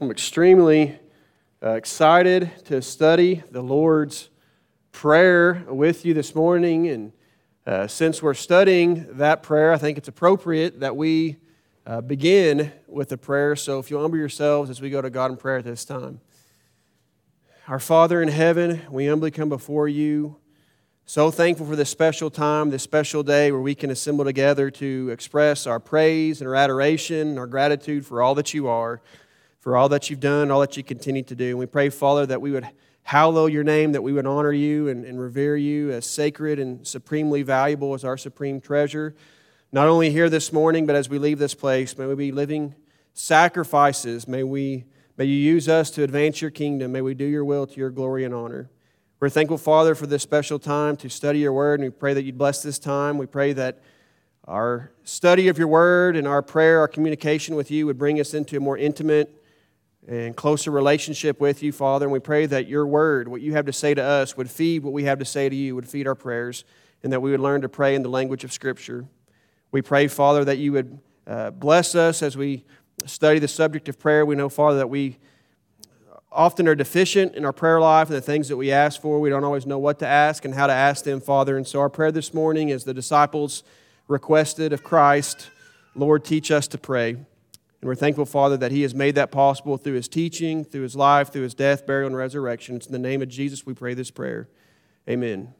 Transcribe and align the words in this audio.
I'm 0.00 0.12
extremely 0.12 0.96
uh, 1.60 1.70
excited 1.70 2.52
to 2.66 2.80
study 2.82 3.42
the 3.50 3.62
Lord's 3.62 4.28
Prayer 4.92 5.64
with 5.66 6.04
you 6.04 6.14
this 6.14 6.36
morning. 6.36 6.86
And 6.86 7.12
uh, 7.66 7.88
since 7.88 8.22
we're 8.22 8.34
studying 8.34 9.08
that 9.18 9.42
prayer, 9.42 9.72
I 9.72 9.76
think 9.76 9.98
it's 9.98 10.06
appropriate 10.06 10.78
that 10.78 10.94
we 10.94 11.38
uh, 11.84 12.00
begin 12.00 12.70
with 12.86 13.10
a 13.10 13.16
prayer. 13.16 13.56
So 13.56 13.80
if 13.80 13.90
you 13.90 13.98
humble 13.98 14.18
yourselves 14.18 14.70
as 14.70 14.80
we 14.80 14.88
go 14.88 15.02
to 15.02 15.10
God 15.10 15.32
in 15.32 15.36
prayer 15.36 15.56
at 15.56 15.64
this 15.64 15.84
time. 15.84 16.20
Our 17.66 17.80
Father 17.80 18.22
in 18.22 18.28
heaven, 18.28 18.82
we 18.90 19.08
humbly 19.08 19.32
come 19.32 19.48
before 19.48 19.88
you. 19.88 20.36
So 21.06 21.32
thankful 21.32 21.66
for 21.66 21.74
this 21.74 21.90
special 21.90 22.30
time, 22.30 22.70
this 22.70 22.84
special 22.84 23.24
day 23.24 23.50
where 23.50 23.60
we 23.60 23.74
can 23.74 23.90
assemble 23.90 24.24
together 24.24 24.70
to 24.70 25.10
express 25.10 25.66
our 25.66 25.80
praise 25.80 26.40
and 26.40 26.46
our 26.46 26.54
adoration, 26.54 27.36
our 27.36 27.48
gratitude 27.48 28.06
for 28.06 28.22
all 28.22 28.36
that 28.36 28.54
you 28.54 28.68
are, 28.68 29.02
for 29.60 29.76
all 29.76 29.88
that 29.88 30.08
you've 30.08 30.20
done, 30.20 30.50
all 30.50 30.60
that 30.60 30.76
you 30.76 30.82
continue 30.82 31.22
to 31.24 31.34
do. 31.34 31.50
And 31.50 31.58
we 31.58 31.66
pray, 31.66 31.88
Father, 31.90 32.26
that 32.26 32.40
we 32.40 32.50
would 32.50 32.68
hallow 33.02 33.46
your 33.46 33.64
name, 33.64 33.92
that 33.92 34.02
we 34.02 34.12
would 34.12 34.26
honor 34.26 34.52
you 34.52 34.88
and, 34.88 35.04
and 35.04 35.18
revere 35.18 35.56
you 35.56 35.90
as 35.90 36.04
sacred 36.04 36.58
and 36.58 36.86
supremely 36.86 37.42
valuable 37.42 37.94
as 37.94 38.04
our 38.04 38.16
supreme 38.16 38.60
treasure. 38.60 39.14
Not 39.72 39.88
only 39.88 40.10
here 40.10 40.28
this 40.28 40.52
morning, 40.52 40.86
but 40.86 40.94
as 40.94 41.08
we 41.08 41.18
leave 41.18 41.38
this 41.38 41.54
place, 41.54 41.96
may 41.96 42.06
we 42.06 42.14
be 42.14 42.32
living 42.32 42.74
sacrifices. 43.14 44.28
May, 44.28 44.42
we, 44.42 44.84
may 45.16 45.24
you 45.24 45.34
use 45.34 45.68
us 45.68 45.90
to 45.92 46.02
advance 46.02 46.40
your 46.40 46.50
kingdom. 46.50 46.92
May 46.92 47.00
we 47.00 47.14
do 47.14 47.24
your 47.24 47.44
will 47.44 47.66
to 47.66 47.76
your 47.76 47.90
glory 47.90 48.24
and 48.24 48.34
honor. 48.34 48.70
We're 49.20 49.30
thankful, 49.30 49.58
Father, 49.58 49.94
for 49.94 50.06
this 50.06 50.22
special 50.22 50.58
time 50.58 50.96
to 50.98 51.08
study 51.08 51.40
your 51.40 51.52
word, 51.52 51.80
and 51.80 51.88
we 51.88 51.90
pray 51.90 52.14
that 52.14 52.22
you'd 52.22 52.38
bless 52.38 52.62
this 52.62 52.78
time. 52.78 53.18
We 53.18 53.26
pray 53.26 53.52
that 53.54 53.80
our 54.44 54.92
study 55.02 55.48
of 55.48 55.58
your 55.58 55.68
word 55.68 56.14
and 56.14 56.28
our 56.28 56.40
prayer, 56.40 56.78
our 56.78 56.88
communication 56.88 57.54
with 57.54 57.70
you 57.70 57.86
would 57.86 57.98
bring 57.98 58.20
us 58.20 58.32
into 58.32 58.56
a 58.56 58.60
more 58.60 58.78
intimate 58.78 59.37
and 60.08 60.34
closer 60.34 60.70
relationship 60.70 61.38
with 61.38 61.62
you, 61.62 61.70
Father. 61.70 62.06
And 62.06 62.12
we 62.12 62.18
pray 62.18 62.46
that 62.46 62.66
your 62.66 62.86
word, 62.86 63.28
what 63.28 63.42
you 63.42 63.52
have 63.52 63.66
to 63.66 63.72
say 63.74 63.92
to 63.92 64.02
us, 64.02 64.36
would 64.38 64.50
feed 64.50 64.82
what 64.82 64.94
we 64.94 65.04
have 65.04 65.18
to 65.18 65.24
say 65.24 65.50
to 65.50 65.54
you, 65.54 65.74
would 65.74 65.88
feed 65.88 66.06
our 66.06 66.14
prayers, 66.14 66.64
and 67.02 67.12
that 67.12 67.20
we 67.20 67.30
would 67.30 67.40
learn 67.40 67.60
to 67.60 67.68
pray 67.68 67.94
in 67.94 68.02
the 68.02 68.08
language 68.08 68.42
of 68.42 68.52
Scripture. 68.52 69.04
We 69.70 69.82
pray, 69.82 70.08
Father, 70.08 70.46
that 70.46 70.56
you 70.56 70.72
would 70.72 70.98
uh, 71.26 71.50
bless 71.50 71.94
us 71.94 72.22
as 72.22 72.38
we 72.38 72.64
study 73.04 73.38
the 73.38 73.48
subject 73.48 73.88
of 73.90 73.98
prayer. 73.98 74.24
We 74.24 74.34
know, 74.34 74.48
Father, 74.48 74.78
that 74.78 74.88
we 74.88 75.18
often 76.32 76.66
are 76.66 76.74
deficient 76.74 77.34
in 77.34 77.44
our 77.44 77.52
prayer 77.52 77.78
life 77.78 78.08
and 78.08 78.16
the 78.16 78.22
things 78.22 78.48
that 78.48 78.56
we 78.56 78.72
ask 78.72 79.00
for. 79.00 79.20
We 79.20 79.28
don't 79.28 79.44
always 79.44 79.66
know 79.66 79.78
what 79.78 79.98
to 79.98 80.06
ask 80.06 80.46
and 80.46 80.54
how 80.54 80.66
to 80.66 80.72
ask 80.72 81.04
them, 81.04 81.20
Father. 81.20 81.56
And 81.58 81.66
so 81.66 81.80
our 81.80 81.90
prayer 81.90 82.12
this 82.12 82.32
morning 82.32 82.70
is 82.70 82.84
the 82.84 82.94
disciples 82.94 83.62
requested 84.08 84.72
of 84.72 84.82
Christ, 84.82 85.50
Lord, 85.94 86.24
teach 86.24 86.50
us 86.50 86.66
to 86.68 86.78
pray. 86.78 87.16
And 87.80 87.88
we're 87.88 87.94
thankful, 87.94 88.26
Father, 88.26 88.56
that 88.56 88.72
He 88.72 88.82
has 88.82 88.94
made 88.94 89.14
that 89.14 89.30
possible 89.30 89.76
through 89.76 89.94
His 89.94 90.08
teaching, 90.08 90.64
through 90.64 90.82
His 90.82 90.96
life, 90.96 91.32
through 91.32 91.42
His 91.42 91.54
death, 91.54 91.86
burial, 91.86 92.08
and 92.08 92.16
resurrection. 92.16 92.76
It's 92.76 92.86
in 92.86 92.92
the 92.92 92.98
name 92.98 93.22
of 93.22 93.28
Jesus 93.28 93.64
we 93.64 93.74
pray 93.74 93.94
this 93.94 94.10
prayer. 94.10 94.48
Amen. 95.08 95.54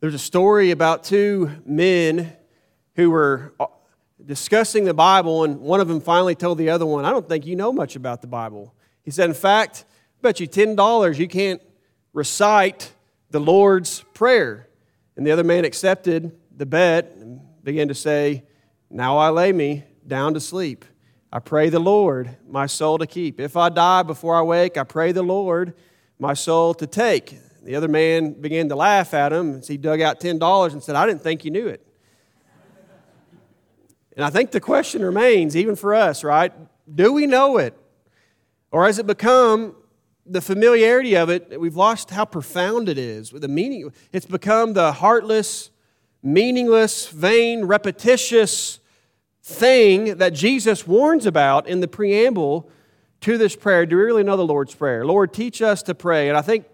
There's 0.00 0.14
a 0.14 0.18
story 0.18 0.72
about 0.72 1.04
two 1.04 1.50
men 1.64 2.36
who 2.96 3.10
were 3.10 3.54
uh, 3.60 3.66
discussing 4.24 4.84
the 4.84 4.94
Bible, 4.94 5.44
and 5.44 5.60
one 5.60 5.80
of 5.80 5.86
them 5.86 6.00
finally 6.00 6.34
told 6.34 6.58
the 6.58 6.70
other 6.70 6.86
one, 6.86 7.04
I 7.04 7.10
don't 7.10 7.28
think 7.28 7.46
you 7.46 7.54
know 7.54 7.72
much 7.72 7.94
about 7.94 8.20
the 8.20 8.26
Bible. 8.26 8.74
He 9.04 9.12
said, 9.12 9.28
In 9.28 9.34
fact, 9.34 9.84
I 10.18 10.22
bet 10.22 10.40
you 10.40 10.48
$10 10.48 11.18
you 11.18 11.28
can't 11.28 11.62
recite 12.12 12.92
the 13.30 13.40
Lord's 13.40 14.00
Prayer. 14.12 14.68
And 15.16 15.24
the 15.24 15.30
other 15.30 15.44
man 15.44 15.64
accepted 15.64 16.36
the 16.56 16.66
bet 16.66 17.12
and 17.12 17.40
began 17.62 17.86
to 17.88 17.94
say, 17.94 18.42
Now 18.90 19.18
I 19.18 19.30
lay 19.30 19.52
me 19.52 19.84
down 20.06 20.34
to 20.34 20.40
sleep. 20.40 20.84
I 21.32 21.38
pray 21.38 21.70
the 21.70 21.78
Lord 21.78 22.36
my 22.48 22.66
soul 22.66 22.98
to 22.98 23.06
keep. 23.06 23.40
If 23.40 23.56
I 23.56 23.68
die 23.68 24.02
before 24.02 24.36
I 24.36 24.42
wake, 24.42 24.76
I 24.76 24.84
pray 24.84 25.12
the 25.12 25.22
Lord 25.22 25.74
my 26.18 26.34
soul 26.34 26.74
to 26.74 26.86
take. 26.86 27.38
The 27.62 27.76
other 27.76 27.88
man 27.88 28.32
began 28.32 28.68
to 28.68 28.76
laugh 28.76 29.14
at 29.14 29.32
him 29.32 29.58
as 29.58 29.68
he 29.68 29.76
dug 29.76 30.00
out 30.00 30.20
$10 30.20 30.72
and 30.72 30.82
said, 30.82 30.96
I 30.96 31.06
didn't 31.06 31.22
think 31.22 31.44
you 31.44 31.50
knew 31.50 31.68
it. 31.68 31.86
And 34.14 34.24
I 34.24 34.30
think 34.30 34.50
the 34.50 34.60
question 34.60 35.02
remains, 35.02 35.56
even 35.56 35.74
for 35.74 35.94
us, 35.94 36.22
right? 36.22 36.52
Do 36.92 37.12
we 37.12 37.26
know 37.26 37.56
it? 37.56 37.74
Or 38.70 38.84
has 38.84 38.98
it 38.98 39.06
become 39.06 39.74
the 40.26 40.40
familiarity 40.40 41.16
of 41.16 41.30
it, 41.30 41.60
we've 41.60 41.76
lost 41.76 42.10
how 42.10 42.24
profound 42.24 42.88
it 42.88 42.98
is, 42.98 43.32
with 43.32 43.42
the 43.42 43.48
meaning. 43.48 43.92
It's 44.12 44.26
become 44.26 44.72
the 44.72 44.92
heartless, 44.92 45.70
meaningless, 46.22 47.08
vain, 47.08 47.64
repetitious 47.64 48.78
thing 49.42 50.16
that 50.18 50.34
Jesus 50.34 50.86
warns 50.86 51.26
about 51.26 51.66
in 51.66 51.80
the 51.80 51.88
preamble 51.88 52.70
to 53.20 53.38
this 53.38 53.56
prayer. 53.56 53.86
Do 53.86 53.96
we 53.96 54.02
really 54.02 54.22
know 54.22 54.36
the 54.36 54.46
Lord's 54.46 54.74
Prayer? 54.74 55.04
Lord, 55.04 55.32
teach 55.32 55.62
us 55.62 55.82
to 55.84 55.94
pray. 55.94 56.28
And 56.28 56.36
I 56.36 56.42
think 56.42 56.66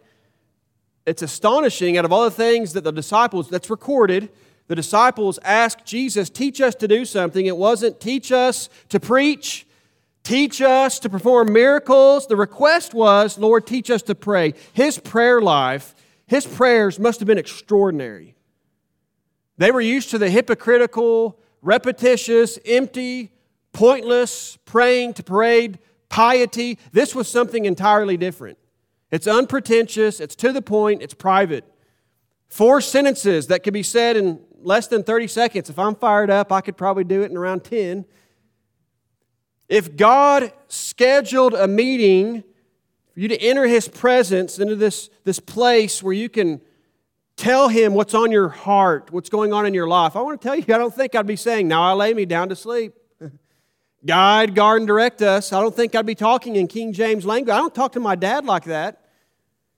it's 1.07 1.23
astonishing 1.23 1.97
out 1.97 2.05
of 2.05 2.12
all 2.12 2.25
the 2.25 2.31
things 2.31 2.73
that 2.75 2.84
the 2.84 2.93
disciples, 2.93 3.49
that's 3.49 3.71
recorded, 3.71 4.31
the 4.67 4.75
disciples 4.75 5.39
asked 5.43 5.87
Jesus, 5.87 6.28
teach 6.28 6.61
us 6.61 6.75
to 6.77 6.89
do 6.89 7.05
something. 7.05 7.47
It 7.47 7.57
wasn't 7.57 8.01
teach 8.01 8.33
us 8.33 8.69
to 8.91 9.01
preach, 9.01 9.67
Teach 10.28 10.61
us 10.61 10.99
to 10.99 11.09
perform 11.09 11.55
miracles. 11.55 12.27
The 12.27 12.37
request 12.37 12.93
was, 12.93 13.39
Lord, 13.39 13.67
teach 13.67 13.91
us 13.91 14.03
to 14.03 14.15
pray. 14.15 14.53
His 14.75 14.99
prayer 14.99 15.41
life, 15.41 15.95
his 16.27 16.47
prayers 16.47 16.99
must 16.99 17.21
have 17.21 17.27
been 17.27 17.39
extraordinary. 17.39 18.34
They 19.57 19.71
were 19.71 19.81
used 19.81 20.11
to 20.11 20.19
the 20.19 20.28
hypocritical, 20.28 21.41
repetitious, 21.63 22.59
empty, 22.65 23.33
pointless 23.73 24.59
praying 24.65 25.15
to 25.15 25.23
parade 25.23 25.79
piety. 26.09 26.79
This 26.93 27.15
was 27.15 27.29
something 27.29 27.65
entirely 27.65 28.17
different. 28.17 28.59
It's 29.11 29.27
unpretentious, 29.27 30.21
it's 30.21 30.35
to 30.37 30.53
the 30.53 30.63
point, 30.63 31.03
it's 31.03 31.15
private. 31.15 31.65
Four 32.49 32.81
sentences 32.81 33.47
that 33.49 33.63
could 33.63 33.73
be 33.73 33.83
said 33.83 34.17
in 34.17 34.41
less 34.61 34.87
than 34.87 35.03
30 35.03 35.29
seconds. 35.29 35.71
If 35.71 35.79
I'm 35.79 35.95
fired 35.95 36.31
up, 36.31 36.53
I 36.53 36.61
could 36.61 36.77
probably 36.77 37.05
do 37.05 37.23
it 37.23 37.31
in 37.31 37.37
around 37.37 37.65
10. 37.65 38.05
If 39.69 39.97
God 39.97 40.53
scheduled 40.69 41.55
a 41.55 41.69
meeting 41.69 42.43
for 43.13 43.21
you 43.21 43.29
to 43.29 43.41
enter 43.41 43.67
His 43.67 43.87
presence 43.89 44.59
into 44.59 44.77
this, 44.77 45.11
this 45.25 45.39
place 45.39 46.03
where 46.03 46.15
you 46.15 46.29
can 46.29 46.61
tell 47.38 47.69
Him 47.69 47.94
what's 47.94 48.12
on 48.12 48.31
your 48.31 48.50
heart, 48.50 49.10
what's 49.10 49.31
going 49.31 49.54
on 49.54 49.65
in 49.65 49.72
your 49.72 49.88
life, 49.88 50.16
I 50.16 50.21
want 50.21 50.41
to 50.41 50.47
tell 50.47 50.56
you, 50.56 50.65
I 50.75 50.78
don't 50.78 50.94
think 50.94 51.15
I'd 51.15 51.26
be 51.26 51.37
saying, 51.37 51.69
Now 51.69 51.82
I 51.82 51.93
lay 51.93 52.12
me 52.12 52.26
down 52.26 52.50
to 52.50 52.56
sleep. 52.56 52.93
Guide, 54.04 54.54
guard, 54.54 54.82
and 54.82 54.87
direct 54.87 55.22
us. 55.22 55.53
I 55.53 55.60
don't 55.60 55.75
think 55.75 55.94
I'd 55.94 56.04
be 56.04 56.15
talking 56.15 56.56
in 56.56 56.66
King 56.66 56.93
James 56.93 57.25
language. 57.25 57.54
I 57.54 57.59
don't 57.59 57.75
talk 57.75 57.93
to 57.93 58.00
my 58.00 58.16
dad 58.16 58.44
like 58.44 58.65
that. 58.65 59.04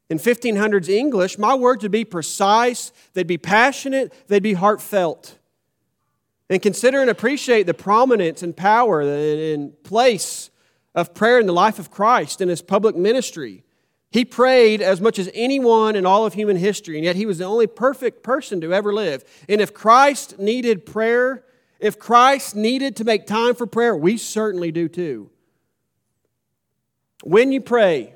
In 0.08 0.18
1500s 0.18 0.88
English, 0.88 1.38
my 1.38 1.54
words 1.54 1.84
would 1.84 1.92
be 1.92 2.04
precise, 2.04 2.90
they'd 3.12 3.28
be 3.28 3.38
passionate, 3.38 4.12
they'd 4.26 4.42
be 4.42 4.54
heartfelt. 4.54 5.38
And 6.48 6.60
consider 6.60 7.00
and 7.00 7.08
appreciate 7.08 7.66
the 7.66 7.74
prominence 7.74 8.42
and 8.42 8.56
power 8.56 9.02
and 9.02 9.80
place 9.84 10.50
of 10.96 11.14
prayer 11.14 11.38
in 11.38 11.46
the 11.46 11.52
life 11.52 11.78
of 11.78 11.92
Christ 11.92 12.40
in 12.40 12.48
his 12.48 12.60
public 12.60 12.96
ministry. 12.96 13.62
He 14.10 14.24
prayed 14.24 14.82
as 14.82 15.00
much 15.00 15.18
as 15.18 15.30
anyone 15.34 15.94
in 15.94 16.04
all 16.04 16.26
of 16.26 16.34
human 16.34 16.56
history, 16.56 16.96
and 16.96 17.04
yet 17.04 17.16
he 17.16 17.26
was 17.26 17.38
the 17.38 17.44
only 17.44 17.66
perfect 17.66 18.22
person 18.22 18.60
to 18.60 18.74
ever 18.74 18.92
live. 18.92 19.24
And 19.48 19.60
if 19.60 19.72
Christ 19.72 20.38
needed 20.38 20.84
prayer, 20.84 21.44
if 21.78 21.98
Christ 21.98 22.56
needed 22.56 22.96
to 22.96 23.04
make 23.04 23.26
time 23.26 23.54
for 23.54 23.66
prayer, 23.66 23.94
we 23.94 24.16
certainly 24.16 24.72
do 24.72 24.88
too. 24.88 25.30
When 27.22 27.52
you 27.52 27.60
pray, 27.60 28.14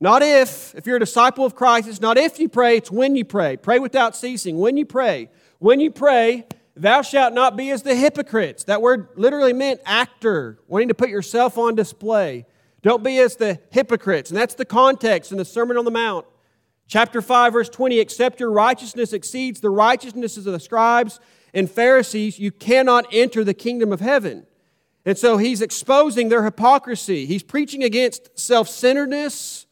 not 0.00 0.22
if, 0.22 0.74
if 0.76 0.86
you're 0.86 0.96
a 0.96 1.00
disciple 1.00 1.44
of 1.44 1.56
Christ, 1.56 1.88
it's 1.88 2.00
not 2.00 2.18
if 2.18 2.38
you 2.38 2.48
pray, 2.48 2.76
it's 2.76 2.90
when 2.90 3.16
you 3.16 3.24
pray. 3.24 3.56
Pray 3.56 3.80
without 3.80 4.14
ceasing. 4.14 4.58
When 4.58 4.76
you 4.76 4.86
pray. 4.86 5.28
When 5.58 5.80
you 5.80 5.90
pray, 5.90 6.46
Thou 6.74 7.02
shalt 7.02 7.34
not 7.34 7.56
be 7.56 7.70
as 7.70 7.82
the 7.82 7.94
hypocrites. 7.94 8.64
That 8.64 8.80
word 8.80 9.08
literally 9.16 9.52
meant 9.52 9.80
actor, 9.84 10.58
wanting 10.68 10.88
to 10.88 10.94
put 10.94 11.10
yourself 11.10 11.58
on 11.58 11.74
display. 11.74 12.46
Don't 12.82 13.04
be 13.04 13.18
as 13.18 13.36
the 13.36 13.60
hypocrites. 13.70 14.30
And 14.30 14.38
that's 14.38 14.54
the 14.54 14.64
context 14.64 15.32
in 15.32 15.38
the 15.38 15.44
Sermon 15.44 15.76
on 15.76 15.84
the 15.84 15.90
Mount. 15.90 16.26
Chapter 16.88 17.22
5, 17.22 17.52
verse 17.52 17.68
20 17.68 17.98
Except 17.98 18.40
your 18.40 18.50
righteousness 18.50 19.12
exceeds 19.12 19.60
the 19.60 19.70
righteousnesses 19.70 20.46
of 20.46 20.52
the 20.52 20.60
scribes 20.60 21.20
and 21.54 21.70
Pharisees, 21.70 22.38
you 22.38 22.50
cannot 22.50 23.06
enter 23.12 23.44
the 23.44 23.54
kingdom 23.54 23.92
of 23.92 24.00
heaven. 24.00 24.46
And 25.04 25.18
so 25.18 25.36
he's 25.36 25.60
exposing 25.60 26.28
their 26.28 26.44
hypocrisy. 26.44 27.26
He's 27.26 27.42
preaching 27.42 27.82
against 27.82 28.38
self 28.38 28.68
centeredness 28.68 29.66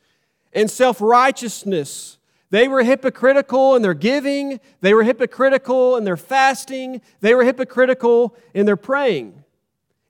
and 0.52 0.70
self 0.70 1.00
righteousness. 1.00 2.18
They 2.50 2.66
were 2.66 2.82
hypocritical 2.82 3.76
in 3.76 3.82
their 3.82 3.94
giving, 3.94 4.58
they 4.80 4.92
were 4.92 5.04
hypocritical 5.04 5.96
in 5.96 6.04
their 6.04 6.16
fasting, 6.16 7.00
they 7.20 7.34
were 7.34 7.44
hypocritical 7.44 8.36
in 8.52 8.66
their 8.66 8.76
praying. 8.76 9.39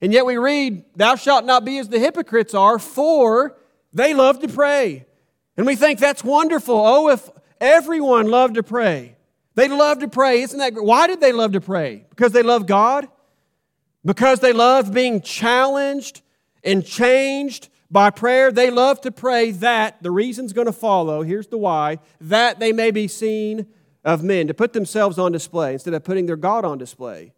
And 0.03 0.13
yet 0.13 0.27
we 0.27 0.37
read, 0.37 0.85
Thou 0.97 1.17
shalt 1.17 1.45
not 1.45 1.65
be 1.65 1.79
as 1.79 1.89
the 1.89 1.99
hypocrites 1.99 2.55
are, 2.55 2.79
for 2.79 3.57
they 3.93 4.15
love 4.15 4.41
to 4.41 4.49
pray. 4.49 5.07
And 5.57 5.67
we 5.67 5.77
think 5.77 5.99
that's 5.99 6.25
wonderful. 6.25 6.75
Oh, 6.75 7.09
if 7.11 7.29
everyone 7.61 8.29
loved 8.29 8.55
to 8.55 8.63
pray. 8.63 9.17
They 9.55 9.69
love 9.69 9.99
to 9.99 10.09
pray. 10.09 10.43
Isn't 10.43 10.59
that 10.59 10.75
great? 10.75 10.87
Why 10.87 11.07
did 11.07 11.21
they 11.21 11.33
love 11.33 11.53
to 11.53 11.61
pray? 11.61 12.07
Because 12.09 12.33
they 12.33 12.43
love 12.43 12.67
God? 12.67 13.09
Because 14.05 14.41
they 14.41 14.53
love 14.53 14.95
being 14.95 15.21
challenged 15.21 16.23
and 16.65 16.87
changed 16.87 17.69
by 17.91 18.11
prayer. 18.11 18.51
They 18.51 18.71
love 18.71 19.01
to 19.03 19.11
pray 19.11 19.51
that 19.51 20.03
the 20.03 20.11
reason's 20.11 20.53
going 20.53 20.67
to 20.67 20.73
follow. 20.73 21.23
Here's 21.23 21.49
the 21.49 21.59
why 21.59 21.99
that 22.21 22.59
they 22.59 22.73
may 22.73 22.91
be 22.91 23.09
seen 23.09 23.67
of 24.03 24.23
men, 24.23 24.47
to 24.47 24.55
put 24.55 24.73
themselves 24.73 25.19
on 25.19 25.31
display 25.31 25.75
instead 25.75 25.93
of 25.93 26.03
putting 26.05 26.25
their 26.25 26.37
God 26.37 26.65
on 26.65 26.79
display. 26.79 27.35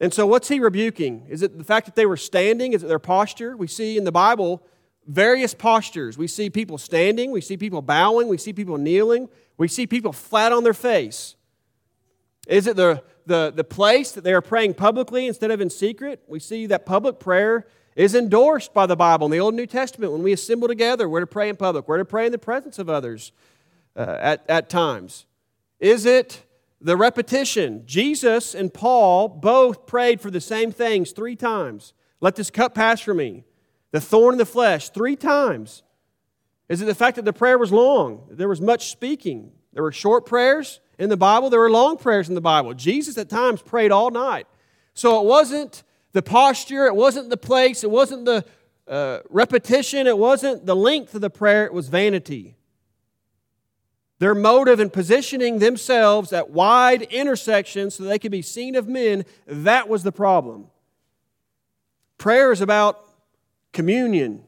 And 0.00 0.14
so, 0.14 0.26
what's 0.26 0.48
he 0.48 0.60
rebuking? 0.60 1.26
Is 1.28 1.42
it 1.42 1.58
the 1.58 1.64
fact 1.64 1.86
that 1.86 1.96
they 1.96 2.06
were 2.06 2.16
standing? 2.16 2.72
Is 2.72 2.84
it 2.84 2.86
their 2.86 2.98
posture? 2.98 3.56
We 3.56 3.66
see 3.66 3.96
in 3.96 4.04
the 4.04 4.12
Bible 4.12 4.62
various 5.06 5.54
postures. 5.54 6.16
We 6.16 6.28
see 6.28 6.50
people 6.50 6.78
standing, 6.78 7.30
we 7.30 7.40
see 7.40 7.56
people 7.56 7.82
bowing, 7.82 8.28
we 8.28 8.38
see 8.38 8.52
people 8.52 8.76
kneeling, 8.76 9.28
we 9.56 9.66
see 9.66 9.86
people 9.86 10.12
flat 10.12 10.52
on 10.52 10.62
their 10.64 10.74
face. 10.74 11.34
Is 12.46 12.66
it 12.66 12.76
the, 12.76 13.02
the, 13.26 13.52
the 13.54 13.64
place 13.64 14.12
that 14.12 14.22
they 14.22 14.32
are 14.32 14.42
praying 14.42 14.74
publicly 14.74 15.26
instead 15.26 15.50
of 15.50 15.60
in 15.60 15.70
secret? 15.70 16.22
We 16.28 16.38
see 16.38 16.66
that 16.66 16.86
public 16.86 17.18
prayer 17.18 17.66
is 17.96 18.14
endorsed 18.14 18.72
by 18.72 18.86
the 18.86 18.96
Bible 18.96 19.26
in 19.26 19.32
the 19.32 19.40
Old 19.40 19.54
and 19.54 19.60
New 19.60 19.66
Testament. 19.66 20.12
When 20.12 20.22
we 20.22 20.32
assemble 20.32 20.68
together, 20.68 21.08
we're 21.08 21.20
to 21.20 21.26
pray 21.26 21.48
in 21.48 21.56
public, 21.56 21.88
we're 21.88 21.98
to 21.98 22.04
pray 22.04 22.26
in 22.26 22.32
the 22.32 22.38
presence 22.38 22.78
of 22.78 22.88
others 22.88 23.32
uh, 23.96 24.16
at, 24.20 24.48
at 24.48 24.70
times. 24.70 25.26
Is 25.80 26.06
it 26.06 26.44
the 26.80 26.96
repetition? 26.96 27.82
Jesus 27.86 28.54
and 28.54 28.72
Paul 28.72 29.28
both 29.28 29.86
prayed 29.86 30.20
for 30.20 30.30
the 30.30 30.40
same 30.40 30.72
things 30.72 31.12
three 31.12 31.36
times. 31.36 31.92
Let 32.20 32.36
this 32.36 32.50
cup 32.50 32.74
pass 32.74 33.00
from 33.00 33.18
me. 33.18 33.44
The 33.90 34.00
thorn 34.00 34.34
in 34.34 34.38
the 34.38 34.46
flesh, 34.46 34.90
three 34.90 35.16
times. 35.16 35.82
Is 36.68 36.82
it 36.82 36.86
the 36.86 36.94
fact 36.94 37.16
that 37.16 37.24
the 37.24 37.32
prayer 37.32 37.58
was 37.58 37.72
long? 37.72 38.26
There 38.30 38.48
was 38.48 38.60
much 38.60 38.90
speaking. 38.90 39.52
There 39.72 39.82
were 39.82 39.92
short 39.92 40.26
prayers 40.26 40.80
in 40.98 41.08
the 41.08 41.16
Bible, 41.16 41.48
there 41.48 41.60
were 41.60 41.70
long 41.70 41.96
prayers 41.96 42.28
in 42.28 42.34
the 42.34 42.40
Bible. 42.40 42.74
Jesus 42.74 43.16
at 43.16 43.28
times 43.28 43.62
prayed 43.62 43.92
all 43.92 44.10
night. 44.10 44.46
So 44.94 45.20
it 45.20 45.26
wasn't 45.26 45.84
the 46.12 46.22
posture, 46.22 46.86
it 46.86 46.96
wasn't 46.96 47.30
the 47.30 47.36
place, 47.36 47.84
it 47.84 47.90
wasn't 47.90 48.24
the 48.24 48.44
uh, 48.88 49.20
repetition, 49.30 50.08
it 50.08 50.18
wasn't 50.18 50.66
the 50.66 50.74
length 50.74 51.14
of 51.14 51.20
the 51.20 51.30
prayer, 51.30 51.64
it 51.64 51.72
was 51.72 51.88
vanity. 51.88 52.56
Their 54.18 54.34
motive 54.34 54.80
in 54.80 54.90
positioning 54.90 55.60
themselves 55.60 56.32
at 56.32 56.50
wide 56.50 57.02
intersections 57.02 57.94
so 57.94 58.04
they 58.04 58.18
could 58.18 58.32
be 58.32 58.42
seen 58.42 58.74
of 58.74 58.88
men, 58.88 59.24
that 59.46 59.88
was 59.88 60.02
the 60.02 60.12
problem. 60.12 60.66
Prayer 62.16 62.50
is 62.50 62.60
about 62.60 63.00
communion, 63.72 64.42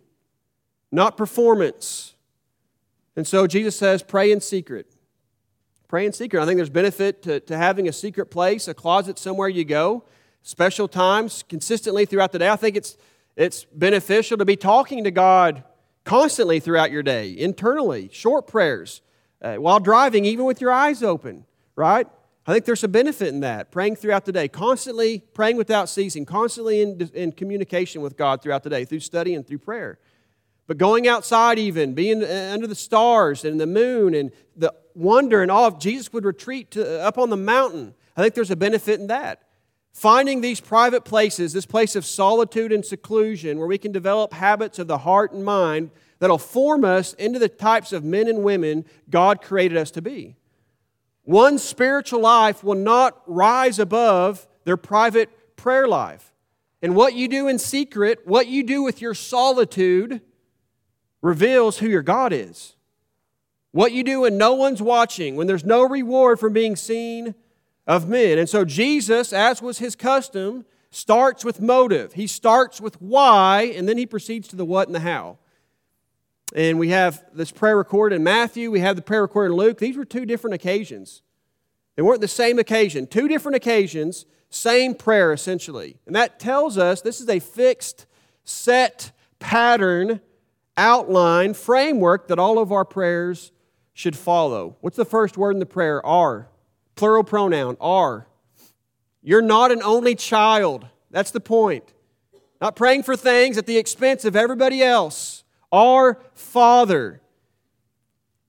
not 0.91 1.17
performance. 1.17 2.15
And 3.15 3.27
so 3.27 3.47
Jesus 3.47 3.79
says, 3.79 4.03
pray 4.03 4.33
in 4.33 4.41
secret. 4.41 4.93
Pray 5.87 6.05
in 6.05 6.13
secret. 6.13 6.43
I 6.43 6.47
think 6.47 6.57
there's 6.57 6.71
benefit 6.71 7.23
to, 7.23 7.39
to 7.41 7.57
having 7.57 7.89
a 7.89 7.93
secret 7.93 8.27
place, 8.27 8.67
a 8.67 8.75
closet 8.75 9.19
somewhere 9.19 9.49
you 9.49 9.65
go, 9.65 10.05
special 10.43 10.89
times 10.89 11.45
consistently 11.49 12.07
throughout 12.07 12.33
the 12.33 12.41
day. 12.41 12.49
I 12.49 12.57
think 12.57 12.75
it's, 12.75 12.97
it's 13.37 13.65
beneficial 13.65 14.37
to 14.39 14.45
be 14.45 14.57
talking 14.57 15.05
to 15.05 15.13
God 15.13 15.63
constantly 16.05 16.59
throughout 16.59 16.91
your 16.91 17.05
day, 17.05 17.37
internally, 17.37 18.09
short 18.13 18.49
prayers 18.49 19.01
uh, 19.43 19.57
while 19.57 19.81
driving, 19.81 20.25
even 20.25 20.45
with 20.45 20.61
your 20.61 20.71
eyes 20.71 21.03
open, 21.03 21.45
right? 21.77 22.07
I 22.47 22.53
think 22.53 22.65
there's 22.65 22.85
a 22.85 22.89
benefit 22.89 23.29
in 23.29 23.41
that. 23.41 23.71
Praying 23.71 23.97
throughout 23.97 24.25
the 24.25 24.33
day, 24.33 24.49
constantly 24.49 25.21
praying 25.35 25.57
without 25.57 25.89
ceasing, 25.89 26.25
constantly 26.25 26.83
in, 26.83 27.11
in 27.15 27.33
communication 27.33 28.01
with 28.03 28.17
God 28.17 28.43
throughout 28.43 28.63
the 28.63 28.71
day, 28.71 28.85
through 28.85 29.01
study 29.01 29.35
and 29.35 29.47
through 29.47 29.59
prayer. 29.59 29.99
But 30.67 30.79
going 30.79 31.09
outside, 31.09 31.59
even 31.59 31.95
being 31.95 32.23
uh, 32.23 32.51
under 32.53 32.67
the 32.67 32.75
stars 32.75 33.45
and 33.45 33.61
the 33.61 33.67
moon 33.67 34.15
and 34.15 34.31
the 34.57 34.73
wonder 34.95 35.43
and 35.43 35.51
awe 35.51 35.67
of 35.67 35.79
Jesus 35.79 36.13
would 36.13 36.25
retreat 36.25 36.71
to, 36.73 37.03
uh, 37.03 37.07
up 37.07 37.19
on 37.19 37.31
the 37.31 37.37
mountain. 37.37 37.95
I 38.17 38.23
think 38.23 38.35
there's 38.35 38.51
a 38.51 38.57
benefit 38.57 39.01
in 39.01 39.09
that. 39.09 39.43
Finding 39.93 40.41
these 40.41 40.61
private 40.61 41.05
places, 41.05 41.53
this 41.53 41.67
place 41.67 41.97
of 41.97 42.05
solitude 42.05 42.73
and 42.73 42.85
seclusion 42.85 43.59
where 43.59 43.67
we 43.67 43.79
can 43.79 43.91
develop 43.91 44.33
habits 44.33 44.79
of 44.79 44.87
the 44.87 44.99
heart 44.99 45.33
and 45.33 45.45
mind 45.45 45.91
that'll 46.21 46.39
form 46.39 46.85
us 46.85 47.13
into 47.15 47.41
the 47.41 47.49
types 47.49 47.93
of 47.93 48.05
men 48.05 48.29
and 48.29 48.45
women 48.45 48.85
God 49.11 49.43
created 49.43 49.77
us 49.77 49.91
to 49.93 50.03
be. 50.03 50.37
One's 51.25 51.63
spiritual 51.63 52.21
life 52.21 52.63
will 52.63 52.77
not 52.77 53.21
rise 53.27 53.79
above 53.79 54.47
their 54.65 54.77
private 54.77 55.57
prayer 55.57 55.89
life. 55.89 56.33
And 56.83 56.95
what 56.95 57.15
you 57.15 57.29
do 57.29 57.49
in 57.49 57.59
secret, 57.59 58.21
what 58.25 58.47
you 58.47 58.63
do 58.63 58.83
with 58.83 59.01
your 59.03 59.15
solitude, 59.15 60.21
reveals 61.23 61.79
who 61.79 61.89
your 61.89 62.03
God 62.03 62.33
is. 62.33 62.77
What 63.73 63.93
you 63.93 64.03
do 64.03 64.23
when 64.23 64.39
no 64.39 64.55
one's 64.55 64.83
watching, 64.83 65.37
when 65.37 65.47
there's 65.47 65.65
no 65.65 65.83
reward 65.83 66.41
for 66.41 66.51
being 66.51 66.77
seen 66.77 67.35
of 67.87 68.09
men. 68.09 68.39
And 68.39 68.49
so 68.49 68.65
Jesus, 68.65 69.33
as 69.33 69.63
was 69.63 69.79
his 69.79 69.95
custom, 69.95 70.65
starts 70.91 71.45
with 71.45 71.61
motive. 71.61 72.15
He 72.15 72.27
starts 72.27 72.81
with 72.81 73.01
why, 73.01 73.73
and 73.77 73.89
then 73.89 73.97
he 73.97 74.07
proceeds 74.07 74.49
to 74.49 74.57
the 74.57 74.65
what 74.65 74.89
and 74.89 74.95
the 74.95 75.01
how. 75.01 75.39
And 76.55 76.79
we 76.79 76.89
have 76.89 77.25
this 77.33 77.53
prayer 77.53 77.77
recorded 77.77 78.17
in 78.17 78.25
Matthew, 78.25 78.71
we 78.71 78.81
have 78.81 78.97
the 78.97 79.03
prayer 79.03 79.23
recorded 79.23 79.53
in 79.53 79.59
Luke. 79.59 79.79
These 79.79 79.97
were 79.97 80.05
two 80.05 80.27
different 80.27 80.55
occasions. 80.55 81.23
They 81.97 82.03
weren't 82.03 82.21
the 82.21 82.29
same 82.29 82.59
occasion. 82.59 83.07
Two 83.07 83.29
different 83.29 83.57
occasions, 83.57 84.27
same 84.49 84.95
prayer 84.95 85.33
essentially. 85.33 85.99
And 86.07 86.17
that 86.17 86.41
tells 86.41 86.79
us 86.79 87.03
this 87.03 87.21
is 87.21 87.29
a 87.29 87.39
fixed, 87.39 88.07
set 88.45 89.13
pattern, 89.39 90.21
outline, 90.77 91.55
framework 91.55 92.29
that 92.29 92.39
all 92.39 92.59
of 92.59 92.73
our 92.73 92.85
prayers 92.85 93.53
should 93.93 94.17
follow. 94.17 94.77
What's 94.81 94.97
the 94.97 95.05
first 95.05 95.37
word 95.37 95.53
in 95.53 95.61
the 95.61 95.67
prayer? 95.67 96.05
Are. 96.05 96.49
Plural 96.97 97.25
pronoun, 97.25 97.77
are. 97.81 98.27
You're 99.23 99.43
not 99.43 99.71
an 99.71 99.83
only 99.83 100.15
child. 100.15 100.87
That's 101.11 101.31
the 101.31 101.41
point. 101.41 101.93
Not 102.61 102.77
praying 102.77 103.03
for 103.03 103.17
things 103.17 103.59
at 103.59 103.67
the 103.67 103.79
expense 103.79 104.25
of 104.25 104.37
everybody 104.37 104.83
else. 104.83 105.40
Our 105.73 106.21
Father. 106.35 107.21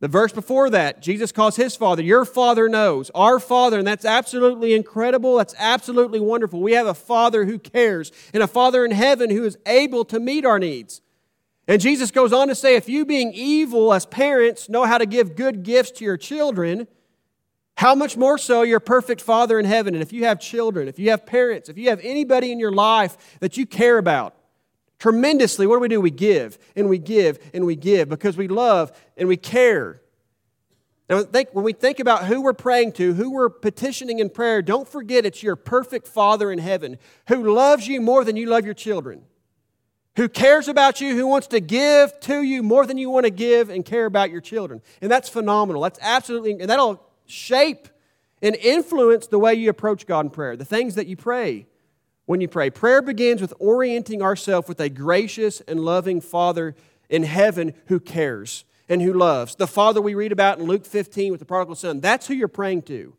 The 0.01 0.07
verse 0.07 0.33
before 0.33 0.71
that, 0.71 1.00
Jesus 1.00 1.31
calls 1.31 1.56
his 1.56 1.75
Father, 1.75 2.01
Your 2.01 2.25
Father 2.25 2.68
knows. 2.68 3.12
Our 3.13 3.39
Father, 3.39 3.77
and 3.77 3.88
that's 3.88 4.03
absolutely 4.03 4.73
incredible. 4.73 5.38
That's 5.38 5.53
absolutely 5.59 6.19
wonderful. 6.19 6.59
We 6.59 6.71
have 6.73 6.88
a 6.88 6.95
Father 6.95 7.45
who 7.45 7.59
cares, 7.59 8.12
and 8.33 8.41
a 8.41 8.47
Father 8.47 8.83
in 8.83 8.91
heaven 8.91 9.29
who 9.29 9.44
is 9.44 9.59
able 9.68 10.03
to 10.06 10.19
meet 10.19 10.44
our 10.44 10.57
needs. 10.57 11.01
And 11.68 11.79
Jesus 11.79 12.09
goes 12.09 12.33
on 12.33 12.47
to 12.47 12.56
say, 12.56 12.75
If 12.75 12.89
you, 12.89 13.06
being 13.06 13.31
evil 13.33 13.94
as 13.94 14.07
parents, 14.07 14.67
know 14.69 14.85
how 14.85 14.97
to 14.97 15.06
give 15.06 15.35
good 15.35 15.62
gifts 15.62 15.91
to 15.91 16.03
your 16.03 16.17
children, 16.17 16.88
how 17.77 17.94
much 17.94 18.17
more 18.17 18.39
so 18.39 18.63
your 18.63 18.79
perfect 18.79 19.21
Father 19.21 19.59
in 19.59 19.65
heaven? 19.65 19.94
And 19.94 20.01
if 20.01 20.12
you 20.12 20.25
have 20.25 20.39
children, 20.39 20.88
if 20.88 20.97
you 20.97 21.12
have 21.12 21.27
parents, 21.27 21.69
if 21.69 21.77
you 21.77 21.89
have 21.89 22.00
anybody 22.01 22.51
in 22.51 22.59
your 22.59 22.71
life 22.71 23.38
that 23.39 23.56
you 23.56 23.67
care 23.67 24.00
about, 24.00 24.35
tremendously, 25.01 25.65
what 25.65 25.77
do 25.77 25.80
we 25.81 25.88
do? 25.88 26.00
We 26.00 26.12
give 26.12 26.60
and 26.75 26.88
we 26.88 27.00
give 27.00 27.39
and 27.55 27.65
we 27.65 27.75
give 27.75 28.08
because 28.08 28.38
we 28.38 28.48
love 28.48 28.91
and 29.17 29.27
we 29.27 29.36
care. 29.36 30.00
Now, 31.10 31.24
when 31.24 31.65
we 31.65 31.74
think 31.74 32.00
about 32.00 32.25
who 32.25 32.41
we're 32.41 32.53
praying 32.53 32.91
to, 32.93 33.15
who 33.15 33.31
we're 33.31 33.50
petitioning 33.50 34.20
in 34.20 34.29
prayer, 34.29 34.62
don't 34.62 34.88
forget 34.88 35.25
it's 35.25 35.41
your 35.41 35.55
perfect 35.55 36.08
Father 36.08 36.51
in 36.51 36.60
heaven 36.60 37.00
who 37.27 37.51
loves 37.51 37.88
you 37.88 38.00
more 38.00 38.24
than 38.24 38.36
you 38.36 38.46
love 38.46 38.63
your 38.63 38.75
children, 38.75 39.24
who 40.17 40.29
cares 40.29 40.67
about 40.67 41.01
you, 41.01 41.15
who 41.15 41.25
wants 41.25 41.48
to 41.48 41.60
give 41.60 42.17
to 42.20 42.43
you 42.43 42.62
more 42.62 42.86
than 42.86 43.00
you 43.00 43.10
want 43.10 43.25
to 43.25 43.31
give 43.31 43.72
and 43.72 43.84
care 43.84 44.05
about 44.05 44.29
your 44.29 44.39
children. 44.39 44.84
And 45.01 45.10
that's 45.10 45.27
phenomenal. 45.27 45.81
That's 45.81 46.00
absolutely, 46.03 46.51
and 46.51 46.70
that'll 46.70 47.03
shape 47.25 47.88
and 48.43 48.55
influence 48.55 49.25
the 49.25 49.39
way 49.39 49.55
you 49.55 49.72
approach 49.72 50.05
God 50.05 50.27
in 50.27 50.29
prayer, 50.29 50.55
the 50.55 50.63
things 50.63 50.93
that 50.93 51.08
you 51.08 51.17
pray 51.17 51.65
when 52.25 52.42
you 52.42 52.48
pray. 52.48 52.70
Prayer 52.70 53.01
begins 53.01 53.42
with 53.42 53.54
orienting 53.60 54.22
ourselves 54.22 54.68
with 54.68 54.80
a 54.80 54.90
gracious 54.90 55.62
and 55.62 55.80
loving 55.80 56.22
Father 56.22 56.75
in 57.10 57.24
heaven 57.24 57.74
who 57.88 58.00
cares 58.00 58.66
and 58.88 59.01
who 59.01 59.13
loves. 59.13 59.56
The 59.56 59.68
Father 59.68 60.01
we 60.01 60.13
read 60.13 60.32
about 60.32 60.60
in 60.60 60.66
Luke 60.66 60.86
15 60.86 61.32
with 61.32 61.40
the 61.40 61.46
prodigal 61.46 61.75
son, 61.75 62.00
that's 62.00 62.28
who 62.28 62.34
you're 62.34 62.48
praying 62.48 62.84
to. 62.84 63.13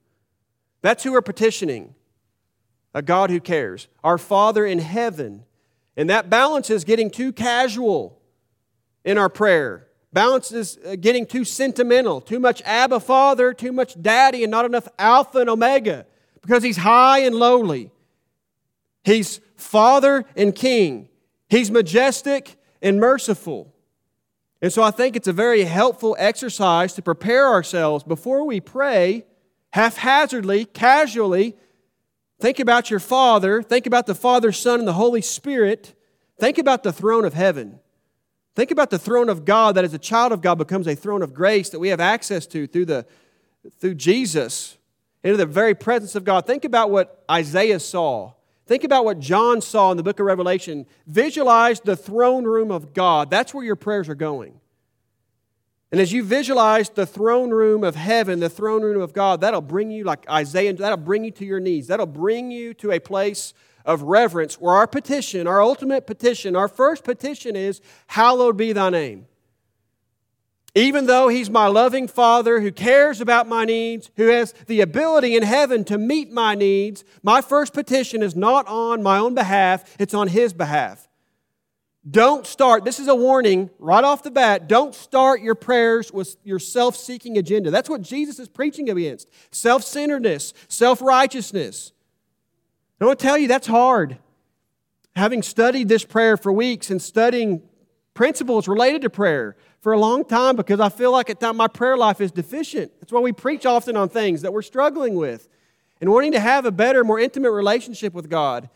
That's 0.80 1.04
who 1.04 1.12
we're 1.12 1.22
petitioning. 1.22 1.94
A 2.94 3.02
God 3.02 3.30
who 3.30 3.40
cares. 3.40 3.88
Our 4.04 4.18
Father 4.18 4.66
in 4.66 4.78
heaven. 4.78 5.44
And 5.96 6.10
that 6.10 6.28
balance 6.30 6.70
is 6.70 6.84
getting 6.84 7.10
too 7.10 7.32
casual 7.32 8.18
in 9.04 9.18
our 9.18 9.28
prayer. 9.28 9.88
Balance 10.12 10.52
is 10.52 10.78
uh, 10.86 10.96
getting 10.96 11.24
too 11.24 11.44
sentimental. 11.44 12.20
Too 12.20 12.38
much 12.38 12.60
Abba 12.66 13.00
Father, 13.00 13.54
too 13.54 13.72
much 13.72 14.00
Daddy, 14.00 14.44
and 14.44 14.50
not 14.50 14.64
enough 14.64 14.88
Alpha 14.98 15.38
and 15.38 15.48
Omega 15.48 16.06
because 16.42 16.62
He's 16.62 16.76
high 16.78 17.20
and 17.20 17.34
lowly. 17.34 17.90
He's 19.04 19.40
Father 19.56 20.24
and 20.36 20.54
King. 20.54 21.08
He's 21.48 21.70
majestic 21.70 22.56
and 22.80 22.98
merciful. 22.98 23.74
And 24.60 24.72
so 24.72 24.82
I 24.82 24.92
think 24.92 25.16
it's 25.16 25.28
a 25.28 25.32
very 25.32 25.64
helpful 25.64 26.14
exercise 26.18 26.92
to 26.94 27.02
prepare 27.02 27.48
ourselves 27.48 28.04
before 28.04 28.46
we 28.46 28.60
pray 28.60 29.26
haphazardly, 29.72 30.66
casually. 30.66 31.56
Think 32.40 32.60
about 32.60 32.90
your 32.90 33.00
Father. 33.00 33.62
Think 33.62 33.86
about 33.86 34.06
the 34.06 34.14
Father, 34.14 34.52
Son, 34.52 34.78
and 34.78 34.86
the 34.86 34.92
Holy 34.92 35.20
Spirit. 35.22 35.94
Think 36.38 36.58
about 36.58 36.82
the 36.82 36.92
throne 36.92 37.24
of 37.24 37.34
heaven. 37.34 37.80
Think 38.54 38.70
about 38.70 38.90
the 38.90 38.98
throne 38.98 39.28
of 39.28 39.44
God 39.44 39.74
that 39.74 39.84
as 39.84 39.94
a 39.94 39.98
child 39.98 40.30
of 40.30 40.42
God 40.42 40.58
becomes 40.58 40.86
a 40.86 40.94
throne 40.94 41.22
of 41.22 41.32
grace 41.32 41.70
that 41.70 41.78
we 41.78 41.88
have 41.88 42.00
access 42.00 42.46
to 42.48 42.66
through, 42.66 42.84
the, 42.84 43.06
through 43.80 43.94
Jesus 43.94 44.76
into 45.24 45.36
the 45.36 45.46
very 45.46 45.74
presence 45.74 46.14
of 46.14 46.24
God. 46.24 46.46
Think 46.46 46.64
about 46.64 46.90
what 46.90 47.24
Isaiah 47.30 47.80
saw 47.80 48.34
Think 48.72 48.84
about 48.84 49.04
what 49.04 49.20
John 49.20 49.60
saw 49.60 49.90
in 49.90 49.98
the 49.98 50.02
book 50.02 50.18
of 50.18 50.24
Revelation. 50.24 50.86
Visualize 51.06 51.80
the 51.80 51.94
throne 51.94 52.44
room 52.44 52.70
of 52.70 52.94
God. 52.94 53.28
That's 53.28 53.52
where 53.52 53.62
your 53.62 53.76
prayers 53.76 54.08
are 54.08 54.14
going. 54.14 54.58
And 55.90 56.00
as 56.00 56.10
you 56.10 56.24
visualize 56.24 56.88
the 56.88 57.04
throne 57.04 57.50
room 57.50 57.84
of 57.84 57.96
heaven, 57.96 58.40
the 58.40 58.48
throne 58.48 58.80
room 58.80 59.02
of 59.02 59.12
God, 59.12 59.42
that'll 59.42 59.60
bring 59.60 59.90
you, 59.90 60.04
like 60.04 60.26
Isaiah, 60.26 60.72
that'll 60.72 60.96
bring 60.96 61.22
you 61.22 61.30
to 61.32 61.44
your 61.44 61.60
knees. 61.60 61.88
That'll 61.88 62.06
bring 62.06 62.50
you 62.50 62.72
to 62.72 62.92
a 62.92 62.98
place 62.98 63.52
of 63.84 64.00
reverence 64.04 64.58
where 64.58 64.72
our 64.72 64.86
petition, 64.86 65.46
our 65.46 65.60
ultimate 65.60 66.06
petition, 66.06 66.56
our 66.56 66.66
first 66.66 67.04
petition 67.04 67.56
is, 67.56 67.82
Hallowed 68.06 68.56
be 68.56 68.72
thy 68.72 68.88
name. 68.88 69.26
Even 70.74 71.06
though 71.06 71.28
He's 71.28 71.50
my 71.50 71.66
loving 71.66 72.08
Father 72.08 72.60
who 72.60 72.72
cares 72.72 73.20
about 73.20 73.46
my 73.46 73.64
needs, 73.64 74.10
who 74.16 74.28
has 74.28 74.54
the 74.66 74.80
ability 74.80 75.36
in 75.36 75.42
heaven 75.42 75.84
to 75.84 75.98
meet 75.98 76.32
my 76.32 76.54
needs, 76.54 77.04
my 77.22 77.42
first 77.42 77.74
petition 77.74 78.22
is 78.22 78.34
not 78.34 78.66
on 78.66 79.02
my 79.02 79.18
own 79.18 79.34
behalf, 79.34 79.96
it's 79.98 80.14
on 80.14 80.28
His 80.28 80.52
behalf. 80.52 81.08
Don't 82.10 82.46
start, 82.46 82.84
this 82.84 82.98
is 82.98 83.06
a 83.06 83.14
warning 83.14 83.70
right 83.78 84.02
off 84.02 84.24
the 84.24 84.30
bat. 84.30 84.66
Don't 84.66 84.92
start 84.92 85.40
your 85.40 85.54
prayers 85.54 86.10
with 86.10 86.36
your 86.42 86.58
self 86.58 86.96
seeking 86.96 87.38
agenda. 87.38 87.70
That's 87.70 87.88
what 87.88 88.02
Jesus 88.02 88.40
is 88.40 88.48
preaching 88.48 88.90
against 88.90 89.28
self 89.54 89.84
centeredness, 89.84 90.52
self 90.68 91.00
righteousness. 91.00 91.92
I 93.00 93.04
want 93.04 93.18
to 93.18 93.24
tell 93.24 93.38
you 93.38 93.46
that's 93.46 93.66
hard. 93.66 94.18
Having 95.14 95.42
studied 95.42 95.88
this 95.88 96.04
prayer 96.04 96.36
for 96.36 96.52
weeks 96.52 96.90
and 96.90 97.00
studying 97.00 97.62
principles 98.14 98.68
related 98.68 99.02
to 99.02 99.10
prayer, 99.10 99.56
for 99.82 99.92
a 99.92 99.98
long 99.98 100.24
time 100.24 100.54
because 100.54 100.78
I 100.78 100.88
feel 100.88 101.10
like 101.10 101.28
at 101.28 101.40
times 101.40 101.58
my 101.58 101.66
prayer 101.66 101.96
life 101.96 102.20
is 102.20 102.30
deficient. 102.30 102.92
That's 103.00 103.12
why 103.12 103.20
we 103.20 103.32
preach 103.32 103.66
often 103.66 103.96
on 103.96 104.08
things 104.08 104.42
that 104.42 104.52
we're 104.52 104.62
struggling 104.62 105.16
with 105.16 105.48
and 106.00 106.10
wanting 106.10 106.32
to 106.32 106.40
have 106.40 106.64
a 106.64 106.70
better, 106.70 107.02
more 107.02 107.18
intimate 107.18 107.50
relationship 107.50 108.14
with 108.14 108.30
God. 108.30 108.70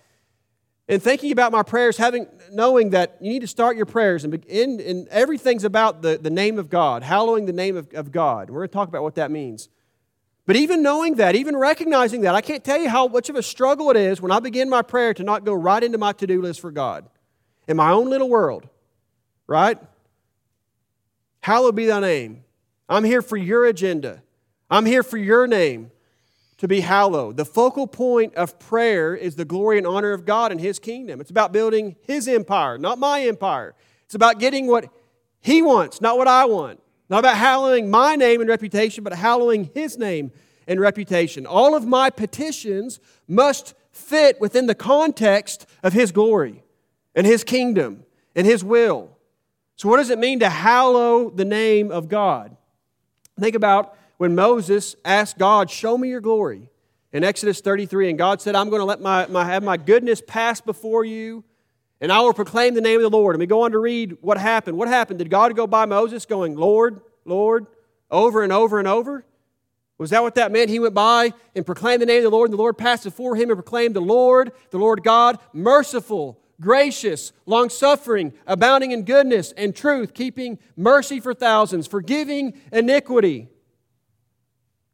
And 0.88 1.02
thinking 1.02 1.32
about 1.32 1.52
my 1.52 1.62
prayers, 1.62 1.96
having 1.96 2.26
knowing 2.52 2.90
that 2.90 3.16
you 3.20 3.30
need 3.30 3.40
to 3.40 3.46
start 3.46 3.76
your 3.76 3.86
prayers 3.86 4.24
and 4.24 4.30
begin, 4.32 4.80
and 4.80 5.08
everything's 5.08 5.64
about 5.64 6.02
the, 6.02 6.18
the 6.18 6.30
name 6.30 6.58
of 6.58 6.68
God, 6.70 7.02
hallowing 7.02 7.46
the 7.46 7.52
name 7.52 7.76
of, 7.76 7.92
of 7.94 8.12
God. 8.12 8.50
We're 8.50 8.60
going 8.60 8.68
to 8.68 8.74
talk 8.74 8.88
about 8.88 9.02
what 9.02 9.16
that 9.16 9.30
means. 9.30 9.68
But 10.44 10.54
even 10.54 10.82
knowing 10.82 11.16
that, 11.16 11.34
even 11.34 11.56
recognizing 11.56 12.20
that, 12.22 12.36
I 12.36 12.40
can't 12.40 12.62
tell 12.62 12.78
you 12.78 12.88
how 12.88 13.08
much 13.08 13.28
of 13.28 13.34
a 13.34 13.42
struggle 13.42 13.90
it 13.90 13.96
is 13.96 14.20
when 14.20 14.30
I 14.30 14.38
begin 14.38 14.68
my 14.70 14.82
prayer 14.82 15.12
to 15.14 15.24
not 15.24 15.44
go 15.44 15.54
right 15.54 15.82
into 15.82 15.98
my 15.98 16.12
to 16.12 16.26
do 16.26 16.40
list 16.40 16.60
for 16.60 16.70
God 16.70 17.08
in 17.66 17.76
my 17.76 17.90
own 17.90 18.08
little 18.08 18.28
world, 18.28 18.68
right? 19.46 19.78
Hallowed 21.40 21.76
be 21.76 21.86
thy 21.86 22.00
name. 22.00 22.44
I'm 22.88 23.04
here 23.04 23.22
for 23.22 23.36
your 23.36 23.64
agenda. 23.66 24.22
I'm 24.70 24.86
here 24.86 25.02
for 25.02 25.16
your 25.16 25.46
name 25.46 25.90
to 26.58 26.66
be 26.66 26.80
hallowed. 26.80 27.36
The 27.36 27.44
focal 27.44 27.86
point 27.86 28.34
of 28.34 28.58
prayer 28.58 29.14
is 29.14 29.36
the 29.36 29.44
glory 29.44 29.78
and 29.78 29.86
honor 29.86 30.12
of 30.12 30.24
God 30.24 30.52
and 30.52 30.60
His 30.60 30.78
kingdom. 30.78 31.20
It's 31.20 31.30
about 31.30 31.52
building 31.52 31.96
His 32.02 32.26
empire, 32.28 32.78
not 32.78 32.98
my 32.98 33.22
empire. 33.22 33.74
It's 34.04 34.14
about 34.14 34.38
getting 34.38 34.66
what 34.66 34.88
He 35.40 35.62
wants, 35.62 36.00
not 36.00 36.16
what 36.16 36.28
I 36.28 36.46
want. 36.46 36.80
Not 37.08 37.20
about 37.20 37.36
hallowing 37.36 37.88
my 37.88 38.16
name 38.16 38.40
and 38.40 38.50
reputation, 38.50 39.04
but 39.04 39.12
hallowing 39.12 39.70
His 39.74 39.96
name 39.96 40.32
and 40.66 40.80
reputation. 40.80 41.46
All 41.46 41.76
of 41.76 41.86
my 41.86 42.10
petitions 42.10 42.98
must 43.28 43.74
fit 43.92 44.40
within 44.40 44.66
the 44.66 44.74
context 44.74 45.66
of 45.82 45.92
His 45.92 46.10
glory 46.10 46.64
and 47.14 47.26
His 47.26 47.44
kingdom 47.44 48.04
and 48.34 48.46
His 48.46 48.64
will. 48.64 49.15
So, 49.76 49.90
what 49.90 49.98
does 49.98 50.08
it 50.08 50.18
mean 50.18 50.40
to 50.40 50.48
hallow 50.48 51.28
the 51.28 51.44
name 51.44 51.90
of 51.90 52.08
God? 52.08 52.56
Think 53.38 53.54
about 53.54 53.96
when 54.16 54.34
Moses 54.34 54.96
asked 55.04 55.38
God, 55.38 55.70
Show 55.70 55.98
me 55.98 56.08
your 56.08 56.22
glory 56.22 56.70
in 57.12 57.22
Exodus 57.22 57.60
33. 57.60 58.10
And 58.10 58.18
God 58.18 58.40
said, 58.40 58.54
I'm 58.54 58.70
going 58.70 58.80
to 58.80 58.86
let 58.86 59.02
my, 59.02 59.26
my, 59.26 59.44
have 59.44 59.62
my 59.62 59.76
goodness 59.76 60.22
pass 60.26 60.62
before 60.62 61.04
you, 61.04 61.44
and 62.00 62.10
I 62.10 62.20
will 62.20 62.32
proclaim 62.32 62.74
the 62.74 62.80
name 62.80 62.96
of 62.96 63.02
the 63.02 63.16
Lord. 63.16 63.34
And 63.34 63.40
we 63.40 63.46
go 63.46 63.62
on 63.62 63.72
to 63.72 63.78
read 63.78 64.16
what 64.22 64.38
happened. 64.38 64.78
What 64.78 64.88
happened? 64.88 65.18
Did 65.18 65.28
God 65.28 65.54
go 65.54 65.66
by 65.66 65.84
Moses 65.84 66.24
going, 66.24 66.56
Lord, 66.56 67.02
Lord, 67.26 67.66
over 68.10 68.42
and 68.42 68.52
over 68.52 68.78
and 68.78 68.88
over? 68.88 69.26
Was 69.98 70.10
that 70.10 70.22
what 70.22 70.34
that 70.34 70.52
meant? 70.52 70.70
He 70.70 70.78
went 70.78 70.94
by 70.94 71.32
and 71.54 71.64
proclaimed 71.64 72.00
the 72.00 72.06
name 72.06 72.18
of 72.18 72.24
the 72.24 72.30
Lord, 72.30 72.50
and 72.50 72.58
the 72.58 72.62
Lord 72.62 72.76
passed 72.78 73.04
before 73.04 73.36
him 73.36 73.50
and 73.50 73.56
proclaimed 73.56 73.94
the 73.94 74.00
Lord, 74.00 74.52
the 74.70 74.78
Lord 74.78 75.02
God, 75.02 75.38
merciful, 75.52 76.38
gracious, 76.60 77.32
long 77.44 77.68
suffering, 77.68 78.32
abounding 78.46 78.92
in 78.92 79.04
goodness 79.04 79.52
and 79.52 79.74
truth, 79.74 80.14
keeping 80.14 80.58
mercy 80.76 81.20
for 81.20 81.34
thousands, 81.34 81.86
forgiving 81.86 82.60
iniquity. 82.72 83.48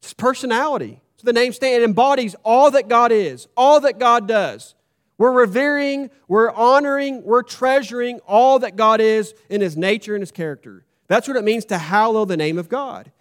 It's 0.03 0.15
personality. 0.15 1.01
So 1.17 1.27
the 1.27 1.33
name 1.33 1.53
stand 1.53 1.85
embodies 1.85 2.35
all 2.45 2.71
that 2.73 2.89
God 2.89 3.13
is, 3.13 3.47
all 3.57 3.81
that 3.81 3.99
God 3.99 4.27
does. 4.27 4.75
We're 5.19 5.33
revering, 5.33 6.11
we're 6.27 6.51
honoring, 6.51 7.23
we're 7.23 7.45
treasuring 7.45 8.19
all 8.27 8.59
that 8.59 8.75
God 8.75 9.01
is 9.01 9.35
in 9.49 9.61
His 9.61 9.77
nature 9.77 10.15
and 10.15 10.23
His 10.23 10.33
character. 10.33 10.85
That's 11.07 11.29
what 11.29 11.37
it 11.37 11.45
means 11.45 11.65
to 11.67 11.79
hallow 11.79 12.25
the 12.25 12.37
name 12.37 12.59
of 12.59 12.69
God. 12.69 13.13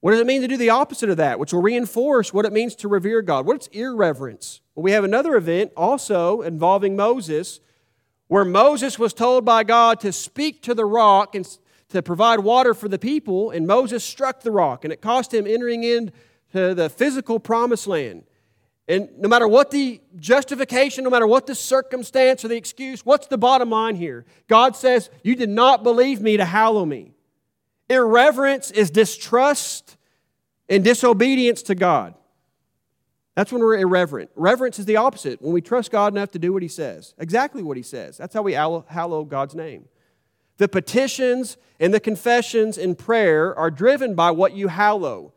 What 0.00 0.10
does 0.10 0.20
it 0.20 0.26
mean 0.26 0.42
to 0.42 0.48
do 0.48 0.58
the 0.58 0.68
opposite 0.68 1.08
of 1.08 1.16
that, 1.16 1.38
which 1.38 1.54
will 1.54 1.62
reinforce 1.62 2.34
what 2.34 2.44
it 2.44 2.52
means 2.52 2.74
to 2.76 2.88
revere 2.88 3.22
God? 3.22 3.46
What's 3.46 3.68
irreverence? 3.68 4.60
Well, 4.74 4.82
we 4.82 4.92
have 4.92 5.04
another 5.04 5.36
event 5.36 5.72
also 5.76 6.42
involving 6.42 6.96
Moses, 6.96 7.60
where 8.28 8.44
Moses 8.44 8.98
was 8.98 9.12
told 9.12 9.44
by 9.44 9.64
God 9.64 10.00
to 10.00 10.12
speak 10.12 10.62
to 10.62 10.74
the 10.74 10.84
rock 10.84 11.34
and 11.34 11.46
to 11.90 12.02
provide 12.02 12.40
water 12.40 12.74
for 12.74 12.88
the 12.88 12.98
people, 12.98 13.50
and 13.50 13.66
Moses 13.66 14.02
struck 14.02 14.40
the 14.40 14.50
rock, 14.50 14.84
and 14.84 14.92
it 14.92 15.00
cost 15.00 15.32
him 15.32 15.46
entering 15.46 15.84
into 15.84 16.12
the 16.52 16.90
physical 16.94 17.38
promised 17.38 17.86
land. 17.86 18.24
And 18.86 19.08
no 19.18 19.28
matter 19.28 19.48
what 19.48 19.70
the 19.70 20.00
justification, 20.16 21.04
no 21.04 21.10
matter 21.10 21.26
what 21.26 21.46
the 21.46 21.54
circumstance 21.54 22.44
or 22.44 22.48
the 22.48 22.56
excuse, 22.56 23.06
what's 23.06 23.28
the 23.28 23.38
bottom 23.38 23.70
line 23.70 23.96
here? 23.96 24.26
God 24.46 24.76
says, 24.76 25.08
You 25.22 25.36
did 25.36 25.48
not 25.48 25.82
believe 25.82 26.20
me 26.20 26.36
to 26.36 26.44
hallow 26.44 26.84
me. 26.84 27.14
Irreverence 27.88 28.70
is 28.70 28.90
distrust 28.90 29.96
and 30.68 30.84
disobedience 30.84 31.62
to 31.62 31.74
God. 31.74 32.14
That's 33.34 33.50
when 33.50 33.62
we're 33.62 33.78
irreverent. 33.78 34.30
Reverence 34.36 34.78
is 34.78 34.86
the 34.86 34.96
opposite, 34.96 35.42
when 35.42 35.52
we 35.52 35.60
trust 35.60 35.90
God 35.90 36.12
enough 36.12 36.30
to 36.32 36.38
do 36.38 36.52
what 36.52 36.62
He 36.62 36.68
says, 36.68 37.14
exactly 37.18 37.62
what 37.62 37.76
He 37.76 37.82
says. 37.82 38.16
That's 38.16 38.34
how 38.34 38.42
we 38.42 38.52
hallow 38.52 39.24
God's 39.24 39.54
name. 39.54 39.86
The 40.58 40.68
petitions 40.68 41.56
and 41.80 41.92
the 41.92 42.00
confessions 42.00 42.78
in 42.78 42.94
prayer 42.94 43.56
are 43.56 43.70
driven 43.70 44.14
by 44.14 44.30
what 44.30 44.54
you 44.54 44.68
hallow. 44.68 45.32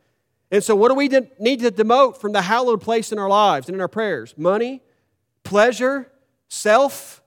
And 0.51 0.63
so, 0.63 0.75
what 0.75 0.89
do 0.89 0.95
we 0.95 1.09
need 1.39 1.59
to 1.61 1.71
demote 1.71 2.17
from 2.17 2.33
the 2.33 2.43
hallowed 2.43 2.81
place 2.81 3.11
in 3.11 3.17
our 3.17 3.27
lives 3.27 3.67
and 3.67 3.75
in 3.75 3.81
our 3.81 3.87
prayers? 3.87 4.35
Money, 4.37 4.81
pleasure, 5.43 6.11
self, 6.47 7.21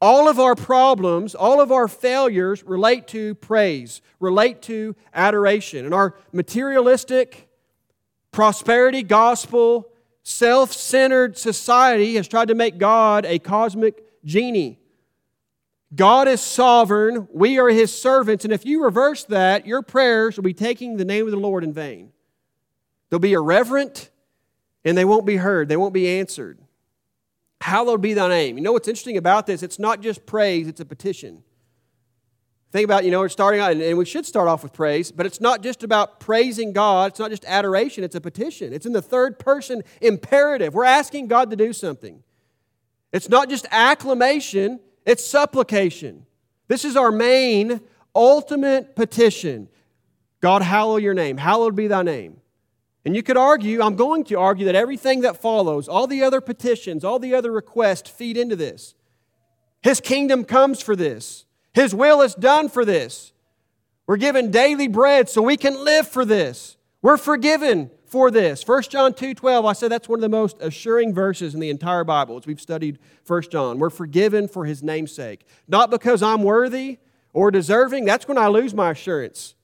all 0.00 0.28
of 0.28 0.40
our 0.40 0.56
problems, 0.56 1.34
all 1.34 1.60
of 1.60 1.70
our 1.70 1.86
failures 1.86 2.64
relate 2.64 3.06
to 3.08 3.36
praise, 3.36 4.02
relate 4.18 4.60
to 4.62 4.96
adoration. 5.14 5.84
And 5.84 5.94
our 5.94 6.16
materialistic, 6.32 7.48
prosperity 8.32 9.04
gospel, 9.04 9.91
self 10.22 10.72
centered 10.72 11.36
society 11.36 12.14
has 12.16 12.28
tried 12.28 12.48
to 12.48 12.54
make 12.54 12.78
God 12.78 13.24
a 13.26 13.38
cosmic 13.38 14.04
genie. 14.24 14.78
God 15.94 16.26
is 16.26 16.40
sovereign, 16.40 17.28
we 17.32 17.58
are 17.58 17.68
his 17.68 17.96
servants, 17.96 18.44
and 18.44 18.52
if 18.52 18.64
you 18.64 18.82
reverse 18.82 19.24
that, 19.24 19.66
your 19.66 19.82
prayers 19.82 20.36
will 20.36 20.44
be 20.44 20.54
taking 20.54 20.96
the 20.96 21.04
name 21.04 21.26
of 21.26 21.32
the 21.32 21.36
Lord 21.36 21.64
in 21.64 21.72
vain. 21.72 22.12
They'll 23.10 23.18
be 23.18 23.34
irreverent 23.34 24.10
and 24.84 24.96
they 24.96 25.04
won't 25.04 25.26
be 25.26 25.36
heard, 25.36 25.68
they 25.68 25.76
won't 25.76 25.92
be 25.92 26.08
answered. 26.18 26.58
Hallowed 27.60 28.00
be 28.00 28.14
thy 28.14 28.28
name. 28.28 28.56
You 28.56 28.64
know 28.64 28.72
what's 28.72 28.88
interesting 28.88 29.16
about 29.16 29.46
this? 29.46 29.62
It's 29.62 29.78
not 29.78 30.00
just 30.00 30.24
praise, 30.26 30.66
it's 30.66 30.80
a 30.80 30.84
petition. 30.84 31.44
Think 32.72 32.84
about, 32.86 33.04
you 33.04 33.10
know, 33.10 33.20
we're 33.20 33.28
starting 33.28 33.60
out, 33.60 33.72
and 33.76 33.98
we 33.98 34.04
should 34.04 34.26
start 34.26 34.48
off 34.48 34.62
with 34.62 34.72
praise, 34.72 35.12
but 35.12 35.26
it's 35.26 35.40
not 35.40 35.62
just 35.62 35.84
about 35.84 36.18
praising 36.18 36.72
God. 36.72 37.12
It's 37.12 37.20
not 37.20 37.30
just 37.30 37.44
adoration, 37.44 38.02
it's 38.02 38.16
a 38.16 38.20
petition. 38.20 38.72
It's 38.72 38.86
in 38.86 38.92
the 38.92 39.02
third 39.02 39.38
person 39.38 39.82
imperative. 40.00 40.74
We're 40.74 40.84
asking 40.84 41.28
God 41.28 41.50
to 41.50 41.56
do 41.56 41.72
something. 41.72 42.22
It's 43.12 43.28
not 43.28 43.50
just 43.50 43.66
acclamation, 43.70 44.80
it's 45.04 45.24
supplication. 45.24 46.24
This 46.66 46.84
is 46.84 46.96
our 46.96 47.12
main, 47.12 47.82
ultimate 48.14 48.96
petition 48.96 49.68
God, 50.42 50.60
hallow 50.62 50.96
your 50.96 51.14
name. 51.14 51.38
Hallowed 51.38 51.76
be 51.76 51.86
thy 51.86 52.02
name. 52.02 52.40
And 53.04 53.16
you 53.16 53.22
could 53.22 53.36
argue, 53.36 53.80
I'm 53.80 53.96
going 53.96 54.24
to 54.24 54.38
argue, 54.38 54.66
that 54.66 54.74
everything 54.74 55.22
that 55.22 55.40
follows, 55.40 55.88
all 55.88 56.06
the 56.06 56.22
other 56.22 56.40
petitions, 56.40 57.04
all 57.04 57.18
the 57.18 57.34
other 57.34 57.50
requests 57.50 58.10
feed 58.10 58.36
into 58.36 58.56
this. 58.56 58.94
His 59.82 60.00
kingdom 60.00 60.44
comes 60.44 60.82
for 60.82 60.94
this, 60.94 61.46
His 61.74 61.94
will 61.94 62.20
is 62.20 62.34
done 62.34 62.68
for 62.68 62.84
this. 62.84 63.32
We're 64.06 64.16
given 64.16 64.50
daily 64.50 64.88
bread 64.88 65.28
so 65.28 65.42
we 65.42 65.56
can 65.56 65.84
live 65.84 66.06
for 66.06 66.24
this. 66.24 66.76
We're 67.00 67.16
forgiven 67.16 67.90
for 68.06 68.30
this. 68.30 68.66
1 68.66 68.82
John 68.84 69.14
2 69.14 69.34
12, 69.34 69.64
I 69.64 69.72
said 69.72 69.90
that's 69.90 70.08
one 70.08 70.18
of 70.18 70.22
the 70.22 70.28
most 70.28 70.56
assuring 70.60 71.14
verses 71.14 71.54
in 71.54 71.60
the 71.60 71.70
entire 71.70 72.04
Bible 72.04 72.36
as 72.36 72.46
we've 72.46 72.60
studied 72.60 72.98
1 73.26 73.42
John. 73.50 73.78
We're 73.78 73.90
forgiven 73.90 74.48
for 74.48 74.66
His 74.66 74.82
namesake. 74.82 75.46
Not 75.66 75.90
because 75.90 76.22
I'm 76.22 76.42
worthy 76.42 76.98
or 77.32 77.50
deserving, 77.50 78.04
that's 78.04 78.28
when 78.28 78.38
I 78.38 78.48
lose 78.48 78.74
my 78.74 78.90
assurance. 78.90 79.54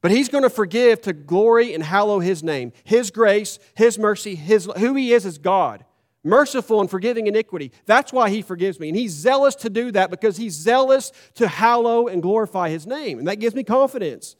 But 0.00 0.12
he's 0.12 0.28
going 0.28 0.44
to 0.44 0.50
forgive 0.50 1.02
to 1.02 1.12
glory 1.12 1.74
and 1.74 1.82
hallow 1.82 2.20
his 2.20 2.42
name, 2.42 2.72
his 2.84 3.10
grace, 3.10 3.58
his 3.74 3.98
mercy, 3.98 4.34
his, 4.34 4.68
who 4.78 4.94
he 4.94 5.12
is 5.12 5.26
as 5.26 5.36
God. 5.36 5.84
Merciful 6.22 6.80
and 6.80 6.90
forgiving 6.90 7.26
iniquity. 7.26 7.72
That's 7.86 8.12
why 8.12 8.30
he 8.30 8.42
forgives 8.42 8.78
me. 8.78 8.88
And 8.88 8.96
he's 8.96 9.12
zealous 9.12 9.54
to 9.56 9.70
do 9.70 9.90
that 9.92 10.10
because 10.10 10.36
he's 10.36 10.54
zealous 10.54 11.12
to 11.34 11.48
hallow 11.48 12.08
and 12.08 12.22
glorify 12.22 12.68
his 12.68 12.86
name. 12.86 13.18
And 13.18 13.28
that 13.28 13.36
gives 13.36 13.54
me 13.54 13.64
confidence, 13.64 14.36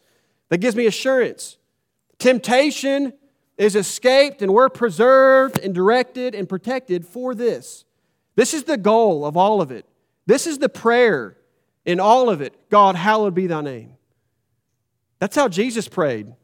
that 0.48 0.58
gives 0.58 0.76
me 0.76 0.86
assurance. 0.86 1.56
Temptation 2.18 3.14
is 3.56 3.76
escaped, 3.76 4.42
and 4.42 4.52
we're 4.52 4.68
preserved 4.68 5.58
and 5.58 5.74
directed 5.74 6.34
and 6.34 6.48
protected 6.48 7.06
for 7.06 7.34
this. 7.34 7.84
This 8.34 8.54
is 8.54 8.64
the 8.64 8.76
goal 8.76 9.24
of 9.24 9.36
all 9.36 9.60
of 9.60 9.70
it. 9.70 9.86
This 10.26 10.46
is 10.46 10.58
the 10.58 10.68
prayer 10.68 11.36
in 11.84 11.98
all 11.98 12.30
of 12.30 12.40
it 12.40 12.54
God, 12.70 12.94
hallowed 12.94 13.34
be 13.34 13.46
thy 13.46 13.60
name. 13.62 13.94
That's 15.18 15.36
how 15.36 15.48
Jesus 15.48 15.88
prayed. 15.88 16.34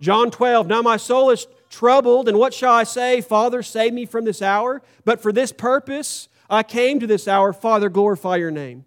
John 0.00 0.30
12, 0.30 0.66
now 0.66 0.82
my 0.82 0.96
soul 0.96 1.30
is 1.30 1.46
troubled, 1.70 2.28
and 2.28 2.38
what 2.38 2.54
shall 2.54 2.72
I 2.72 2.84
say? 2.84 3.20
Father, 3.20 3.62
save 3.62 3.92
me 3.92 4.06
from 4.06 4.24
this 4.24 4.42
hour. 4.42 4.82
But 5.04 5.20
for 5.20 5.32
this 5.32 5.52
purpose 5.52 6.28
I 6.50 6.62
came 6.62 7.00
to 7.00 7.06
this 7.06 7.28
hour. 7.28 7.52
Father, 7.52 7.88
glorify 7.88 8.36
your 8.36 8.50
name. 8.50 8.84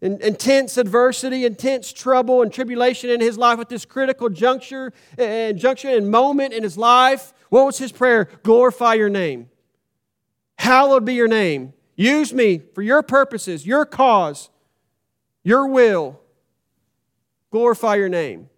In 0.00 0.20
intense 0.20 0.76
adversity, 0.78 1.44
intense 1.44 1.92
trouble, 1.92 2.42
and 2.42 2.52
tribulation 2.52 3.10
in 3.10 3.20
his 3.20 3.38
life 3.38 3.60
at 3.60 3.68
this 3.68 3.84
critical 3.84 4.28
juncture 4.28 4.92
and 5.16 5.58
juncture 5.58 5.90
and 5.90 6.10
moment 6.10 6.52
in 6.52 6.62
his 6.62 6.76
life, 6.76 7.32
what 7.50 7.66
was 7.66 7.78
his 7.78 7.92
prayer? 7.92 8.28
Glorify 8.42 8.94
your 8.94 9.08
name. 9.08 9.48
Hallowed 10.58 11.04
be 11.04 11.14
your 11.14 11.28
name. 11.28 11.72
Use 11.94 12.32
me 12.32 12.62
for 12.74 12.82
your 12.82 13.02
purposes, 13.02 13.66
your 13.66 13.84
cause, 13.84 14.48
your 15.44 15.66
will. 15.66 16.20
Glorify 17.50 17.96
your 17.96 18.08
name. 18.08 18.48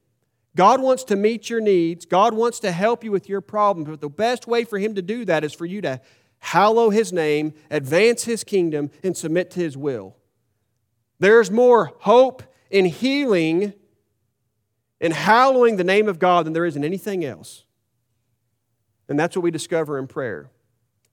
God 0.57 0.81
wants 0.81 1.05
to 1.05 1.17
meet 1.17 1.51
your 1.51 1.61
needs. 1.61 2.07
God 2.07 2.35
wants 2.35 2.61
to 2.61 2.71
help 2.71 3.03
you 3.03 3.11
with 3.11 3.29
your 3.29 3.41
problems. 3.41 3.89
But 3.89 4.01
the 4.01 4.09
best 4.09 4.47
way 4.47 4.65
for 4.65 4.79
Him 4.79 4.95
to 4.95 5.03
do 5.03 5.25
that 5.25 5.45
is 5.45 5.53
for 5.53 5.67
you 5.67 5.81
to 5.83 6.01
hallow 6.39 6.91
His 6.91 7.13
name, 7.13 7.55
advance 7.71 8.25
His 8.25 8.45
kingdom, 8.45 8.91
and 9.03 9.17
submit 9.17 9.51
to 9.53 9.61
His 9.61 9.77
will. 9.77 10.17
There's 11.19 11.51
more 11.51 11.93
hope 12.01 12.43
in 12.71 12.85
healing 12.85 13.73
and 15.01 15.13
hallowing 15.13 15.77
the 15.77 15.85
name 15.85 16.09
of 16.09 16.19
God 16.19 16.47
than 16.47 16.53
there 16.53 16.65
is 16.65 16.77
in 16.77 16.85
anything 16.85 17.25
else. 17.25 17.65
And 19.09 19.19
that's 19.19 19.37
what 19.37 19.43
we 19.43 19.51
discover 19.51 19.99
in 19.99 20.07
prayer. 20.07 20.51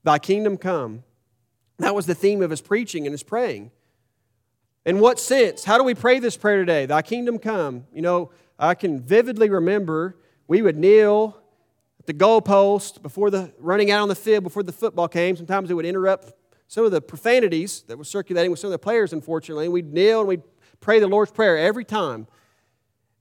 Thy 0.04 0.18
kingdom 0.18 0.56
come. 0.56 1.04
That 1.78 1.94
was 1.94 2.06
the 2.06 2.14
theme 2.14 2.42
of 2.42 2.50
his 2.50 2.60
preaching 2.60 3.06
and 3.06 3.12
his 3.12 3.22
praying. 3.22 3.70
In 4.84 4.98
what 4.98 5.20
sense? 5.20 5.62
How 5.62 5.78
do 5.78 5.84
we 5.84 5.94
pray 5.94 6.18
this 6.18 6.36
prayer 6.36 6.58
today? 6.58 6.86
Thy 6.86 7.02
kingdom 7.02 7.38
come. 7.38 7.86
You 7.92 8.02
know, 8.02 8.30
I 8.58 8.74
can 8.74 9.00
vividly 9.00 9.48
remember 9.48 10.16
we 10.48 10.60
would 10.60 10.76
kneel 10.76 11.40
at 12.00 12.06
the 12.06 12.14
goalpost 12.14 13.00
before 13.00 13.30
the 13.30 13.52
running 13.58 13.92
out 13.92 14.02
on 14.02 14.08
the 14.08 14.16
field 14.16 14.42
before 14.42 14.64
the 14.64 14.72
football 14.72 15.06
came. 15.06 15.36
Sometimes 15.36 15.70
it 15.70 15.74
would 15.74 15.86
interrupt 15.86 16.32
some 16.66 16.84
of 16.84 16.90
the 16.90 17.00
profanities 17.00 17.82
that 17.82 17.96
were 17.96 18.02
circulating 18.02 18.50
with 18.50 18.58
some 18.58 18.68
of 18.68 18.72
the 18.72 18.78
players, 18.78 19.12
unfortunately. 19.12 19.66
And 19.66 19.72
we'd 19.72 19.92
kneel 19.92 20.18
and 20.18 20.28
we'd 20.28 20.42
pray 20.80 20.98
the 20.98 21.06
Lord's 21.06 21.30
Prayer 21.30 21.56
every 21.56 21.84
time. 21.84 22.26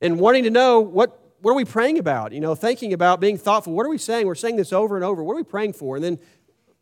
And 0.02 0.20
wanting 0.20 0.46
to 0.46 0.50
know 0.50 0.80
what, 0.80 1.20
what 1.42 1.52
are 1.52 1.56
we 1.56 1.66
praying 1.66 2.00
about? 2.00 2.32
You 2.32 2.40
know, 2.40 2.56
thinking 2.56 2.92
about 2.92 3.20
being 3.20 3.38
thoughtful. 3.38 3.74
What 3.74 3.86
are 3.86 3.90
we 3.90 4.00
saying? 4.00 4.26
We're 4.26 4.34
saying 4.34 4.56
this 4.56 4.74
over 4.74 4.96
and 4.96 5.06
over. 5.06 5.24
What 5.24 5.34
are 5.34 5.38
we 5.38 5.44
praying 5.44 5.74
for? 5.74 5.96
And 5.96 6.04
then, 6.04 6.18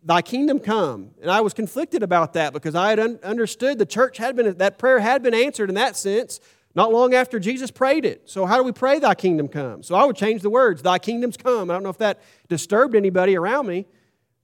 Thy 0.04 0.22
kingdom 0.22 0.60
come. 0.60 1.12
And 1.22 1.30
I 1.30 1.42
was 1.42 1.54
conflicted 1.54 2.04
about 2.04 2.34
that 2.34 2.54
because 2.54 2.76
I 2.76 2.90
had 2.90 3.00
un- 3.00 3.20
understood 3.24 3.78
the 3.78 3.86
church 3.86 4.18
had 4.18 4.36
been, 4.36 4.58
that 4.58 4.78
prayer 4.78 5.00
had 5.00 5.22
been 5.22 5.34
answered 5.34 5.70
in 5.70 5.76
that 5.76 5.98
sense 5.98 6.40
not 6.76 6.94
long 6.94 7.14
after 7.14 7.40
Jesus 7.40 7.72
prayed 7.72 8.06
it. 8.06 8.30
So, 8.30 8.46
how 8.46 8.58
do 8.58 8.64
we 8.64 8.72
pray, 8.72 9.00
Thy 9.00 9.16
kingdom 9.16 9.48
come? 9.48 9.84
So, 9.84 9.96
I 9.96 10.06
would 10.06 10.16
change 10.16 10.42
the 10.42 10.50
words, 10.50 10.82
Thy 10.82 11.00
kingdom's 11.00 11.36
come. 11.36 11.70
I 11.70 11.74
don't 11.74 11.84
know 11.84 11.90
if 11.90 11.98
that 11.98 12.22
disturbed 12.48 12.96
anybody 12.96 13.36
around 13.36 13.68
me. 13.68 13.88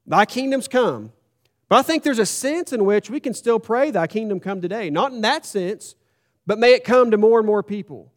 Thy 0.06 0.26
kingdom's 0.26 0.68
come. 0.68 1.12
But 1.70 1.78
I 1.78 1.82
think 1.82 2.04
there's 2.04 2.20
a 2.20 2.26
sense 2.26 2.74
in 2.74 2.86
which 2.86 3.10
we 3.10 3.20
can 3.20 3.34
still 3.34 3.60
pray, 3.60 3.92
Thy 3.92 4.08
kingdom 4.08 4.40
come 4.40 4.62
today. 4.62 4.90
Not 4.90 5.12
in 5.14 5.22
that 5.22 5.46
sense, 5.46 5.96
but 6.46 6.60
may 6.60 6.74
it 6.74 6.84
come 6.84 7.12
to 7.12 7.18
more 7.18 7.40
and 7.40 7.48
more 7.48 7.64
people. 7.64 8.12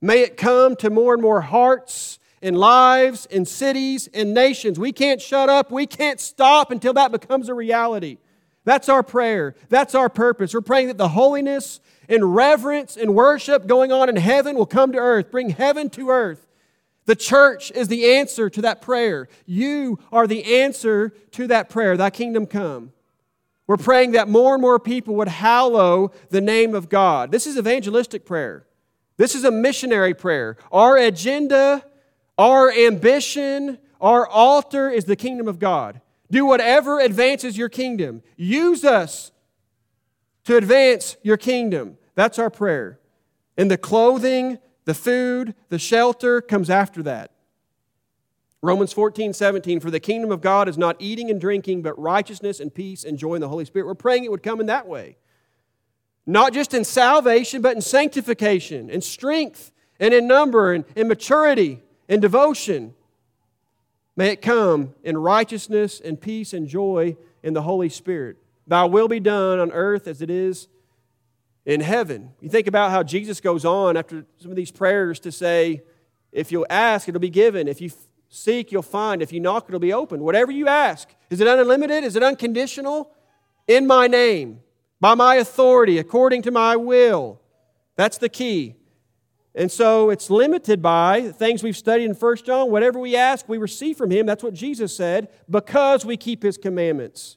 May 0.00 0.20
it 0.20 0.36
come 0.36 0.76
to 0.76 0.90
more 0.90 1.14
and 1.14 1.22
more 1.22 1.40
hearts 1.40 2.18
and 2.44 2.58
lives 2.58 3.26
in 3.26 3.46
cities 3.46 4.06
in 4.08 4.34
nations. 4.34 4.78
We 4.78 4.92
can't 4.92 5.20
shut 5.20 5.48
up. 5.48 5.70
We 5.70 5.86
can't 5.86 6.20
stop 6.20 6.70
until 6.70 6.92
that 6.92 7.10
becomes 7.10 7.48
a 7.48 7.54
reality. 7.54 8.18
That's 8.64 8.88
our 8.88 9.02
prayer. 9.02 9.54
That's 9.70 9.94
our 9.94 10.10
purpose. 10.10 10.52
We're 10.52 10.60
praying 10.60 10.88
that 10.88 10.98
the 10.98 11.08
holiness 11.08 11.80
and 12.06 12.34
reverence 12.34 12.96
and 12.98 13.14
worship 13.14 13.66
going 13.66 13.92
on 13.92 14.10
in 14.10 14.16
heaven 14.16 14.56
will 14.56 14.66
come 14.66 14.92
to 14.92 14.98
earth, 14.98 15.30
bring 15.30 15.50
heaven 15.50 15.88
to 15.90 16.10
earth. 16.10 16.46
The 17.06 17.16
church 17.16 17.70
is 17.70 17.88
the 17.88 18.14
answer 18.14 18.50
to 18.50 18.62
that 18.62 18.82
prayer. 18.82 19.28
You 19.46 19.98
are 20.12 20.26
the 20.26 20.60
answer 20.60 21.14
to 21.32 21.46
that 21.46 21.70
prayer, 21.70 21.96
thy 21.96 22.10
kingdom 22.10 22.46
come. 22.46 22.92
We're 23.66 23.78
praying 23.78 24.12
that 24.12 24.28
more 24.28 24.54
and 24.54 24.60
more 24.60 24.78
people 24.78 25.14
would 25.16 25.28
hallow 25.28 26.12
the 26.28 26.42
name 26.42 26.74
of 26.74 26.90
God. 26.90 27.32
This 27.32 27.46
is 27.46 27.56
evangelistic 27.56 28.26
prayer. 28.26 28.66
This 29.16 29.34
is 29.34 29.44
a 29.44 29.50
missionary 29.50 30.12
prayer. 30.12 30.58
Our 30.70 30.98
agenda, 30.98 31.84
our 32.38 32.72
ambition, 32.72 33.78
our 34.00 34.26
altar 34.26 34.90
is 34.90 35.04
the 35.04 35.16
kingdom 35.16 35.48
of 35.48 35.58
God. 35.58 36.00
Do 36.30 36.46
whatever 36.46 37.00
advances 37.00 37.56
your 37.56 37.68
kingdom. 37.68 38.22
Use 38.36 38.84
us 38.84 39.30
to 40.44 40.56
advance 40.56 41.16
your 41.22 41.36
kingdom. 41.36 41.96
That's 42.14 42.38
our 42.38 42.50
prayer. 42.50 42.98
And 43.56 43.70
the 43.70 43.78
clothing, 43.78 44.58
the 44.84 44.94
food, 44.94 45.54
the 45.68 45.78
shelter 45.78 46.40
comes 46.40 46.70
after 46.70 47.02
that. 47.04 47.30
Romans 48.62 48.94
14, 48.94 49.34
17, 49.34 49.80
for 49.80 49.90
the 49.90 50.00
kingdom 50.00 50.32
of 50.32 50.40
God 50.40 50.70
is 50.70 50.78
not 50.78 50.96
eating 50.98 51.30
and 51.30 51.38
drinking, 51.38 51.82
but 51.82 51.98
righteousness 51.98 52.60
and 52.60 52.74
peace 52.74 53.04
and 53.04 53.18
joy 53.18 53.34
in 53.34 53.42
the 53.42 53.48
Holy 53.48 53.66
Spirit. 53.66 53.86
We're 53.86 53.94
praying 53.94 54.24
it 54.24 54.30
would 54.30 54.42
come 54.42 54.58
in 54.58 54.66
that 54.66 54.88
way. 54.88 55.18
Not 56.26 56.54
just 56.54 56.72
in 56.72 56.82
salvation, 56.84 57.60
but 57.60 57.76
in 57.76 57.82
sanctification, 57.82 58.88
in 58.88 59.02
strength, 59.02 59.70
and 60.00 60.14
in 60.14 60.26
number, 60.26 60.72
and 60.72 60.86
in 60.96 61.08
maturity, 61.08 61.82
and 62.08 62.22
devotion. 62.22 62.94
May 64.16 64.28
it 64.30 64.42
come 64.42 64.94
in 65.02 65.16
righteousness 65.18 66.00
and 66.00 66.20
peace 66.20 66.52
and 66.52 66.68
joy 66.68 67.16
in 67.42 67.54
the 67.54 67.62
Holy 67.62 67.88
Spirit. 67.88 68.36
Thy 68.66 68.84
will 68.84 69.08
be 69.08 69.20
done 69.20 69.58
on 69.58 69.72
earth 69.72 70.06
as 70.06 70.22
it 70.22 70.30
is 70.30 70.68
in 71.66 71.80
heaven. 71.80 72.30
You 72.40 72.48
think 72.48 72.66
about 72.66 72.90
how 72.90 73.02
Jesus 73.02 73.40
goes 73.40 73.64
on 73.64 73.96
after 73.96 74.24
some 74.38 74.50
of 74.50 74.56
these 74.56 74.70
prayers 74.70 75.18
to 75.20 75.32
say, 75.32 75.82
if 76.32 76.52
you'll 76.52 76.66
ask, 76.70 77.08
it'll 77.08 77.20
be 77.20 77.30
given. 77.30 77.68
If 77.68 77.80
you 77.80 77.90
seek, 78.28 78.72
you'll 78.72 78.82
find. 78.82 79.22
If 79.22 79.32
you 79.32 79.40
knock, 79.40 79.66
it'll 79.68 79.80
be 79.80 79.92
open. 79.92 80.22
Whatever 80.22 80.52
you 80.52 80.68
ask. 80.68 81.08
Is 81.30 81.40
it 81.40 81.46
unlimited? 81.46 82.04
Is 82.04 82.16
it 82.16 82.22
unconditional? 82.22 83.10
In 83.66 83.86
my 83.86 84.06
name, 84.06 84.60
by 85.00 85.14
my 85.14 85.36
authority, 85.36 85.98
according 85.98 86.42
to 86.42 86.50
my 86.50 86.76
will. 86.76 87.40
That's 87.96 88.18
the 88.18 88.28
key. 88.28 88.76
And 89.54 89.70
so 89.70 90.10
it's 90.10 90.30
limited 90.30 90.82
by 90.82 91.30
things 91.30 91.62
we've 91.62 91.76
studied 91.76 92.06
in 92.06 92.14
1 92.14 92.36
John. 92.38 92.70
Whatever 92.70 92.98
we 92.98 93.14
ask, 93.14 93.48
we 93.48 93.58
receive 93.58 93.96
from 93.96 94.10
him. 94.10 94.26
That's 94.26 94.42
what 94.42 94.54
Jesus 94.54 94.96
said, 94.96 95.28
because 95.48 96.04
we 96.04 96.16
keep 96.16 96.42
his 96.42 96.58
commandments. 96.58 97.36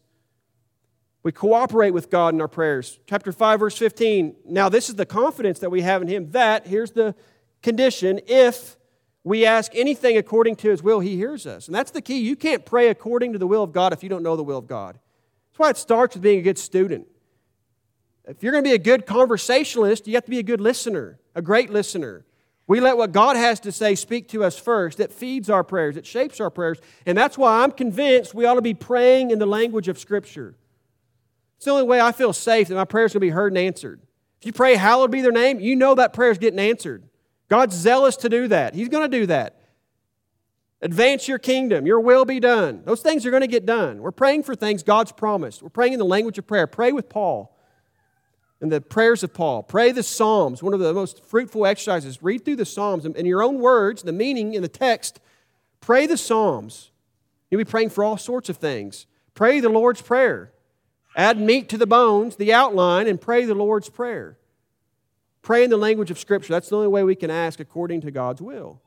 We 1.27 1.33
cooperate 1.33 1.91
with 1.91 2.09
God 2.09 2.33
in 2.33 2.39
our 2.39 2.47
prayers. 2.47 2.99
Chapter 3.05 3.33
5, 3.33 3.59
verse 3.59 3.77
15. 3.77 4.35
Now, 4.45 4.69
this 4.69 4.87
is 4.87 4.95
the 4.95 5.05
confidence 5.05 5.59
that 5.59 5.69
we 5.69 5.81
have 5.81 6.01
in 6.01 6.07
Him 6.07 6.31
that, 6.31 6.65
here's 6.65 6.91
the 6.91 7.15
condition, 7.61 8.21
if 8.27 8.77
we 9.25 9.45
ask 9.45 9.75
anything 9.75 10.15
according 10.15 10.55
to 10.55 10.69
His 10.69 10.81
will, 10.81 11.01
He 11.01 11.17
hears 11.17 11.45
us. 11.45 11.67
And 11.67 11.75
that's 11.75 11.91
the 11.91 12.01
key. 12.01 12.19
You 12.19 12.37
can't 12.37 12.65
pray 12.65 12.87
according 12.87 13.33
to 13.33 13.39
the 13.39 13.45
will 13.45 13.61
of 13.61 13.73
God 13.73 13.91
if 13.91 14.03
you 14.03 14.09
don't 14.09 14.23
know 14.23 14.37
the 14.37 14.43
will 14.43 14.59
of 14.59 14.67
God. 14.67 14.99
That's 15.49 15.59
why 15.59 15.69
it 15.69 15.75
starts 15.75 16.15
with 16.15 16.23
being 16.23 16.39
a 16.39 16.43
good 16.43 16.57
student. 16.57 17.07
If 18.25 18.41
you're 18.41 18.53
going 18.53 18.63
to 18.63 18.69
be 18.69 18.75
a 18.75 18.79
good 18.79 19.05
conversationalist, 19.05 20.07
you 20.07 20.13
have 20.13 20.23
to 20.23 20.31
be 20.31 20.39
a 20.39 20.43
good 20.43 20.61
listener, 20.61 21.19
a 21.37 21.41
great 21.41 21.69
listener. 21.69 22.25
We 22.65 22.81
let 22.81 22.97
what 22.97 23.13
God 23.13 23.37
has 23.37 23.61
to 23.61 23.71
say 23.71 23.95
speak 23.95 24.27
to 24.29 24.43
us 24.43 24.57
first. 24.57 24.99
It 24.99 25.13
feeds 25.13 25.49
our 25.49 25.63
prayers, 25.63 25.95
it 25.95 26.05
shapes 26.05 26.41
our 26.41 26.49
prayers. 26.49 26.79
And 27.05 27.17
that's 27.17 27.37
why 27.37 27.63
I'm 27.63 27.71
convinced 27.71 28.33
we 28.33 28.45
ought 28.45 28.55
to 28.55 28.61
be 28.61 28.73
praying 28.73 29.31
in 29.31 29.39
the 29.39 29.45
language 29.45 29.87
of 29.87 29.99
Scripture. 29.99 30.55
It's 31.55 31.65
the 31.65 31.71
only 31.71 31.83
way 31.83 32.01
I 32.01 32.11
feel 32.11 32.33
safe 32.33 32.67
that 32.67 32.75
my 32.75 32.85
prayer's 32.85 33.13
going 33.13 33.21
to 33.21 33.27
be 33.27 33.29
heard 33.29 33.53
and 33.53 33.57
answered. 33.57 34.01
If 34.41 34.47
you 34.47 34.51
pray, 34.51 34.75
hallowed 34.75 35.11
be 35.11 35.21
their 35.21 35.31
name, 35.31 35.59
you 35.59 35.75
know 35.75 35.95
that 35.95 36.11
prayer 36.11 36.31
is 36.31 36.37
getting 36.37 36.59
answered. 36.59 37.03
God's 37.49 37.75
zealous 37.75 38.17
to 38.17 38.29
do 38.29 38.47
that. 38.49 38.73
He's 38.73 38.89
going 38.89 39.09
to 39.09 39.17
do 39.17 39.27
that. 39.27 39.61
Advance 40.81 41.27
your 41.27 41.39
kingdom. 41.39 41.87
Your 41.87 41.99
will 41.99 42.25
be 42.25 42.39
done. 42.39 42.81
Those 42.85 43.01
things 43.01 43.25
are 43.25 43.31
going 43.31 43.41
to 43.41 43.47
get 43.47 43.65
done. 43.65 44.01
We're 44.01 44.11
praying 44.11 44.43
for 44.43 44.55
things 44.55 44.83
God's 44.83 45.11
promised. 45.11 45.63
We're 45.63 45.69
praying 45.69 45.93
in 45.93 45.99
the 45.99 46.05
language 46.05 46.37
of 46.37 46.45
prayer. 46.45 46.67
Pray 46.67 46.91
with 46.91 47.09
Paul 47.09 47.56
and 48.59 48.71
the 48.71 48.81
prayers 48.81 49.23
of 49.23 49.33
Paul. 49.33 49.63
Pray 49.63 49.91
the 49.91 50.03
Psalms, 50.03 50.63
one 50.63 50.73
of 50.73 50.79
the 50.79 50.93
most 50.93 51.23
fruitful 51.23 51.65
exercises. 51.65 52.23
Read 52.23 52.43
through 52.43 52.55
the 52.55 52.65
Psalms 52.65 53.05
in 53.05 53.25
your 53.25 53.43
own 53.43 53.59
words, 53.59 54.03
the 54.03 54.11
meaning 54.11 54.53
in 54.53 54.61
the 54.61 54.67
text. 54.67 55.19
Pray 55.79 56.07
the 56.07 56.17
Psalms. 56.17 56.91
You'll 57.49 57.59
be 57.59 57.65
praying 57.65 57.89
for 57.89 58.03
all 58.03 58.17
sorts 58.17 58.49
of 58.49 58.57
things. 58.57 59.05
Pray 59.35 59.59
the 59.59 59.69
Lord's 59.69 60.01
Prayer. 60.01 60.51
Add 61.15 61.39
meat 61.39 61.69
to 61.69 61.77
the 61.77 61.87
bones, 61.87 62.35
the 62.35 62.53
outline, 62.53 63.07
and 63.07 63.21
pray 63.21 63.45
the 63.45 63.55
Lord's 63.55 63.89
Prayer. 63.89 64.37
Pray 65.41 65.63
in 65.63 65.69
the 65.69 65.77
language 65.77 66.11
of 66.11 66.19
Scripture. 66.19 66.53
That's 66.53 66.69
the 66.69 66.75
only 66.75 66.87
way 66.89 67.03
we 67.03 67.15
can 67.15 67.31
ask 67.31 67.59
according 67.59 68.01
to 68.01 68.11
God's 68.11 68.41
will. 68.41 68.81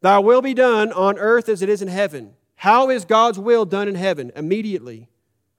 Thy 0.00 0.18
will 0.18 0.42
be 0.42 0.54
done 0.54 0.92
on 0.92 1.18
earth 1.18 1.48
as 1.48 1.62
it 1.62 1.68
is 1.68 1.80
in 1.80 1.88
heaven. 1.88 2.34
How 2.56 2.90
is 2.90 3.04
God's 3.04 3.38
will 3.38 3.64
done 3.64 3.86
in 3.86 3.94
heaven? 3.94 4.32
Immediately, 4.34 5.08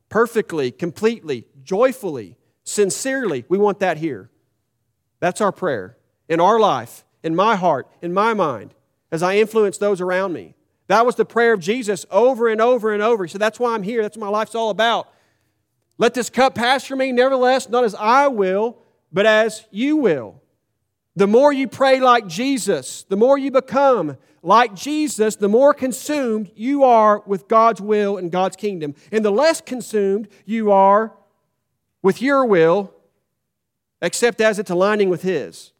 perfectly, 0.10 0.71
completely, 0.71 1.47
joyfully, 1.63 2.38
sincerely. 2.63 3.45
We 3.49 3.58
want 3.58 3.80
that 3.80 3.97
here. 3.97 4.30
That's 5.19 5.41
our 5.41 5.52
prayer 5.52 5.97
in 6.28 6.39
our 6.39 6.60
life, 6.60 7.06
in 7.23 7.36
my 7.36 7.56
heart, 7.56 7.88
in 8.02 8.13
my 8.13 8.34
mind, 8.34 8.73
as 9.12 9.23
I 9.23 9.38
influence 9.38 9.78
those 9.78 10.02
around 10.02 10.34
me. 10.34 10.56
That 10.88 11.06
was 11.06 11.15
the 11.15 11.26
prayer 11.26 11.54
of 11.54 11.60
Jesus 11.60 12.06
over 12.12 12.49
and 12.49 12.60
over 12.60 12.93
and 12.93 13.02
over. 13.02 13.23
He 13.23 13.32
said, 13.32 13.41
That's 13.41 13.60
why 13.60 13.73
I'm 13.73 13.84
here. 13.84 14.02
That's 14.02 14.17
what 14.17 14.26
my 14.26 14.32
life's 14.32 14.56
all 14.56 14.69
about. 14.69 15.08
Let 15.97 16.13
this 16.13 16.30
cup 16.30 16.56
pass 16.56 16.86
from 16.86 16.99
me, 16.99 17.12
nevertheless, 17.12 17.69
not 17.69 17.84
as 17.84 17.95
I 17.95 18.28
will, 18.28 18.80
but 19.12 19.26
as 19.26 19.65
you 19.71 19.95
will. 19.95 20.41
The 21.15 21.28
more 21.28 21.54
you 21.54 21.67
pray 21.67 21.99
like 21.99 22.28
Jesus, 22.28 23.04
the 23.04 23.15
more 23.15 23.38
you 23.38 23.52
become 23.52 24.17
like 24.41 24.73
Jesus, 24.73 25.36
the 25.36 25.47
more 25.47 25.73
consumed 25.73 26.52
you 26.56 26.84
are 26.84 27.23
with 27.26 27.47
God's 27.47 27.80
will 27.80 28.17
and 28.17 28.32
God's 28.32 28.56
kingdom. 28.56 28.95
And 29.12 29.23
the 29.23 29.32
less 29.32 29.62
consumed 29.62 30.28
you 30.45 30.71
are 30.71 31.13
with 32.03 32.21
your 32.21 32.45
will, 32.45 32.93
except 34.01 34.39
as 34.41 34.59
it's 34.59 34.69
aligning 34.69 35.09
with 35.09 35.23
His. 35.23 35.71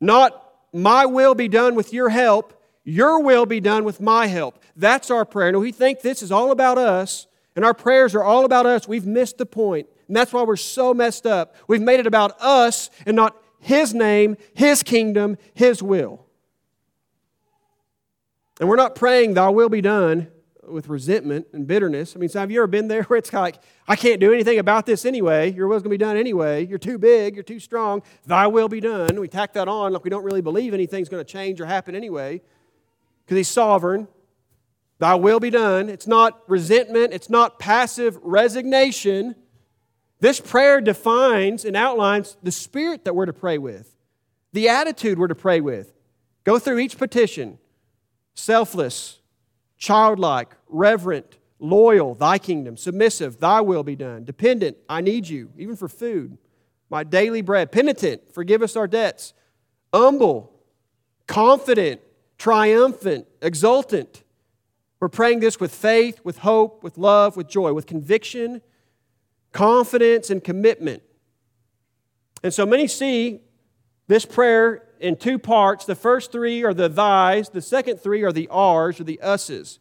Not 0.00 0.44
my 0.72 1.06
will 1.06 1.34
be 1.34 1.48
done 1.48 1.74
with 1.74 1.92
your 1.92 2.10
help, 2.10 2.62
your 2.84 3.20
will 3.20 3.46
be 3.46 3.58
done 3.58 3.82
with 3.82 4.00
my 4.00 4.28
help. 4.28 4.62
That's 4.76 5.10
our 5.10 5.24
prayer. 5.24 5.48
And 5.48 5.58
we 5.58 5.72
think 5.72 6.00
this 6.02 6.22
is 6.22 6.30
all 6.30 6.52
about 6.52 6.78
us 6.78 7.26
and 7.56 7.64
our 7.64 7.74
prayers 7.74 8.14
are 8.14 8.22
all 8.22 8.44
about 8.44 8.66
us, 8.66 8.86
we've 8.86 9.04
missed 9.04 9.38
the. 9.38 9.46
And 10.06 10.16
that's 10.16 10.32
why 10.32 10.44
we're 10.44 10.54
so 10.54 10.94
messed 10.94 11.26
up. 11.26 11.56
We've 11.66 11.82
made 11.82 11.98
it 11.98 12.06
about 12.06 12.40
us 12.40 12.88
and 13.04 13.16
not 13.16 13.36
His 13.58 13.92
name, 13.92 14.36
His 14.54 14.84
kingdom, 14.84 15.36
His 15.54 15.82
will. 15.82 16.24
And 18.60 18.68
we're 18.68 18.76
not 18.76 18.94
praying, 18.94 19.34
Thy 19.34 19.48
will 19.48 19.68
be 19.68 19.80
done 19.80 20.28
with 20.70 20.88
resentment 20.88 21.46
and 21.52 21.66
bitterness. 21.66 22.14
I 22.14 22.18
mean, 22.18 22.28
so 22.28 22.40
have 22.40 22.50
you 22.50 22.60
ever 22.60 22.66
been 22.66 22.88
there 22.88 23.02
where 23.04 23.18
it's 23.18 23.32
like, 23.32 23.56
I 23.86 23.96
can't 23.96 24.20
do 24.20 24.32
anything 24.32 24.58
about 24.58 24.86
this 24.86 25.04
anyway. 25.04 25.52
Your 25.52 25.68
will's 25.68 25.82
going 25.82 25.90
to 25.90 25.98
be 25.98 26.04
done 26.04 26.16
anyway. 26.16 26.66
You're 26.66 26.78
too 26.78 26.98
big. 26.98 27.34
You're 27.34 27.42
too 27.42 27.60
strong. 27.60 28.02
Thy 28.26 28.46
will 28.46 28.68
be 28.68 28.80
done. 28.80 29.20
We 29.20 29.28
tack 29.28 29.52
that 29.54 29.68
on 29.68 29.92
like 29.92 30.04
we 30.04 30.10
don't 30.10 30.24
really 30.24 30.42
believe 30.42 30.74
anything's 30.74 31.08
going 31.08 31.24
to 31.24 31.30
change 31.30 31.60
or 31.60 31.66
happen 31.66 31.94
anyway 31.94 32.40
because 33.24 33.36
He's 33.36 33.48
sovereign. 33.48 34.08
Thy 34.98 35.14
will 35.14 35.40
be 35.40 35.50
done. 35.50 35.88
It's 35.88 36.06
not 36.06 36.42
resentment, 36.48 37.12
it's 37.12 37.30
not 37.30 37.58
passive 37.58 38.18
resignation. 38.22 39.36
This 40.20 40.40
prayer 40.40 40.80
defines 40.80 41.64
and 41.64 41.76
outlines 41.76 42.36
the 42.42 42.50
spirit 42.50 43.04
that 43.04 43.14
we're 43.14 43.26
to 43.26 43.32
pray 43.32 43.58
with, 43.58 43.96
the 44.52 44.68
attitude 44.68 45.18
we're 45.18 45.28
to 45.28 45.36
pray 45.36 45.60
with. 45.60 45.92
Go 46.42 46.58
through 46.58 46.80
each 46.80 46.98
petition 46.98 47.58
selfless, 48.38 49.17
childlike, 49.78 50.54
reverent, 50.68 51.38
loyal, 51.58 52.14
thy 52.14 52.38
kingdom, 52.38 52.76
submissive, 52.76 53.38
thy 53.38 53.60
will 53.60 53.82
be 53.82 53.96
done, 53.96 54.24
dependent, 54.24 54.76
I 54.88 55.00
need 55.00 55.28
you, 55.28 55.50
even 55.56 55.76
for 55.76 55.88
food, 55.88 56.38
my 56.90 57.04
daily 57.04 57.42
bread, 57.42 57.72
penitent, 57.72 58.32
forgive 58.32 58.62
us 58.62 58.76
our 58.76 58.86
debts, 58.86 59.34
humble, 59.92 60.52
confident, 61.26 62.00
triumphant, 62.38 63.26
exultant. 63.42 64.24
We're 65.00 65.08
praying 65.08 65.40
this 65.40 65.60
with 65.60 65.72
faith, 65.72 66.20
with 66.24 66.38
hope, 66.38 66.82
with 66.82 66.98
love, 66.98 67.36
with 67.36 67.48
joy, 67.48 67.72
with 67.72 67.86
conviction, 67.86 68.62
confidence, 69.52 70.30
and 70.30 70.42
commitment. 70.42 71.02
And 72.42 72.52
so 72.52 72.66
many 72.66 72.86
see 72.86 73.40
this 74.06 74.24
prayer 74.24 74.87
in 75.00 75.16
two 75.16 75.38
parts. 75.38 75.84
The 75.84 75.94
first 75.94 76.32
three 76.32 76.62
are 76.64 76.74
the 76.74 76.90
thys, 76.90 77.50
the 77.50 77.62
second 77.62 78.00
three 78.00 78.22
are 78.22 78.32
the 78.32 78.48
ours 78.48 79.00
or 79.00 79.04
the 79.04 79.20
us's. 79.20 79.78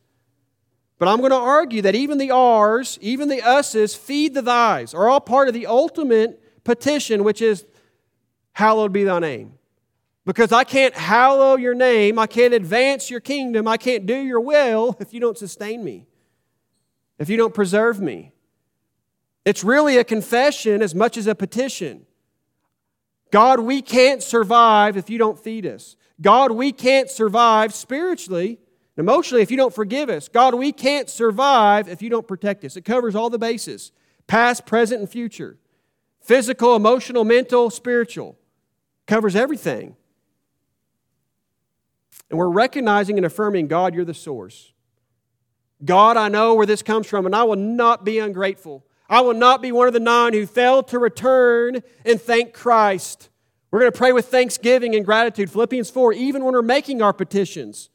But 1.00 1.08
I'm 1.08 1.20
going 1.20 1.32
to 1.32 1.38
argue 1.38 1.84
that 1.84 1.94
even 1.94 2.18
the 2.18 2.32
ours, 2.32 2.98
even 3.02 3.30
the 3.30 3.42
us's, 3.42 3.94
feed 3.94 4.34
the 4.34 4.42
thys, 4.42 4.96
are 4.96 5.08
all 5.08 5.22
part 5.22 5.48
of 5.48 5.54
the 5.54 5.68
ultimate 5.68 6.64
petition, 6.64 7.24
which 7.24 7.42
is, 7.42 7.66
Hallowed 8.54 8.92
be 8.92 9.04
thy 9.04 9.20
name. 9.20 9.54
Because 10.26 10.52
I 10.52 10.64
can't 10.64 10.96
hallow 10.96 11.58
your 11.58 11.76
name, 11.76 12.18
I 12.18 12.26
can't 12.26 12.56
advance 12.56 13.12
your 13.12 13.20
kingdom, 13.20 13.68
I 13.68 13.78
can't 13.78 14.08
do 14.08 14.16
your 14.16 14.40
will 14.40 14.98
if 15.00 15.14
you 15.14 15.20
don't 15.20 15.38
sustain 15.38 15.84
me, 15.84 16.08
if 17.20 17.30
you 17.30 17.38
don't 17.38 17.54
preserve 17.54 18.02
me. 18.02 18.34
It's 19.46 19.64
really 19.64 20.00
a 20.00 20.04
confession 20.04 20.82
as 20.82 20.96
much 20.96 21.18
as 21.18 21.28
a 21.28 21.36
petition. 21.36 22.07
God, 23.32 23.60
we 23.60 23.82
can't 23.82 24.24
survive 24.24 24.98
if 24.98 25.10
you 25.10 25.18
don't 25.18 25.38
feed 25.38 25.66
us. 25.66 25.96
God, 26.22 26.52
we 26.52 26.72
can't 26.72 27.10
survive 27.10 27.74
spiritually, 27.74 28.60
and 28.96 29.04
emotionally, 29.04 29.44
if 29.44 29.52
you 29.52 29.58
don't 29.58 29.74
forgive 29.74 30.10
us. 30.10 30.28
God, 30.28 30.56
we 30.56 30.72
can't 30.72 31.10
survive 31.10 31.88
if 31.88 32.02
you 32.02 32.10
don't 32.10 32.28
protect 32.28 32.64
us. 32.64 32.76
It 32.76 32.86
covers 32.86 33.16
all 33.16 33.30
the 33.30 33.38
bases 33.38 33.92
past, 34.26 34.66
present, 34.66 35.00
and 35.02 35.10
future 35.10 35.58
physical, 36.22 36.76
emotional, 36.76 37.24
mental, 37.24 37.70
spiritual. 37.70 38.38
Covers 39.06 39.36
everything. 39.36 39.96
And 42.30 42.38
we're 42.38 42.50
recognizing 42.50 43.16
and 43.16 43.26
affirming 43.26 43.68
God, 43.68 43.96
you're 43.96 44.04
the 44.04 44.14
source. 44.14 44.74
God, 45.86 46.18
I 46.18 46.28
know 46.28 46.56
where 46.56 46.66
this 46.66 46.82
comes 46.82 47.08
from, 47.08 47.26
and 47.26 47.34
I 47.34 47.44
will 47.44 47.56
not 47.56 48.04
be 48.04 48.20
ungrateful. 48.20 48.86
I 49.10 49.22
will 49.22 49.34
not 49.34 49.62
be 49.62 49.72
one 49.72 49.88
of 49.88 49.94
the 49.94 50.00
nine 50.00 50.34
who 50.34 50.46
failed 50.46 50.90
to 50.90 51.00
return 51.00 51.82
and 52.06 52.22
thank 52.22 52.54
Christ. 52.54 53.30
We're 53.72 53.80
going 53.80 53.92
to 53.92 53.98
pray 53.98 54.12
with 54.12 54.28
thanksgiving 54.28 54.96
and 54.96 55.06
gratitude. 55.06 55.50
Philippians 55.50 55.90
4, 55.90 56.14
even 56.14 56.44
when 56.44 56.54
we're 56.54 56.62
making 56.62 57.02
our 57.02 57.14
petitions, 57.14 57.90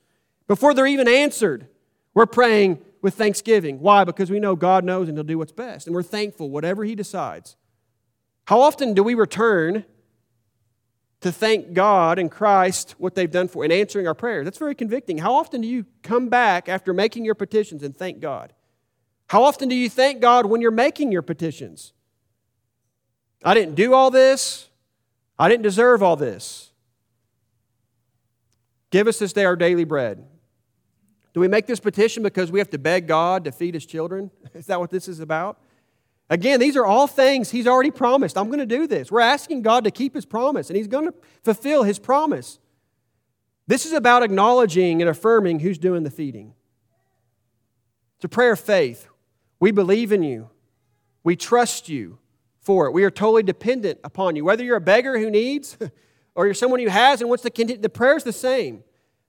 before 0.46 0.75
they're 0.75 0.87
even 0.87 1.09
answered, 1.09 1.66
we're 2.14 2.27
praying 2.27 2.83
with 3.01 3.14
thanksgiving. 3.14 3.81
Why? 3.81 4.05
Because 4.05 4.31
we 4.31 4.40
know 4.40 4.55
God 4.55 4.85
knows 4.85 5.09
and 5.09 5.16
He'll 5.16 5.25
do 5.25 5.38
what's 5.38 5.53
best. 5.53 5.87
And 5.87 5.94
we're 5.94 6.03
thankful, 6.03 6.51
whatever 6.51 6.85
He 6.85 6.94
decides. 6.94 7.57
How 8.46 8.61
often 8.61 8.94
do 8.94 9.03
we 9.03 9.14
return 9.14 9.85
to 11.20 11.33
thank 11.33 11.72
God 11.72 12.18
and 12.18 12.31
Christ 12.31 12.96
what 12.98 13.14
they've 13.14 13.31
done 13.31 13.48
for 13.48 13.64
in 13.64 13.72
answering 13.72 14.07
our 14.07 14.14
prayers? 14.14 14.44
That's 14.44 14.59
very 14.59 14.75
convicting. 14.75 15.18
How 15.18 15.35
often 15.35 15.61
do 15.61 15.68
you 15.68 15.87
come 16.03 16.29
back 16.29 16.68
after 16.68 16.92
making 16.92 17.25
your 17.25 17.35
petitions 17.35 17.83
and 17.83 17.96
thank 17.96 18.20
God? 18.20 18.53
How 19.33 19.45
often 19.45 19.71
do 19.71 19.75
you 19.75 19.88
thank 19.88 20.21
God 20.21 20.45
when 20.45 20.61
you're 20.61 20.71
making 20.71 21.11
your 21.11 21.23
petitions? 21.23 21.95
I 23.42 23.55
didn't 23.55 23.77
do 23.77 23.95
all 23.95 24.11
this. 24.11 24.68
I 25.38 25.49
didn't 25.49 25.62
deserve 25.62 26.03
all 26.03 26.16
this. 26.16 26.71
Give 28.90 29.09
us 29.09 29.18
this 29.18 29.33
day 29.33 29.47
our 29.47 29.57
daily 29.57 29.85
bread. 29.85 30.23
Do 31.33 31.40
we 31.40 31.49
make 31.49 31.66
this 31.66 31.81
petition 31.81 32.23
because 32.23 32.53
we 32.53 32.59
have 32.59 32.68
to 32.68 32.79
beg 32.79 33.07
God 33.07 33.45
to 33.45 33.53
feed 33.53 33.73
his 33.73 33.87
children? 33.87 34.31
Is 34.55 34.66
that 34.66 34.79
what 34.79 34.90
this 34.90 35.09
is 35.09 35.18
about? 35.18 35.59
Again, 36.29 36.61
these 36.61 36.77
are 36.77 36.85
all 36.85 37.07
things 37.07 37.51
he's 37.51 37.66
already 37.66 37.90
promised. 37.90 38.37
I'm 38.37 38.49
going 38.49 38.59
to 38.59 38.66
do 38.66 38.87
this. 38.87 39.11
We're 39.11 39.21
asking 39.21 39.62
God 39.62 39.85
to 39.85 39.90
keep 39.90 40.14
his 40.14 40.27
promise, 40.27 40.68
and 40.68 40.77
he's 40.77 40.88
going 40.88 41.07
to 41.07 41.14
fulfill 41.42 41.85
his 41.85 41.99
promise. 41.99 42.59
This 43.66 43.87
is 43.87 43.95
about 43.95 44.23
acknowledging 44.23 45.01
and 45.01 45.09
affirming 45.09 45.61
who's 45.61 45.79
doing 45.79 46.03
the 46.03 46.11
feeding. 46.11 46.53
It's 48.16 48.27
a 48.27 48.29
prayer 48.29 48.53
of 48.53 48.61
faith. 48.61 49.09
We 49.62 49.70
believe 49.70 50.11
in 50.11 50.25
you. 50.25 50.51
We 51.22 51.37
trust 51.37 51.88
you 51.88 52.18
for 52.59 52.88
it. 52.88 52.90
We 52.90 53.05
are 53.05 53.12
totally 53.12 53.44
dependent 53.44 54.01
upon 54.03 54.35
you. 54.35 54.44
Whether 54.44 54.64
you're 54.64 54.79
a 54.79 54.81
beggar 54.81 55.16
who 55.16 55.31
needs 55.31 55.79
or 56.35 56.46
you're 56.46 56.55
someone 56.55 56.81
who 56.81 56.88
has 56.88 57.20
and 57.20 57.31
wants 57.31 57.44
to 57.44 57.51
continue, 57.51 57.81
the 57.81 57.88
prayer's 57.88 58.25
the 58.25 58.33
same. 58.33 58.83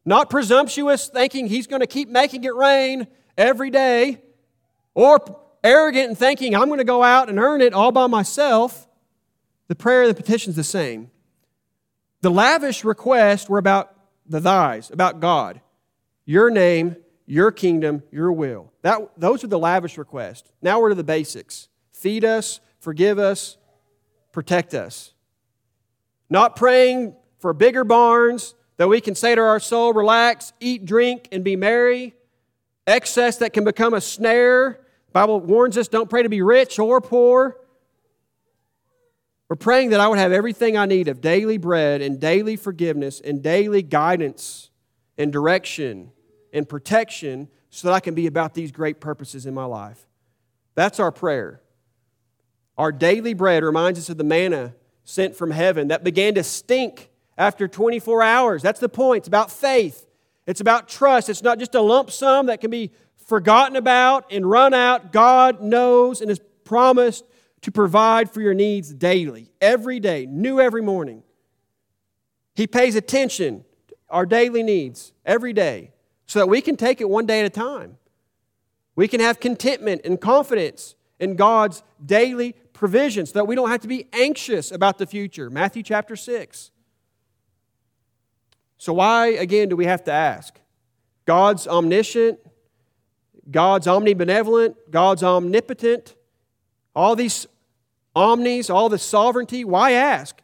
Not 0.05 0.31
presumptuous, 0.31 1.07
thinking 1.07 1.45
he's 1.45 1.67
going 1.67 1.81
to 1.81 1.87
keep 1.87 2.09
making 2.09 2.45
it 2.45 2.55
rain 2.55 3.05
every 3.37 3.69
day, 3.69 4.23
or 4.95 5.39
arrogant 5.63 6.09
and 6.09 6.17
thinking 6.17 6.55
I'm 6.55 6.65
going 6.65 6.79
to 6.79 6.83
go 6.83 7.03
out 7.03 7.29
and 7.29 7.37
earn 7.37 7.61
it 7.61 7.75
all 7.75 7.91
by 7.91 8.07
myself. 8.07 8.87
The 9.67 9.75
prayer 9.75 10.01
and 10.01 10.09
the 10.09 10.19
petition's 10.19 10.55
the 10.55 10.63
same. 10.63 11.11
The 12.21 12.31
lavish 12.31 12.83
requests 12.83 13.47
were 13.47 13.59
about 13.59 13.95
the 14.25 14.39
thys, 14.41 14.89
about 14.89 15.19
God. 15.19 15.61
Your 16.25 16.49
name, 16.49 16.95
your 17.25 17.51
kingdom, 17.51 18.03
your 18.11 18.31
will. 18.31 18.71
That, 18.81 18.99
those 19.17 19.43
are 19.43 19.47
the 19.47 19.59
lavish 19.59 19.97
requests. 19.97 20.51
Now 20.61 20.79
we're 20.79 20.89
to 20.89 20.95
the 20.95 21.03
basics 21.03 21.69
feed 21.91 22.25
us, 22.25 22.59
forgive 22.79 23.17
us, 23.17 23.57
protect 24.33 24.73
us. 24.73 25.13
Not 26.29 26.55
praying 26.55 27.15
for 27.39 27.53
bigger 27.53 27.83
barns 27.83 28.55
that 28.77 28.89
we 28.89 28.99
can 28.99 29.15
say 29.15 29.35
to 29.35 29.41
our 29.41 29.59
soul, 29.59 29.93
relax, 29.93 30.51
eat, 30.59 30.85
drink, 30.85 31.29
and 31.31 31.43
be 31.43 31.55
merry. 31.55 32.13
Excess 32.87 33.37
that 33.37 33.53
can 33.53 33.63
become 33.63 33.93
a 33.93 34.01
snare. 34.01 34.81
Bible 35.13 35.39
warns 35.39 35.77
us 35.77 35.87
don't 35.87 36.09
pray 36.09 36.23
to 36.23 36.29
be 36.29 36.41
rich 36.41 36.79
or 36.79 36.99
poor. 36.99 37.57
We're 39.47 39.55
praying 39.55 39.91
that 39.91 39.99
I 39.99 40.07
would 40.07 40.17
have 40.17 40.31
everything 40.31 40.75
I 40.75 40.85
need 40.85 41.07
of 41.07 41.21
daily 41.21 41.57
bread 41.57 42.01
and 42.01 42.19
daily 42.19 42.55
forgiveness 42.55 43.21
and 43.21 43.43
daily 43.43 43.83
guidance 43.83 44.71
and 45.17 45.31
direction 45.31 46.11
and 46.53 46.69
protection 46.69 47.49
so 47.71 47.87
that 47.87 47.93
I 47.93 47.99
can 47.99 48.13
be 48.13 48.27
about 48.27 48.53
these 48.53 48.71
great 48.71 49.01
purposes 49.01 49.45
in 49.45 49.53
my 49.53 49.65
life. 49.65 50.07
That's 50.75 50.99
our 50.99 51.11
prayer. 51.11 51.59
Our 52.77 52.91
daily 52.91 53.33
bread 53.33 53.63
reminds 53.63 53.99
us 53.99 54.09
of 54.09 54.17
the 54.17 54.23
manna 54.23 54.75
sent 55.03 55.35
from 55.35 55.51
heaven 55.51 55.89
that 55.89 56.03
began 56.03 56.35
to 56.35 56.43
stink 56.43 57.09
after 57.37 57.67
24 57.67 58.21
hours. 58.21 58.61
That's 58.61 58.79
the 58.79 58.89
point. 58.89 59.21
It's 59.21 59.27
about 59.27 59.51
faith, 59.51 60.07
it's 60.45 60.61
about 60.61 60.87
trust. 60.87 61.29
It's 61.29 61.43
not 61.43 61.59
just 61.59 61.75
a 61.75 61.81
lump 61.81 62.11
sum 62.11 62.45
that 62.45 62.61
can 62.61 62.69
be 62.69 62.91
forgotten 63.25 63.75
about 63.75 64.31
and 64.31 64.49
run 64.49 64.73
out, 64.73 65.11
God 65.11 65.61
knows 65.61 66.21
and 66.21 66.29
has 66.29 66.39
promised 66.63 67.25
to 67.61 67.71
provide 67.71 68.29
for 68.29 68.41
your 68.41 68.53
needs 68.53 68.93
daily, 68.93 69.49
every 69.61 69.99
day, 69.99 70.25
new 70.25 70.59
every 70.59 70.81
morning. 70.81 71.23
He 72.55 72.67
pays 72.67 72.95
attention 72.95 73.63
to 73.87 73.95
our 74.09 74.25
daily 74.25 74.63
needs 74.63 75.13
every 75.25 75.53
day 75.53 75.92
so 76.25 76.39
that 76.39 76.47
we 76.47 76.61
can 76.61 76.75
take 76.75 77.01
it 77.01 77.09
one 77.09 77.25
day 77.25 77.39
at 77.39 77.45
a 77.45 77.49
time. 77.49 77.97
We 78.95 79.07
can 79.07 79.19
have 79.19 79.39
contentment 79.39 80.01
and 80.05 80.19
confidence 80.19 80.95
in 81.19 81.35
God's 81.35 81.83
daily 82.05 82.53
provision 82.73 83.25
so 83.25 83.33
that 83.33 83.45
we 83.45 83.55
don't 83.55 83.69
have 83.69 83.81
to 83.81 83.87
be 83.87 84.07
anxious 84.13 84.71
about 84.71 84.97
the 84.97 85.05
future. 85.05 85.49
Matthew 85.49 85.83
chapter 85.83 86.15
6. 86.15 86.71
So, 88.77 88.93
why, 88.93 89.27
again, 89.27 89.69
do 89.69 89.75
we 89.75 89.85
have 89.85 90.03
to 90.05 90.11
ask? 90.11 90.59
God's 91.25 91.67
omniscient, 91.67 92.39
God's 93.49 93.87
omnibenevolent, 93.87 94.75
God's 94.91 95.23
omnipotent, 95.23 96.15
all 96.95 97.15
these 97.15 97.47
omnis, 98.15 98.69
all 98.69 98.89
the 98.89 98.97
sovereignty. 98.97 99.63
Why 99.63 99.93
ask? 99.93 100.42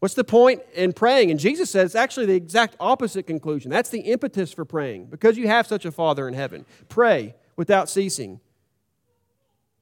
What's 0.00 0.14
the 0.14 0.24
point 0.24 0.62
in 0.74 0.94
praying? 0.94 1.30
And 1.30 1.38
Jesus 1.38 1.70
says 1.70 1.90
it's 1.90 1.94
actually 1.94 2.26
the 2.26 2.34
exact 2.34 2.74
opposite 2.80 3.26
conclusion. 3.26 3.70
That's 3.70 3.90
the 3.90 4.00
impetus 4.00 4.52
for 4.52 4.64
praying. 4.64 5.06
Because 5.06 5.36
you 5.36 5.46
have 5.46 5.66
such 5.66 5.84
a 5.84 5.92
Father 5.92 6.26
in 6.26 6.34
heaven, 6.34 6.64
pray 6.88 7.34
without 7.56 7.88
ceasing. 7.88 8.40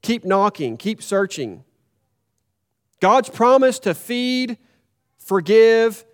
Keep 0.02 0.24
knocking, 0.24 0.76
keep 0.76 1.02
searching. 1.02 1.64
God's 3.00 3.28
promise 3.28 3.78
to 3.80 3.94
feed, 3.94 4.58
forgive, 5.18 6.04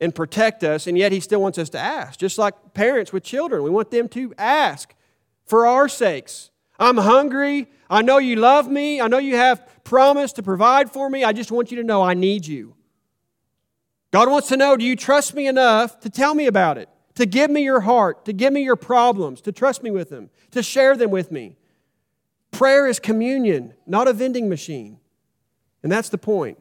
and 0.00 0.14
protect 0.14 0.64
us, 0.64 0.86
and 0.86 0.98
yet 0.98 1.12
He 1.12 1.20
still 1.20 1.40
wants 1.40 1.56
us 1.56 1.70
to 1.70 1.78
ask. 1.78 2.18
Just 2.18 2.38
like 2.38 2.74
parents 2.74 3.12
with 3.12 3.22
children, 3.22 3.62
we 3.62 3.70
want 3.70 3.90
them 3.90 4.08
to 4.08 4.34
ask 4.36 4.94
for 5.44 5.66
our 5.66 5.88
sakes. 5.88 6.50
I'm 6.78 6.98
hungry. 6.98 7.68
I 7.88 8.02
know 8.02 8.18
you 8.18 8.36
love 8.36 8.68
me. 8.68 9.00
I 9.00 9.06
know 9.06 9.18
you 9.18 9.36
have 9.36 9.66
promised 9.84 10.36
to 10.36 10.42
provide 10.42 10.90
for 10.90 11.08
me. 11.08 11.24
I 11.24 11.32
just 11.32 11.50
want 11.50 11.70
you 11.70 11.76
to 11.78 11.84
know 11.84 12.02
I 12.02 12.14
need 12.14 12.46
you. 12.46 12.75
God 14.16 14.30
wants 14.30 14.48
to 14.48 14.56
know 14.56 14.78
do 14.78 14.84
you 14.86 14.96
trust 14.96 15.34
me 15.34 15.46
enough 15.46 16.00
to 16.00 16.08
tell 16.08 16.34
me 16.34 16.46
about 16.46 16.78
it, 16.78 16.88
to 17.16 17.26
give 17.26 17.50
me 17.50 17.62
your 17.62 17.80
heart, 17.80 18.24
to 18.24 18.32
give 18.32 18.50
me 18.50 18.62
your 18.62 18.74
problems, 18.74 19.42
to 19.42 19.52
trust 19.52 19.82
me 19.82 19.90
with 19.90 20.08
them, 20.08 20.30
to 20.52 20.62
share 20.62 20.96
them 20.96 21.10
with 21.10 21.30
me? 21.30 21.58
Prayer 22.50 22.86
is 22.86 22.98
communion, 22.98 23.74
not 23.86 24.08
a 24.08 24.14
vending 24.14 24.48
machine. 24.48 25.00
And 25.82 25.92
that's 25.92 26.08
the 26.08 26.16
point. 26.16 26.58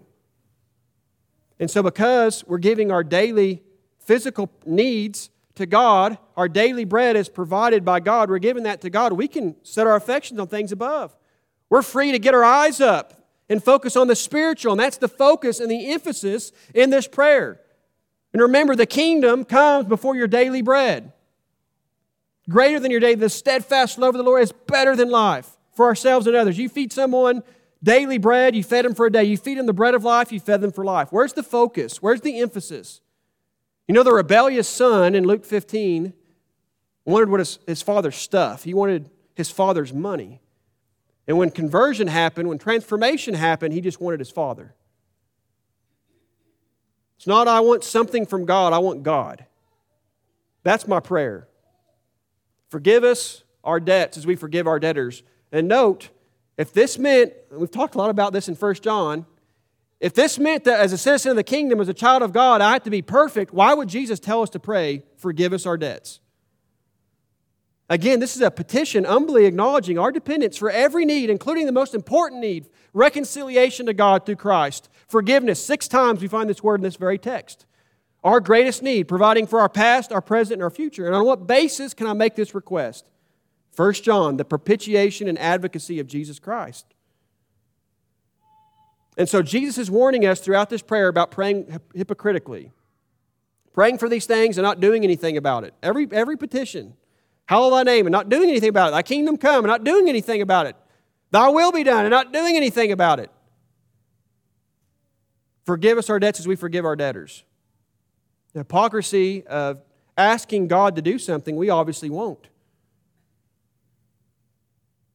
And 1.57 1.71
so, 1.71 1.81
because 1.81 2.43
we're 2.45 2.57
giving 2.57 2.91
our 2.91 3.05
daily 3.05 3.63
physical 3.99 4.51
needs 4.65 5.29
to 5.55 5.65
God, 5.65 6.17
our 6.35 6.49
daily 6.49 6.83
bread 6.83 7.15
is 7.15 7.29
provided 7.29 7.85
by 7.85 8.01
God, 8.01 8.29
we're 8.29 8.39
giving 8.39 8.63
that 8.63 8.81
to 8.81 8.89
God, 8.89 9.13
we 9.13 9.29
can 9.29 9.55
set 9.63 9.87
our 9.87 9.95
affections 9.95 10.41
on 10.41 10.47
things 10.47 10.73
above. 10.73 11.15
We're 11.69 11.83
free 11.83 12.11
to 12.11 12.19
get 12.19 12.33
our 12.33 12.43
eyes 12.43 12.81
up 12.81 13.24
and 13.49 13.63
focus 13.63 13.95
on 13.95 14.07
the 14.07 14.15
spiritual, 14.15 14.73
and 14.73 14.79
that's 14.79 14.97
the 14.97 15.07
focus 15.07 15.59
and 15.59 15.69
the 15.69 15.91
emphasis 15.91 16.51
in 16.73 16.89
this 16.89 17.07
prayer. 17.07 17.59
And 18.33 18.41
remember, 18.41 18.75
the 18.75 18.85
kingdom 18.85 19.45
comes 19.45 19.87
before 19.87 20.15
your 20.15 20.27
daily 20.27 20.61
bread. 20.61 21.13
Greater 22.49 22.79
than 22.79 22.91
your 22.91 22.99
day, 22.99 23.15
the 23.15 23.29
steadfast 23.29 23.97
love 23.97 24.15
of 24.15 24.19
the 24.19 24.23
Lord 24.23 24.43
is 24.43 24.51
better 24.51 24.95
than 24.95 25.09
life 25.09 25.49
for 25.73 25.85
ourselves 25.85 26.27
and 26.27 26.35
others. 26.35 26.57
You 26.57 26.69
feed 26.69 26.91
someone 26.91 27.43
daily 27.81 28.17
bread, 28.17 28.55
you 28.55 28.63
fed 28.63 28.85
them 28.85 28.95
for 28.95 29.05
a 29.05 29.11
day. 29.11 29.23
You 29.23 29.37
feed 29.37 29.57
them 29.57 29.65
the 29.65 29.73
bread 29.73 29.95
of 29.95 30.03
life, 30.03 30.31
you 30.31 30.39
fed 30.39 30.61
them 30.61 30.71
for 30.71 30.83
life. 30.83 31.09
Where's 31.11 31.33
the 31.33 31.43
focus? 31.43 32.01
Where's 32.01 32.21
the 32.21 32.39
emphasis? 32.39 33.01
You 33.87 33.93
know, 33.93 34.03
the 34.03 34.11
rebellious 34.11 34.67
son 34.67 35.15
in 35.15 35.25
Luke 35.25 35.45
15 35.45 36.13
wanted 37.05 37.29
what 37.29 37.39
his, 37.39 37.59
his 37.67 37.81
father's 37.81 38.15
stuff, 38.15 38.63
he 38.63 38.73
wanted 38.73 39.09
his 39.35 39.51
father's 39.51 39.93
money. 39.93 40.41
And 41.27 41.37
when 41.37 41.49
conversion 41.49 42.07
happened, 42.07 42.47
when 42.47 42.57
transformation 42.57 43.33
happened, 43.33 43.73
he 43.73 43.81
just 43.81 43.99
wanted 43.99 44.19
his 44.19 44.29
father. 44.29 44.75
It's 47.17 47.27
not, 47.27 47.47
I 47.47 47.61
want 47.61 47.83
something 47.83 48.25
from 48.25 48.45
God, 48.45 48.73
I 48.73 48.79
want 48.79 49.03
God. 49.03 49.45
That's 50.63 50.87
my 50.87 50.99
prayer. 50.99 51.47
Forgive 52.69 53.03
us 53.03 53.43
our 53.63 53.79
debts 53.79 54.17
as 54.17 54.27
we 54.27 54.35
forgive 54.35 54.67
our 54.67 54.79
debtors. 54.79 55.23
And 55.51 55.67
note, 55.67 56.09
if 56.57 56.73
this 56.73 56.97
meant, 56.97 57.33
we've 57.51 57.71
talked 57.71 57.95
a 57.95 57.97
lot 57.97 58.09
about 58.09 58.33
this 58.33 58.47
in 58.47 58.55
1 58.55 58.75
John, 58.75 59.25
if 59.99 60.13
this 60.13 60.37
meant 60.37 60.65
that 60.65 60.79
as 60.79 60.91
a 60.93 60.97
citizen 60.97 61.31
of 61.31 61.37
the 61.37 61.43
kingdom, 61.43 61.79
as 61.79 61.87
a 61.87 61.93
child 61.93 62.21
of 62.21 62.33
God, 62.33 62.61
I 62.61 62.73
had 62.73 62.83
to 62.83 62.89
be 62.89 63.01
perfect, 63.01 63.53
why 63.53 63.73
would 63.73 63.89
Jesus 63.89 64.19
tell 64.19 64.41
us 64.41 64.49
to 64.51 64.59
pray, 64.59 65.03
forgive 65.17 65.53
us 65.53 65.65
our 65.65 65.77
debts? 65.77 66.19
Again, 67.89 68.19
this 68.19 68.35
is 68.35 68.41
a 68.41 68.49
petition 68.49 69.03
humbly 69.03 69.45
acknowledging 69.45 69.99
our 69.99 70.11
dependence 70.11 70.57
for 70.57 70.71
every 70.71 71.05
need, 71.05 71.29
including 71.29 71.67
the 71.67 71.71
most 71.71 71.93
important 71.93 72.41
need 72.41 72.67
reconciliation 72.93 73.85
to 73.85 73.93
God 73.93 74.25
through 74.25 74.37
Christ. 74.37 74.89
Forgiveness. 75.07 75.63
Six 75.63 75.87
times 75.87 76.21
we 76.21 76.27
find 76.27 76.49
this 76.49 76.63
word 76.63 76.79
in 76.79 76.83
this 76.83 76.95
very 76.95 77.19
text. 77.19 77.65
Our 78.23 78.39
greatest 78.39 78.81
need, 78.81 79.07
providing 79.07 79.45
for 79.45 79.59
our 79.59 79.69
past, 79.69 80.11
our 80.11 80.21
present, 80.21 80.53
and 80.53 80.63
our 80.63 80.71
future. 80.71 81.05
And 81.05 81.13
on 81.13 81.25
what 81.25 81.45
basis 81.45 81.93
can 81.93 82.07
I 82.07 82.13
make 82.13 82.35
this 82.35 82.55
request? 82.55 83.05
1 83.75 83.93
John, 83.93 84.37
the 84.37 84.45
propitiation 84.45 85.27
and 85.27 85.37
advocacy 85.37 85.99
of 85.99 86.07
Jesus 86.07 86.39
Christ. 86.39 86.87
And 89.17 89.29
so 89.29 89.43
Jesus 89.43 89.77
is 89.77 89.91
warning 89.91 90.25
us 90.25 90.39
throughout 90.39 90.69
this 90.69 90.81
prayer 90.81 91.07
about 91.07 91.29
praying 91.29 91.79
hypocritically, 91.93 92.71
praying 93.73 93.99
for 93.99 94.09
these 94.09 94.25
things 94.25 94.57
and 94.57 94.63
not 94.63 94.79
doing 94.79 95.03
anything 95.03 95.37
about 95.37 95.63
it. 95.63 95.73
Every, 95.83 96.07
every 96.11 96.35
petition. 96.35 96.95
Hallowed 97.47 97.73
thy 97.73 97.83
name 97.83 98.05
and 98.07 98.11
not 98.11 98.29
doing 98.29 98.49
anything 98.49 98.69
about 98.69 98.89
it. 98.89 98.91
Thy 98.91 99.03
kingdom 99.03 99.37
come 99.37 99.63
and 99.63 99.67
not 99.67 99.83
doing 99.83 100.09
anything 100.09 100.41
about 100.41 100.65
it. 100.65 100.75
Thy 101.31 101.49
will 101.49 101.71
be 101.71 101.83
done 101.83 102.05
and 102.05 102.11
not 102.11 102.33
doing 102.33 102.55
anything 102.55 102.91
about 102.91 103.19
it. 103.19 103.29
Forgive 105.65 105.97
us 105.97 106.09
our 106.09 106.19
debts 106.19 106.39
as 106.39 106.47
we 106.47 106.55
forgive 106.55 106.85
our 106.85 106.95
debtors. 106.95 107.43
The 108.53 108.59
hypocrisy 108.59 109.45
of 109.47 109.81
asking 110.17 110.67
God 110.67 110.95
to 110.95 111.01
do 111.01 111.19
something 111.19 111.55
we 111.55 111.69
obviously 111.69 112.09
won't. 112.09 112.47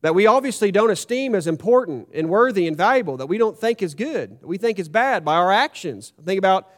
That 0.03 0.15
we 0.15 0.27
obviously 0.27 0.71
don't 0.71 0.91
esteem 0.91 1.35
as 1.35 1.47
important 1.47 2.09
and 2.15 2.29
worthy 2.29 2.67
and 2.67 2.77
valuable, 2.77 3.17
that 3.19 3.27
we 3.27 3.39
don't 3.39 3.59
think 3.59 3.83
is 3.83 3.95
good, 3.95 4.41
that 4.41 4.47
we 4.47 4.57
think 4.57 4.79
is 4.79 4.89
bad 4.89 5.25
by 5.25 5.35
our 5.35 5.53
actions. 5.53 6.13
Think 6.25 6.39
about 6.39 6.69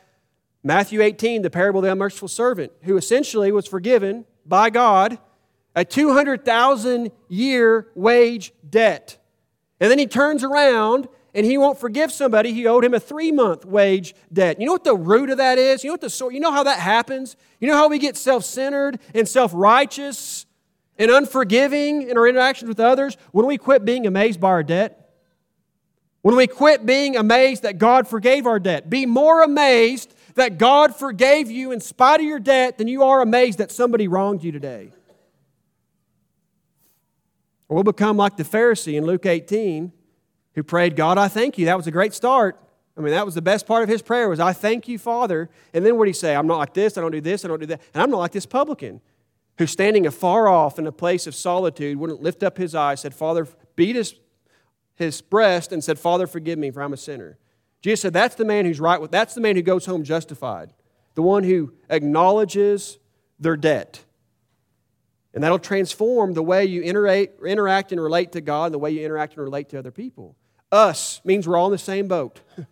Matthew 0.65 1.03
18, 1.03 1.43
the 1.43 1.51
parable 1.51 1.81
of 1.81 1.85
the 1.85 1.93
unmerciful 1.93 2.29
servant, 2.29 2.73
who 2.83 2.97
essentially 2.97 3.53
was 3.53 3.67
forgiven 3.67 4.25
by 4.47 4.71
God 4.71 5.19
a 5.75 5.85
200,000 5.85 7.11
year 7.29 7.89
wage 7.95 8.53
debt. 8.69 9.19
And 9.81 9.91
then 9.91 9.99
he 9.99 10.07
turns 10.07 10.45
around 10.45 11.09
and 11.35 11.47
he 11.47 11.57
won't 11.57 11.79
forgive 11.79 12.13
somebody 12.13 12.53
he 12.53 12.67
owed 12.67 12.85
him 12.85 12.95
a 12.95 13.01
three 13.01 13.33
month 13.33 13.65
wage 13.65 14.15
debt. 14.33 14.61
You 14.61 14.67
know 14.67 14.73
what 14.73 14.85
the 14.85 14.95
root 14.95 15.31
of 15.31 15.39
that 15.39 15.59
is? 15.59 15.83
You 15.83 15.89
know 15.89 15.95
what 15.95 16.03
the 16.03 16.11
sort? 16.11 16.35
You 16.35 16.41
know 16.41 16.53
how 16.53 16.63
that 16.65 16.79
happens? 16.79 17.37
You 17.59 17.69
know 17.69 17.77
how 17.77 17.89
we 17.89 17.99
get 17.99 18.17
self 18.17 18.45
centered 18.45 18.99
and 19.15 19.27
self 19.27 19.51
righteous 19.55 20.47
and 20.99 21.11
unforgiving 21.11 22.09
in 22.09 22.19
our 22.19 22.29
interactions 22.29 22.69
with 22.69 22.81
others 22.81 23.17
when 23.33 23.47
we 23.47 23.57
quit 23.57 23.85
being 23.85 24.07
amazed 24.07 24.41
by 24.41 24.49
our 24.49 24.63
debt? 24.63 24.99
When 26.21 26.37
we 26.37 26.47
quit 26.47 26.87
being 26.87 27.17
amazed 27.17 27.63
that 27.63 27.79
God 27.79 28.07
forgave 28.07 28.47
our 28.47 28.61
debt. 28.61 28.89
Be 28.89 29.07
more 29.07 29.43
amazed 29.43 30.15
that 30.35 30.59
God 30.59 30.95
forgave 30.95 31.51
you 31.51 31.73
in 31.73 31.81
spite 31.81 32.21
of 32.21 32.27
your 32.27 32.39
debt 32.39 32.79
than 32.79 32.89
you 32.89 33.03
are 33.03 33.21
amazed 33.21 33.59
that 33.59 33.73
somebody 33.73 34.07
wronged 34.07 34.45
you 34.45 34.53
today. 34.53 34.93
Or 37.73 37.77
we'll 37.77 37.85
become 37.85 38.19
like 38.19 38.37
the 38.37 38.45
Pharisee 38.45 38.99
in 38.99 39.07
Luke 39.07 39.25
18 39.25 39.93
who 40.55 40.63
prayed, 40.63 40.95
God, 40.95 41.17
I 41.17 41.29
thank 41.29 41.57
you. 41.57 41.65
That 41.65 41.79
was 41.79 41.87
a 41.87 41.91
great 41.91 42.13
start. 42.13 42.61
I 42.99 43.01
mean, 43.01 43.13
that 43.13 43.25
was 43.25 43.35
the 43.35 43.41
best 43.41 43.67
part 43.67 43.83
of 43.83 43.89
his 43.89 44.03
prayer 44.03 44.29
was, 44.29 44.41
I 44.41 44.53
thank 44.53 44.89
you, 44.89 44.99
Father. 44.99 45.49
And 45.73 45.87
then 45.87 45.97
what 45.97 46.05
did 46.05 46.11
he 46.11 46.19
say? 46.19 46.37
I'm 46.37 46.47
not 46.47 46.59
like 46.59 46.75
this, 46.75 46.99
I 46.99 47.01
don't 47.01 47.13
do 47.13 47.23
this, 47.23 47.47
I 47.47 47.49
don't 47.49 47.61
do 47.61 47.65
that. 47.65 47.81
And 47.95 48.03
I'm 48.03 48.11
not 48.11 48.19
like 48.19 48.33
this 48.33 48.45
publican 48.45 49.01
who 49.57 49.67
standing 49.67 50.07
afar 50.07 50.49
off 50.49 50.79
in 50.79 50.87
a 50.87 50.93
place 50.93 51.27
of 51.27 51.35
solitude 51.35 51.97
wouldn't 51.97 52.21
lift 52.21 52.43
up 52.43 52.59
his 52.59 52.75
eyes, 52.75 53.01
said, 53.01 53.15
Father, 53.15 53.49
beat 53.75 53.97
his, 53.97 54.17
his 54.97 55.23
breast 55.23 55.73
and 55.73 55.83
said, 55.83 55.99
Father, 55.99 56.27
forgive 56.27 56.59
me 56.59 56.71
for 56.71 56.83
I'm 56.83 56.93
a 56.93 56.99
sinner. 56.99 57.39
Jesus 57.81 58.03
said, 58.03 58.13
that's 58.13 58.35
the 58.35 58.45
man 58.45 58.67
who's 58.67 58.81
right 58.81 59.01
with, 59.01 59.11
that's 59.11 59.33
the 59.33 59.41
man 59.41 59.57
who 59.57 59.63
goes 59.63 59.87
home 59.87 60.05
justified. 60.05 60.75
The 61.15 61.23
one 61.23 61.45
who 61.45 61.73
acknowledges 61.89 62.99
their 63.41 63.57
debt. 63.57 64.05
And 65.35 65.43
that'll 65.43 65.59
transform 65.59 66.35
the 66.35 66.43
way 66.43 66.65
you 66.65 66.83
interact, 66.83 67.93
and 67.93 68.01
relate 68.01 68.33
to 68.33 68.41
God 68.41 68.67
and 68.67 68.75
the 68.75 68.79
way 68.79 68.91
you 68.91 69.05
interact 69.05 69.35
and 69.35 69.43
relate 69.43 69.71
to 69.71 69.79
other 69.79 69.91
people. 69.91 70.37
Us 70.71 71.21
means 71.25 71.49
we're 71.49 71.57
all 71.57 71.67
in 71.67 71.73
the 71.73 71.79
same 71.79 72.07
boat. 72.09 72.41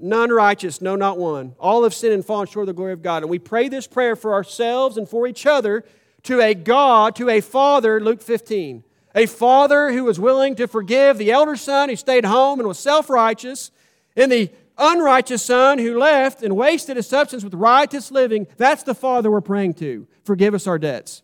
None 0.00 0.30
righteous, 0.30 0.80
no, 0.80 0.96
not 0.96 1.16
one. 1.16 1.54
All 1.60 1.84
have 1.84 1.94
sinned 1.94 2.12
and 2.12 2.24
fallen 2.24 2.48
short 2.48 2.64
of 2.64 2.66
the 2.68 2.72
glory 2.72 2.92
of 2.92 3.02
God. 3.02 3.22
And 3.22 3.30
we 3.30 3.38
pray 3.38 3.68
this 3.68 3.86
prayer 3.86 4.16
for 4.16 4.34
ourselves 4.34 4.96
and 4.96 5.08
for 5.08 5.28
each 5.28 5.46
other 5.46 5.84
to 6.24 6.40
a 6.40 6.54
God, 6.54 7.14
to 7.16 7.28
a 7.28 7.40
Father, 7.40 8.00
Luke 8.00 8.20
15. 8.20 8.82
A 9.14 9.26
Father 9.26 9.92
who 9.92 10.04
was 10.04 10.18
willing 10.18 10.56
to 10.56 10.66
forgive 10.66 11.18
the 11.18 11.30
elder 11.30 11.54
son 11.54 11.88
who 11.88 11.96
stayed 11.96 12.24
home 12.24 12.58
and 12.58 12.66
was 12.66 12.78
self 12.78 13.08
righteous, 13.10 13.70
and 14.16 14.32
the 14.32 14.50
unrighteous 14.82 15.44
son 15.44 15.78
who 15.78 15.98
left 15.98 16.42
and 16.42 16.56
wasted 16.56 16.96
his 16.96 17.06
substance 17.06 17.44
with 17.44 17.54
riotous 17.54 18.10
living. 18.10 18.46
That's 18.56 18.82
the 18.82 18.94
Father 18.94 19.30
we're 19.30 19.40
praying 19.40 19.74
to. 19.74 20.06
Forgive 20.24 20.54
us 20.54 20.66
our 20.66 20.78
debts. 20.78 21.22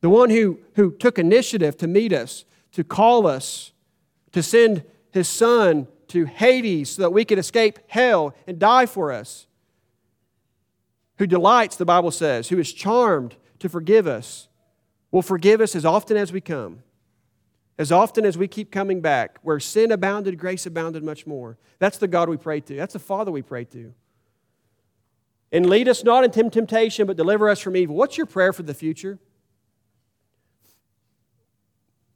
the 0.00 0.10
one 0.10 0.30
who, 0.30 0.58
who 0.74 0.92
took 0.92 1.18
initiative 1.18 1.76
to 1.76 1.86
meet 1.86 2.12
us, 2.12 2.44
to 2.72 2.84
call 2.84 3.26
us, 3.26 3.72
to 4.32 4.42
send 4.42 4.84
his 5.10 5.28
son 5.28 5.88
to 6.08 6.26
Hades 6.26 6.90
so 6.90 7.02
that 7.02 7.10
we 7.10 7.24
could 7.24 7.38
escape 7.38 7.78
hell 7.88 8.34
and 8.46 8.58
die 8.58 8.86
for 8.86 9.10
us, 9.10 9.46
who 11.18 11.26
delights, 11.26 11.76
the 11.76 11.84
Bible 11.84 12.10
says, 12.12 12.50
who 12.50 12.58
is 12.58 12.72
charmed 12.72 13.34
to 13.58 13.68
forgive 13.68 14.06
us, 14.06 14.46
will 15.10 15.22
forgive 15.22 15.60
us 15.60 15.74
as 15.74 15.84
often 15.84 16.16
as 16.16 16.32
we 16.32 16.40
come. 16.40 16.84
As 17.78 17.92
often 17.92 18.24
as 18.24 18.38
we 18.38 18.48
keep 18.48 18.72
coming 18.72 19.00
back, 19.00 19.38
where 19.42 19.60
sin 19.60 19.92
abounded, 19.92 20.38
grace 20.38 20.64
abounded 20.64 21.02
much 21.02 21.26
more. 21.26 21.58
That's 21.78 21.98
the 21.98 22.08
God 22.08 22.28
we 22.28 22.38
pray 22.38 22.60
to. 22.60 22.76
That's 22.76 22.94
the 22.94 22.98
Father 22.98 23.30
we 23.30 23.42
pray 23.42 23.64
to. 23.66 23.92
And 25.52 25.68
lead 25.68 25.88
us 25.88 26.02
not 26.02 26.24
into 26.24 26.48
temptation, 26.48 27.06
but 27.06 27.16
deliver 27.16 27.48
us 27.48 27.60
from 27.60 27.76
evil. 27.76 27.94
What's 27.94 28.16
your 28.16 28.26
prayer 28.26 28.52
for 28.52 28.62
the 28.62 28.74
future? 28.74 29.18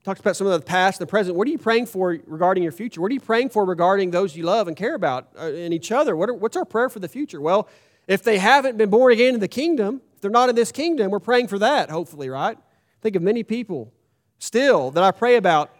Talks 0.02 0.20
about 0.20 0.34
some 0.34 0.46
of 0.46 0.58
the 0.58 0.64
past 0.64 0.98
and 0.98 1.06
the 1.06 1.10
present. 1.10 1.36
What 1.36 1.46
are 1.46 1.50
you 1.50 1.58
praying 1.58 1.86
for 1.86 2.18
regarding 2.26 2.62
your 2.62 2.72
future? 2.72 3.02
What 3.02 3.10
are 3.10 3.14
you 3.14 3.20
praying 3.20 3.50
for 3.50 3.66
regarding 3.66 4.10
those 4.10 4.34
you 4.34 4.44
love 4.44 4.66
and 4.66 4.74
care 4.74 4.94
about 4.94 5.28
uh, 5.38 5.52
and 5.52 5.74
each 5.74 5.92
other? 5.92 6.16
What 6.16 6.30
are, 6.30 6.34
what's 6.34 6.56
our 6.56 6.64
prayer 6.64 6.88
for 6.88 7.00
the 7.00 7.08
future? 7.08 7.38
Well, 7.38 7.68
if 8.08 8.22
they 8.22 8.38
haven't 8.38 8.78
been 8.78 8.88
born 8.88 9.12
again 9.12 9.34
in 9.34 9.40
the 9.40 9.48
kingdom, 9.48 10.00
if 10.14 10.22
they're 10.22 10.30
not 10.30 10.48
in 10.48 10.54
this 10.54 10.72
kingdom, 10.72 11.10
we're 11.10 11.20
praying 11.20 11.48
for 11.48 11.58
that, 11.58 11.90
hopefully, 11.90 12.30
right? 12.30 12.56
Think 13.02 13.14
of 13.14 13.22
many 13.22 13.42
people 13.42 13.92
still 14.40 14.90
that 14.90 15.04
I 15.04 15.12
pray 15.12 15.36
about 15.36 15.70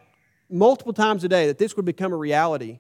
multiple 0.49 0.93
times 0.93 1.25
a 1.25 1.29
day 1.29 1.49
that 1.49 1.59
this 1.59 1.75
would 1.75 1.85
become 1.85 2.13
a 2.13 2.17
reality. 2.17 2.79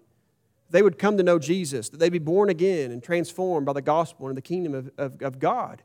They 0.70 0.82
would 0.82 0.98
come 0.98 1.16
to 1.16 1.24
know 1.24 1.40
Jesus, 1.40 1.88
that 1.88 1.98
they'd 1.98 2.10
be 2.10 2.20
born 2.20 2.48
again 2.48 2.92
and 2.92 3.02
transformed 3.02 3.66
by 3.66 3.72
the 3.72 3.82
gospel 3.82 4.28
and 4.28 4.36
the 4.36 4.42
kingdom 4.42 4.74
of, 4.74 4.90
of, 4.96 5.20
of 5.22 5.38
God. 5.40 5.82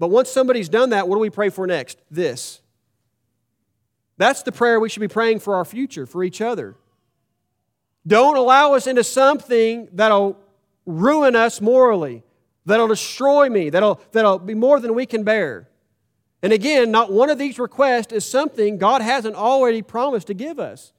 But 0.00 0.08
once 0.08 0.28
somebody's 0.28 0.68
done 0.68 0.90
that, 0.90 1.06
what 1.06 1.14
do 1.14 1.20
we 1.20 1.30
pray 1.30 1.50
for 1.50 1.66
next? 1.66 2.00
This 2.10 2.60
that's 4.16 4.42
the 4.42 4.52
prayer 4.52 4.78
we 4.78 4.88
should 4.88 5.00
be 5.00 5.08
praying 5.08 5.40
for 5.40 5.56
our 5.56 5.64
future, 5.64 6.06
for 6.06 6.22
each 6.22 6.40
other. 6.40 6.76
Don't 8.06 8.36
allow 8.36 8.74
us 8.74 8.86
into 8.86 9.02
something 9.02 9.88
that'll 9.92 10.38
ruin 10.86 11.34
us 11.34 11.60
morally, 11.60 12.22
that'll 12.66 12.88
destroy 12.88 13.48
me, 13.48 13.70
that'll, 13.70 14.00
that'll 14.12 14.38
be 14.38 14.54
more 14.54 14.78
than 14.78 14.94
we 14.94 15.06
can 15.06 15.24
bear. 15.24 15.68
And 16.44 16.52
again, 16.52 16.90
not 16.90 17.10
one 17.10 17.30
of 17.30 17.38
these 17.38 17.58
requests 17.58 18.12
is 18.12 18.22
something 18.22 18.76
God 18.76 19.00
hasn't 19.00 19.34
already 19.34 19.80
promised 19.80 20.26
to 20.26 20.34
give 20.34 20.60
us. 20.60 20.92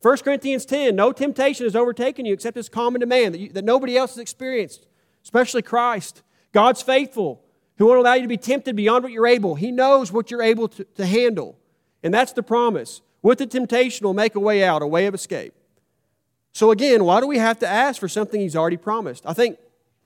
1 0.00 0.18
Corinthians 0.18 0.64
10 0.64 0.94
No 0.94 1.10
temptation 1.10 1.66
has 1.66 1.74
overtaken 1.74 2.24
you 2.24 2.32
except 2.32 2.56
as 2.56 2.68
common 2.68 3.00
to 3.00 3.06
man 3.06 3.32
that, 3.32 3.38
you, 3.38 3.48
that 3.48 3.64
nobody 3.64 3.96
else 3.96 4.12
has 4.12 4.20
experienced, 4.20 4.86
especially 5.24 5.60
Christ. 5.60 6.22
God's 6.52 6.82
faithful, 6.82 7.42
who 7.78 7.86
won't 7.86 7.98
allow 7.98 8.14
you 8.14 8.22
to 8.22 8.28
be 8.28 8.36
tempted 8.36 8.76
beyond 8.76 9.02
what 9.02 9.12
you're 9.12 9.26
able. 9.26 9.56
He 9.56 9.72
knows 9.72 10.12
what 10.12 10.30
you're 10.30 10.40
able 10.40 10.68
to, 10.68 10.84
to 10.84 11.04
handle. 11.04 11.58
And 12.04 12.14
that's 12.14 12.32
the 12.32 12.44
promise. 12.44 13.02
With 13.22 13.38
the 13.38 13.46
temptation 13.48 14.06
will 14.06 14.14
make 14.14 14.36
a 14.36 14.40
way 14.40 14.62
out, 14.62 14.82
a 14.82 14.86
way 14.86 15.06
of 15.06 15.14
escape. 15.14 15.52
So 16.52 16.70
again, 16.70 17.02
why 17.02 17.18
do 17.18 17.26
we 17.26 17.38
have 17.38 17.58
to 17.58 17.66
ask 17.66 17.98
for 17.98 18.08
something 18.08 18.40
he's 18.40 18.54
already 18.54 18.76
promised? 18.76 19.26
I 19.26 19.32
think 19.32 19.58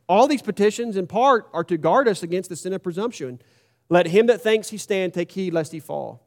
all 0.08 0.26
these 0.26 0.40
petitions, 0.40 0.96
in 0.96 1.06
part, 1.06 1.50
are 1.52 1.64
to 1.64 1.76
guard 1.76 2.08
us 2.08 2.22
against 2.22 2.48
the 2.48 2.56
sin 2.56 2.72
of 2.72 2.82
presumption. 2.82 3.40
Let 3.88 4.06
him 4.08 4.26
that 4.26 4.42
thinks 4.42 4.70
he 4.70 4.78
stand 4.78 5.14
take 5.14 5.32
heed 5.32 5.52
lest 5.52 5.72
he 5.72 5.80
fall. 5.80 6.22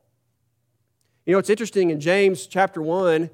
You 1.25 1.33
know, 1.33 1.39
it's 1.39 1.49
interesting 1.49 1.89
in 1.89 1.99
James 1.99 2.47
chapter 2.47 2.81
1, 2.81 3.29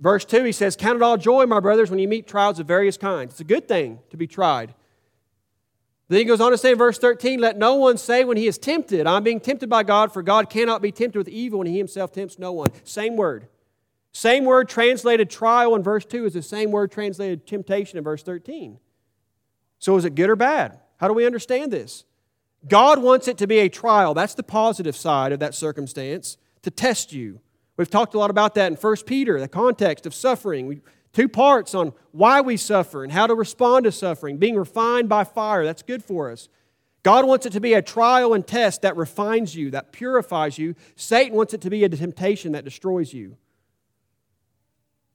verse 0.00 0.24
2, 0.24 0.44
he 0.44 0.52
says, 0.52 0.76
Count 0.76 0.96
it 0.96 1.02
all 1.02 1.16
joy, 1.16 1.46
my 1.46 1.60
brothers, 1.60 1.90
when 1.90 1.98
you 1.98 2.08
meet 2.08 2.26
trials 2.26 2.58
of 2.58 2.66
various 2.66 2.96
kinds. 2.96 3.32
It's 3.32 3.40
a 3.40 3.44
good 3.44 3.68
thing 3.68 4.00
to 4.10 4.16
be 4.16 4.26
tried. 4.26 4.74
Then 6.08 6.20
he 6.20 6.24
goes 6.24 6.40
on 6.40 6.52
to 6.52 6.58
say 6.58 6.72
in 6.72 6.78
verse 6.78 6.98
13, 6.98 7.38
Let 7.38 7.58
no 7.58 7.74
one 7.74 7.98
say 7.98 8.24
when 8.24 8.36
he 8.36 8.46
is 8.46 8.58
tempted, 8.58 9.06
I'm 9.06 9.22
being 9.22 9.40
tempted 9.40 9.68
by 9.68 9.82
God, 9.82 10.12
for 10.12 10.22
God 10.22 10.48
cannot 10.48 10.80
be 10.80 10.90
tempted 10.90 11.18
with 11.18 11.28
evil 11.28 11.58
when 11.58 11.68
he 11.68 11.76
himself 11.76 12.12
tempts 12.12 12.38
no 12.38 12.52
one. 12.52 12.70
Same 12.84 13.16
word. 13.16 13.48
Same 14.12 14.44
word 14.44 14.68
translated 14.68 15.28
trial 15.28 15.74
in 15.76 15.82
verse 15.82 16.04
2 16.06 16.24
is 16.24 16.32
the 16.32 16.42
same 16.42 16.70
word 16.70 16.90
translated 16.90 17.46
temptation 17.46 17.98
in 17.98 18.04
verse 18.04 18.22
13. 18.22 18.78
So 19.78 19.96
is 19.96 20.04
it 20.04 20.14
good 20.14 20.30
or 20.30 20.36
bad? 20.36 20.80
How 20.96 21.08
do 21.08 21.14
we 21.14 21.26
understand 21.26 21.72
this? 21.72 22.04
God 22.66 23.00
wants 23.00 23.28
it 23.28 23.38
to 23.38 23.46
be 23.46 23.58
a 23.58 23.68
trial. 23.68 24.14
That's 24.14 24.34
the 24.34 24.42
positive 24.42 24.96
side 24.96 25.32
of 25.32 25.40
that 25.40 25.54
circumstance, 25.54 26.36
to 26.62 26.70
test 26.70 27.12
you. 27.12 27.40
We've 27.76 27.90
talked 27.90 28.14
a 28.14 28.18
lot 28.18 28.30
about 28.30 28.54
that 28.56 28.72
in 28.72 28.76
1 28.76 28.96
Peter, 29.06 29.38
the 29.38 29.48
context 29.48 30.06
of 30.06 30.14
suffering. 30.14 30.66
We 30.66 30.80
Two 31.12 31.28
parts 31.28 31.74
on 31.74 31.94
why 32.12 32.40
we 32.40 32.56
suffer 32.56 33.02
and 33.02 33.12
how 33.12 33.26
to 33.26 33.34
respond 33.34 33.84
to 33.84 33.92
suffering, 33.92 34.36
being 34.36 34.56
refined 34.56 35.08
by 35.08 35.24
fire. 35.24 35.64
That's 35.64 35.82
good 35.82 36.04
for 36.04 36.30
us. 36.30 36.48
God 37.02 37.26
wants 37.26 37.46
it 37.46 37.52
to 37.54 37.60
be 37.60 37.74
a 37.74 37.82
trial 37.82 38.34
and 38.34 38.46
test 38.46 38.82
that 38.82 38.96
refines 38.96 39.54
you, 39.54 39.70
that 39.70 39.92
purifies 39.92 40.58
you. 40.58 40.74
Satan 40.96 41.36
wants 41.36 41.54
it 41.54 41.60
to 41.62 41.70
be 41.70 41.84
a 41.84 41.88
temptation 41.88 42.52
that 42.52 42.64
destroys 42.64 43.12
you. 43.12 43.36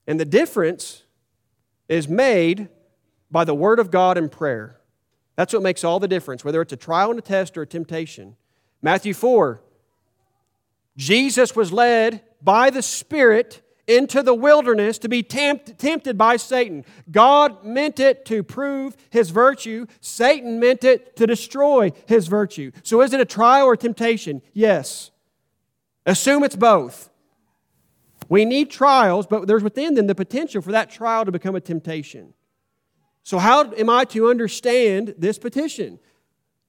And 0.08 0.20
the 0.20 0.26
difference 0.26 1.04
is 1.88 2.08
made 2.08 2.70
by 3.30 3.44
the 3.44 3.56
Word 3.56 3.80
of 3.80 3.92
God 3.92 4.18
and 4.18 4.32
prayer. 4.32 4.80
That's 5.36 5.54
what 5.54 5.64
makes 5.64 5.84
all 5.84 6.00
the 6.00 6.08
difference, 6.08 6.46
whether 6.46 6.62
it's 6.62 6.74
a 6.74 6.78
trial 6.78 7.10
and 7.10 7.20
a 7.20 7.22
test 7.22 7.58
or 7.58 7.64
a 7.64 7.68
temptation. 7.68 8.36
Matthew 8.82 9.14
4 9.14 9.62
Jesus 10.96 11.56
was 11.56 11.72
led 11.74 12.22
by 12.42 12.70
the 12.70 12.84
Spirit 12.84 13.62
into 13.88 14.22
the 14.24 14.34
wilderness 14.34 14.98
to 15.00 15.10
be 15.10 15.24
tempt, 15.24 15.78
tempted 15.78 16.18
by 16.18 16.38
Satan. 16.38 16.86
God 17.12 17.66
meant 17.66 18.00
it 18.00 18.26
to 18.26 18.44
prove 18.44 18.96
his 19.10 19.30
virtue, 19.30 19.88
Satan 20.00 20.60
meant 20.60 20.84
it 20.84 21.16
to 21.18 21.28
destroy 21.28 21.92
his 22.06 22.28
virtue. 22.28 22.72
So, 22.84 23.02
is 23.02 23.14
it 23.14 23.20
a 23.20 23.26
trial 23.26 23.66
or 23.68 23.74
a 23.74 23.78
temptation? 23.78 24.42
Yes. 24.54 25.12
Assume 26.06 26.44
it's 26.44 26.56
both. 26.56 27.10
We 28.30 28.46
need 28.46 28.70
trials, 28.70 29.28
but 29.28 29.48
there's 29.48 29.64
within 29.64 29.96
them 29.96 30.08
the 30.08 30.16
potential 30.16 30.62
for 30.62 30.72
that 30.72 30.90
trial 30.90 31.26
to 31.26 31.32
become 31.32 31.56
a 31.56 31.62
temptation. 31.62 32.34
So, 33.24 33.40
how 33.40 33.72
am 33.72 33.90
I 33.90 34.04
to 34.06 34.30
understand 34.30 35.16
this 35.18 35.40
petition? 35.40 36.00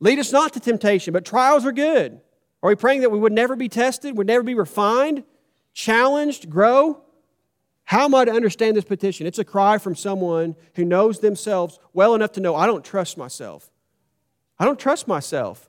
Lead 0.01 0.19
us 0.19 0.33
not 0.33 0.53
to 0.53 0.61
temptation, 0.61 1.13
but 1.13 1.25
trials 1.25 1.67
are 1.67 1.73
good. 1.73 2.21
Are 2.63 2.69
we 2.69 2.77
praying 2.77 3.03
that 3.03 3.11
we 3.11 3.19
would 3.19 3.33
never 3.33 3.57
be 3.57 3.69
tested, 3.69 4.17
would 4.17 4.27
never 4.27 4.43
be 4.43 4.55
refined, 4.55 5.25
challenged, 5.73 6.49
grow? 6.49 7.03
How 7.85 8.05
am 8.05 8.15
I 8.15 8.25
to 8.25 8.33
understand 8.33 8.77
this 8.77 8.85
petition? 8.85 9.27
It's 9.27 9.39
a 9.39 9.45
cry 9.45 9.79
from 9.79 9.95
someone 9.95 10.57
who 10.75 10.85
knows 10.85 11.19
themselves 11.19 11.79
well 11.93 12.15
enough 12.15 12.33
to 12.33 12.41
know 12.41 12.55
I 12.55 12.67
don't 12.67 12.85
trust 12.85 13.19
myself. 13.19 13.71
I 14.59 14.65
don't 14.65 14.79
trust 14.79 15.07
myself. 15.07 15.69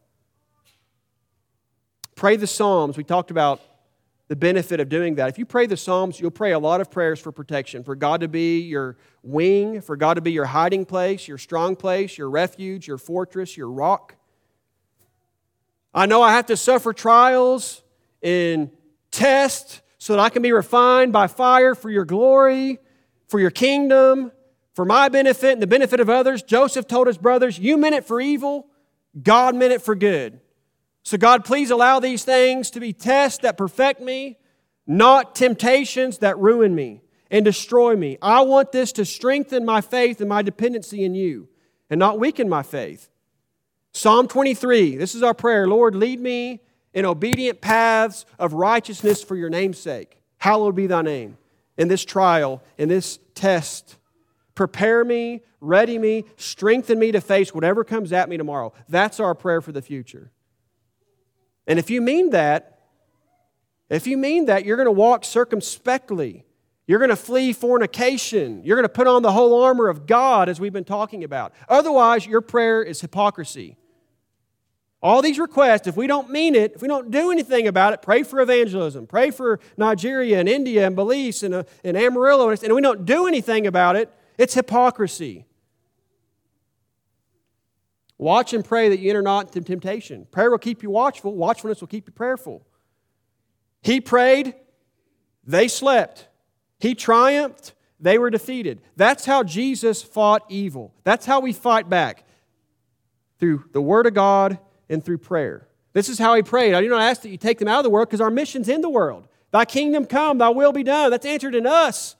Pray 2.15 2.37
the 2.37 2.47
Psalms. 2.47 2.95
We 2.95 3.03
talked 3.03 3.31
about 3.31 3.59
the 4.27 4.35
benefit 4.35 4.79
of 4.79 4.89
doing 4.89 5.15
that. 5.15 5.29
If 5.29 5.37
you 5.37 5.45
pray 5.45 5.67
the 5.67 5.77
Psalms, 5.77 6.19
you'll 6.19 6.31
pray 6.31 6.51
a 6.51 6.59
lot 6.59 6.81
of 6.81 6.89
prayers 6.89 7.19
for 7.19 7.31
protection, 7.31 7.83
for 7.83 7.95
God 7.95 8.21
to 8.21 8.27
be 8.27 8.61
your 8.61 8.97
wing, 9.21 9.81
for 9.81 9.95
God 9.95 10.15
to 10.15 10.21
be 10.21 10.31
your 10.31 10.45
hiding 10.45 10.85
place, 10.85 11.27
your 11.27 11.37
strong 11.37 11.75
place, 11.75 12.17
your 12.17 12.29
refuge, 12.29 12.87
your 12.87 12.97
fortress, 12.97 13.55
your 13.55 13.69
rock. 13.69 14.15
I 15.93 16.07
know 16.07 16.21
I 16.21 16.31
have 16.31 16.47
to 16.47 16.57
suffer 16.57 16.91
trials 16.91 17.83
and 18.23 18.71
tests 19.11 19.81
so 19.97 20.13
that 20.13 20.19
I 20.19 20.29
can 20.29 20.41
be 20.41 20.51
refined 20.51 21.13
by 21.13 21.27
fire 21.27 21.75
for 21.75 21.89
your 21.89 22.05
glory, 22.05 22.79
for 23.27 23.39
your 23.39 23.51
kingdom, 23.51 24.31
for 24.73 24.85
my 24.85 25.07
benefit 25.07 25.53
and 25.53 25.61
the 25.61 25.67
benefit 25.67 25.99
of 25.99 26.09
others. 26.09 26.43
Joseph 26.43 26.87
told 26.87 27.07
his 27.07 27.17
brothers, 27.17 27.57
You 27.57 27.77
meant 27.77 27.95
it 27.95 28.05
for 28.05 28.19
evil, 28.19 28.67
God 29.21 29.55
meant 29.55 29.71
it 29.71 29.81
for 29.81 29.95
good. 29.95 30.41
So, 31.05 31.17
God, 31.19 31.45
please 31.45 31.69
allow 31.69 31.99
these 31.99 32.25
things 32.25 32.71
to 32.71 32.79
be 32.79 32.91
tests 32.91 33.39
that 33.43 33.57
perfect 33.57 34.01
me, 34.01 34.39
not 34.87 35.35
temptations 35.35 36.17
that 36.17 36.37
ruin 36.39 36.73
me 36.73 37.03
and 37.29 37.45
destroy 37.45 37.95
me. 37.95 38.17
I 38.23 38.41
want 38.41 38.71
this 38.71 38.91
to 38.93 39.05
strengthen 39.05 39.65
my 39.65 39.81
faith 39.81 40.19
and 40.19 40.27
my 40.27 40.41
dependency 40.41 41.03
in 41.03 41.13
you 41.13 41.47
and 41.91 41.99
not 41.99 42.19
weaken 42.19 42.49
my 42.49 42.63
faith. 42.63 43.09
Psalm 43.93 44.27
23, 44.27 44.97
this 44.97 45.13
is 45.13 45.21
our 45.21 45.35
prayer 45.35 45.67
Lord, 45.67 45.93
lead 45.93 46.19
me 46.19 46.61
in 46.91 47.05
obedient 47.05 47.61
paths 47.61 48.25
of 48.39 48.53
righteousness 48.53 49.21
for 49.21 49.35
your 49.35 49.49
name's 49.49 49.77
sake. 49.77 50.19
Hallowed 50.39 50.75
be 50.75 50.87
thy 50.87 51.03
name. 51.03 51.37
In 51.77 51.87
this 51.87 52.03
trial, 52.03 52.63
in 52.79 52.89
this 52.89 53.19
test, 53.35 53.97
prepare 54.55 55.05
me, 55.05 55.43
ready 55.61 55.99
me, 55.99 56.25
strengthen 56.37 56.97
me 56.97 57.11
to 57.11 57.21
face 57.21 57.53
whatever 57.53 57.83
comes 57.83 58.11
at 58.11 58.27
me 58.27 58.37
tomorrow. 58.37 58.73
That's 58.89 59.19
our 59.19 59.35
prayer 59.35 59.61
for 59.61 59.71
the 59.71 59.83
future. 59.83 60.31
And 61.67 61.79
if 61.79 61.89
you 61.89 62.01
mean 62.01 62.31
that, 62.31 62.79
if 63.89 64.07
you 64.07 64.17
mean 64.17 64.45
that, 64.45 64.65
you're 64.65 64.77
going 64.77 64.87
to 64.87 64.91
walk 64.91 65.23
circumspectly. 65.23 66.43
You're 66.87 66.99
going 66.99 67.09
to 67.09 67.15
flee 67.15 67.53
fornication. 67.53 68.63
You're 68.63 68.75
going 68.75 68.83
to 68.83 68.89
put 68.89 69.07
on 69.07 69.21
the 69.21 69.31
whole 69.31 69.63
armor 69.63 69.87
of 69.87 70.05
God, 70.05 70.49
as 70.49 70.59
we've 70.59 70.73
been 70.73 70.83
talking 70.83 71.23
about. 71.23 71.53
Otherwise, 71.67 72.25
your 72.25 72.41
prayer 72.41 72.83
is 72.83 73.01
hypocrisy. 73.01 73.77
All 75.01 75.21
these 75.21 75.37
requests, 75.37 75.87
if 75.87 75.95
we 75.95 76.07
don't 76.07 76.31
mean 76.31 76.55
it, 76.55 76.73
if 76.73 76.81
we 76.81 76.87
don't 76.87 77.11
do 77.11 77.31
anything 77.31 77.67
about 77.67 77.93
it, 77.93 78.01
pray 78.01 78.23
for 78.23 78.39
evangelism, 78.39 79.05
pray 79.05 79.29
for 79.29 79.59
Nigeria 79.77 80.39
and 80.39 80.49
India 80.49 80.87
and 80.87 80.95
Belize 80.95 81.43
and, 81.43 81.53
uh, 81.53 81.63
and 81.83 81.95
Amarillo, 81.95 82.49
and 82.49 82.73
we 82.73 82.81
don't 82.81 83.05
do 83.05 83.27
anything 83.27 83.67
about 83.67 83.95
it, 83.95 84.11
it's 84.37 84.55
hypocrisy. 84.55 85.45
Watch 88.17 88.53
and 88.53 88.63
pray 88.63 88.89
that 88.89 88.99
you 88.99 89.09
enter 89.09 89.21
not 89.21 89.47
into 89.47 89.61
temptation. 89.61 90.25
Prayer 90.31 90.49
will 90.49 90.57
keep 90.57 90.83
you 90.83 90.89
watchful, 90.89 91.35
watchfulness 91.35 91.81
will 91.81 91.87
keep 91.87 92.07
you 92.07 92.13
prayerful. 92.13 92.65
He 93.81 94.01
prayed, 94.01 94.55
they 95.43 95.67
slept. 95.67 96.27
He 96.79 96.95
triumphed, 96.95 97.73
they 97.99 98.17
were 98.17 98.29
defeated. 98.29 98.81
That's 98.95 99.25
how 99.25 99.43
Jesus 99.43 100.01
fought 100.01 100.43
evil. 100.49 100.93
That's 101.03 101.25
how 101.25 101.39
we 101.39 101.53
fight 101.53 101.89
back 101.89 102.25
through 103.39 103.65
the 103.73 103.81
Word 103.81 104.07
of 104.07 104.13
God 104.13 104.59
and 104.89 105.03
through 105.03 105.19
prayer. 105.19 105.67
This 105.93 106.09
is 106.09 106.19
how 106.19 106.35
he 106.35 106.43
prayed. 106.43 106.73
I 106.73 106.81
do 106.81 106.89
not 106.89 107.01
ask 107.01 107.21
that 107.21 107.29
you 107.29 107.37
take 107.37 107.57
them 107.57 107.67
out 107.67 107.79
of 107.79 107.83
the 107.83 107.89
world 107.89 108.09
because 108.09 108.21
our 108.21 108.29
mission's 108.29 108.67
in 108.67 108.81
the 108.81 108.89
world. 108.89 109.27
Thy 109.51 109.63
kingdom 109.63 110.05
come, 110.05 110.37
thy 110.37 110.49
will 110.49 110.73
be 110.73 110.83
done. 110.83 111.09
That's 111.11 111.25
answered 111.25 111.55
in 111.55 111.65
us. 111.65 112.17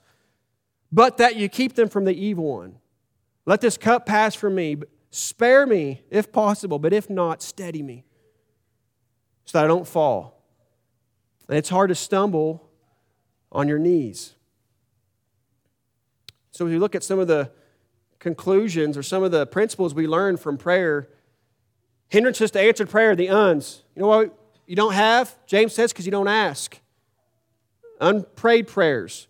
But 0.92 1.18
that 1.18 1.36
you 1.36 1.50
keep 1.50 1.76
them 1.76 1.90
from 1.90 2.06
the 2.06 2.14
evil 2.14 2.56
one. 2.56 2.78
Let 3.46 3.60
this 3.60 3.78
cup 3.78 4.06
pass 4.06 4.34
from 4.34 4.56
me. 4.56 4.78
Spare 5.18 5.66
me, 5.66 6.02
if 6.10 6.30
possible, 6.34 6.78
but 6.78 6.92
if 6.92 7.10
not, 7.10 7.42
steady 7.42 7.82
me 7.82 8.04
so 9.46 9.58
that 9.58 9.64
I 9.64 9.68
don't 9.70 9.88
fall. 9.88 10.44
And 11.48 11.58
it's 11.58 11.70
hard 11.70 11.88
to 11.88 11.96
stumble 11.96 12.70
on 13.50 13.70
your 13.70 13.80
knees. 13.80 14.34
So, 16.52 16.66
as 16.66 16.74
we 16.74 16.78
look 16.78 16.96
at 16.96 17.04
some 17.04 17.18
of 17.18 17.30
the 17.30 17.50
conclusions 18.20 18.98
or 18.98 19.04
some 19.04 19.24
of 19.24 19.32
the 19.32 19.48
principles 19.48 19.96
we 19.96 20.06
learn 20.06 20.36
from 20.36 20.58
prayer, 20.58 21.08
hindrances 22.10 22.52
to 22.52 22.60
answered 22.60 22.90
prayer, 22.90 23.16
the 23.16 23.30
uns. 23.30 23.84
You 23.96 24.02
know 24.02 24.10
what 24.10 24.38
you 24.68 24.76
don't 24.76 24.96
have? 24.96 25.34
James 25.48 25.72
says, 25.74 25.94
because 25.94 26.06
you 26.06 26.12
don't 26.12 26.28
ask. 26.28 26.78
Unprayed 28.02 28.68
prayers, 28.68 29.30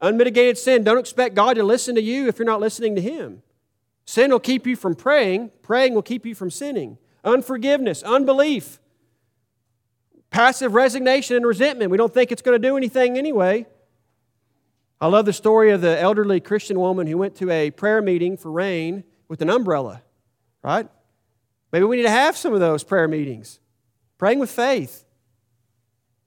unmitigated 0.00 0.58
sin. 0.58 0.82
Don't 0.82 0.98
expect 0.98 1.36
God 1.36 1.54
to 1.54 1.62
listen 1.62 1.94
to 1.94 2.02
you 2.02 2.26
if 2.26 2.36
you're 2.36 2.46
not 2.46 2.58
listening 2.58 2.96
to 2.96 3.00
Him. 3.00 3.43
Sin 4.04 4.30
will 4.30 4.40
keep 4.40 4.66
you 4.66 4.76
from 4.76 4.94
praying, 4.94 5.50
praying 5.62 5.94
will 5.94 6.02
keep 6.02 6.26
you 6.26 6.34
from 6.34 6.50
sinning. 6.50 6.98
Unforgiveness, 7.24 8.02
unbelief, 8.02 8.78
passive 10.30 10.74
resignation 10.74 11.36
and 11.36 11.46
resentment. 11.46 11.90
We 11.90 11.96
don't 11.96 12.12
think 12.12 12.30
it's 12.30 12.42
going 12.42 12.60
to 12.60 12.68
do 12.68 12.76
anything 12.76 13.16
anyway. 13.16 13.66
I 15.00 15.06
love 15.06 15.24
the 15.24 15.32
story 15.32 15.70
of 15.70 15.80
the 15.80 15.98
elderly 16.00 16.40
Christian 16.40 16.78
woman 16.78 17.06
who 17.06 17.18
went 17.18 17.36
to 17.36 17.50
a 17.50 17.70
prayer 17.70 18.02
meeting 18.02 18.36
for 18.36 18.50
rain 18.50 19.04
with 19.28 19.42
an 19.42 19.50
umbrella, 19.50 20.02
right? 20.62 20.88
Maybe 21.72 21.84
we 21.84 21.96
need 21.96 22.02
to 22.02 22.10
have 22.10 22.36
some 22.36 22.54
of 22.54 22.60
those 22.60 22.84
prayer 22.84 23.08
meetings. 23.08 23.58
Praying 24.18 24.38
with 24.38 24.50
faith. 24.50 25.04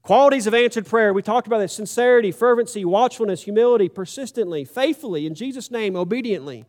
Qualities 0.01 0.47
of 0.47 0.53
answered 0.53 0.85
prayer. 0.85 1.13
We 1.13 1.21
talked 1.21 1.47
about 1.47 1.59
this 1.59 1.73
sincerity, 1.73 2.31
fervency, 2.31 2.85
watchfulness, 2.85 3.43
humility, 3.43 3.89
persistently, 3.89 4.65
faithfully, 4.65 5.25
in 5.25 5.35
Jesus' 5.35 5.69
name, 5.69 5.95
obediently. 5.95 6.65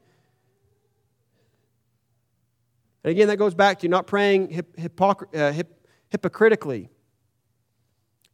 And 3.08 3.16
again, 3.16 3.28
that 3.28 3.38
goes 3.38 3.54
back 3.54 3.78
to 3.78 3.88
not 3.88 4.06
praying 4.06 4.48
hypocr- 4.76 5.34
uh, 5.34 5.50
hip, 5.50 5.80
hypocritically. 6.10 6.90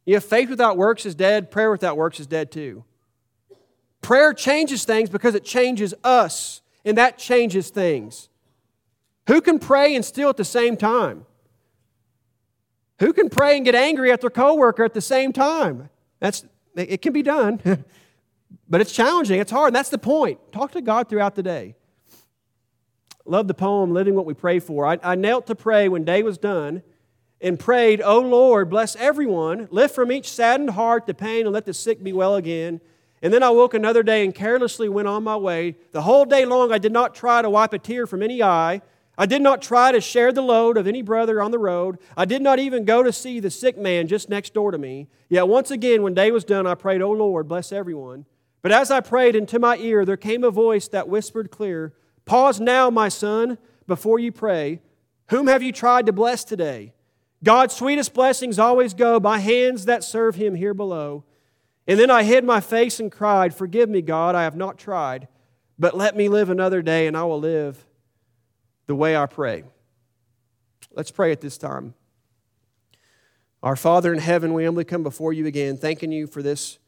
Have 0.05 0.25
faith 0.25 0.49
without 0.49 0.75
works 0.75 1.05
is 1.05 1.15
dead, 1.15 1.49
prayer 1.49 1.71
without 1.71 1.95
works 1.95 2.19
is 2.19 2.27
dead 2.27 2.51
too. 2.51 2.83
Prayer 4.01 4.33
changes 4.33 4.83
things 4.83 5.09
because 5.09 5.33
it 5.33 5.45
changes 5.45 5.93
us, 6.03 6.59
and 6.83 6.97
that 6.97 7.17
changes 7.17 7.69
things. 7.69 8.27
Who 9.27 9.39
can 9.39 9.59
pray 9.59 9.95
and 9.95 10.03
steal 10.03 10.27
at 10.27 10.35
the 10.35 10.43
same 10.43 10.75
time? 10.75 11.25
Who 12.99 13.13
can 13.13 13.29
pray 13.29 13.55
and 13.55 13.63
get 13.63 13.75
angry 13.75 14.11
at 14.11 14.19
their 14.19 14.29
coworker 14.29 14.83
at 14.83 14.93
the 14.93 14.99
same 14.99 15.31
time? 15.31 15.89
That's 16.19 16.45
it 16.75 17.01
can 17.01 17.13
be 17.13 17.23
done. 17.23 17.61
but 18.67 18.81
it's 18.81 18.91
challenging, 18.91 19.39
it's 19.39 19.51
hard, 19.51 19.67
and 19.67 19.75
that's 19.77 19.87
the 19.87 19.97
point. 19.97 20.37
Talk 20.51 20.71
to 20.71 20.81
God 20.81 21.07
throughout 21.07 21.35
the 21.35 21.43
day. 21.43 21.75
Love 23.25 23.47
the 23.47 23.53
poem, 23.53 23.91
Living 23.91 24.13
What 24.15 24.25
We 24.25 24.35
Pray 24.35 24.59
For. 24.59 24.85
I, 24.85 24.99
I 25.01 25.15
knelt 25.15 25.47
to 25.47 25.55
pray 25.55 25.89
when 25.89 26.03
day 26.03 26.21
was 26.21 26.37
done 26.37 26.83
and 27.41 27.59
prayed, 27.59 28.01
O 28.01 28.19
Lord, 28.19 28.69
bless 28.69 28.95
everyone, 28.95 29.67
lift 29.71 29.95
from 29.95 30.11
each 30.11 30.31
saddened 30.31 30.71
heart 30.71 31.07
the 31.07 31.13
pain, 31.13 31.45
and 31.45 31.53
let 31.53 31.65
the 31.65 31.73
sick 31.73 32.03
be 32.03 32.13
well 32.13 32.35
again. 32.35 32.81
And 33.21 33.33
then 33.33 33.41
I 33.41 33.49
woke 33.49 33.73
another 33.73 34.03
day 34.03 34.23
and 34.23 34.33
carelessly 34.33 34.89
went 34.89 35.07
on 35.07 35.23
my 35.23 35.35
way. 35.35 35.75
The 35.91 36.03
whole 36.03 36.25
day 36.25 36.45
long 36.45 36.71
I 36.71 36.77
did 36.77 36.91
not 36.91 37.15
try 37.15 37.41
to 37.41 37.49
wipe 37.49 37.73
a 37.73 37.79
tear 37.79 38.05
from 38.05 38.21
any 38.21 38.43
eye. 38.43 38.81
I 39.17 39.25
did 39.25 39.41
not 39.41 39.61
try 39.61 39.91
to 39.91 40.01
share 40.01 40.31
the 40.31 40.41
load 40.41 40.77
of 40.77 40.85
any 40.85 41.01
brother 41.01 41.41
on 41.41 41.51
the 41.51 41.57
road. 41.57 41.97
I 42.15 42.25
did 42.25 42.41
not 42.41 42.59
even 42.59 42.85
go 42.85 43.01
to 43.01 43.13
see 43.13 43.39
the 43.39 43.49
sick 43.49 43.77
man 43.77 44.07
just 44.07 44.29
next 44.29 44.53
door 44.53 44.71
to 44.71 44.77
me. 44.77 45.07
Yet 45.29 45.47
once 45.47 45.71
again, 45.71 46.03
when 46.03 46.13
day 46.13 46.31
was 46.31 46.43
done, 46.43 46.67
I 46.67 46.75
prayed, 46.75 47.01
O 47.01 47.11
Lord, 47.11 47.47
bless 47.47 47.71
everyone. 47.71 48.25
But 48.61 48.71
as 48.71 48.91
I 48.91 48.99
prayed, 48.99 49.35
into 49.35 49.57
my 49.57 49.77
ear 49.77 50.05
there 50.05 50.17
came 50.17 50.43
a 50.43 50.51
voice 50.51 50.87
that 50.89 51.07
whispered 51.07 51.49
clear, 51.49 51.93
Pause 52.25 52.59
now, 52.59 52.89
my 52.89 53.07
son, 53.07 53.57
before 53.87 54.19
you 54.19 54.31
pray. 54.31 54.81
Whom 55.29 55.47
have 55.47 55.63
you 55.63 55.71
tried 55.71 56.07
to 56.07 56.13
bless 56.13 56.43
today? 56.43 56.93
God's 57.43 57.75
sweetest 57.75 58.13
blessings 58.13 58.57
always 58.57 58.93
go 58.93 59.19
by 59.19 59.37
hands 59.37 59.85
that 59.85 60.03
serve 60.03 60.35
him 60.35 60.55
here 60.55 60.73
below. 60.73 61.23
And 61.87 61.99
then 61.99 62.09
I 62.09 62.23
hid 62.23 62.43
my 62.43 62.59
face 62.59 62.99
and 62.99 63.11
cried, 63.11 63.53
Forgive 63.53 63.89
me, 63.89 64.01
God, 64.01 64.33
I 64.33 64.43
have 64.43 64.55
not 64.55 64.79
tried, 64.79 65.27
but 65.77 65.95
let 65.95 66.15
me 66.15 66.27
live 66.29 66.49
another 66.49 66.81
day, 66.81 67.05
and 67.05 67.15
I 67.15 67.23
will 67.23 67.39
live 67.39 67.85
the 68.87 68.95
way 68.95 69.15
I 69.15 69.27
pray. 69.27 69.63
Let's 70.93 71.11
pray 71.11 71.31
at 71.31 71.41
this 71.41 71.57
time. 71.57 71.93
Our 73.61 73.75
Father 73.75 74.13
in 74.13 74.19
heaven, 74.19 74.53
we 74.53 74.65
humbly 74.65 74.83
come 74.83 75.03
before 75.03 75.33
you 75.33 75.45
again, 75.45 75.77
thanking 75.77 76.11
you 76.11 76.25
for 76.27 76.41
this 76.41 76.79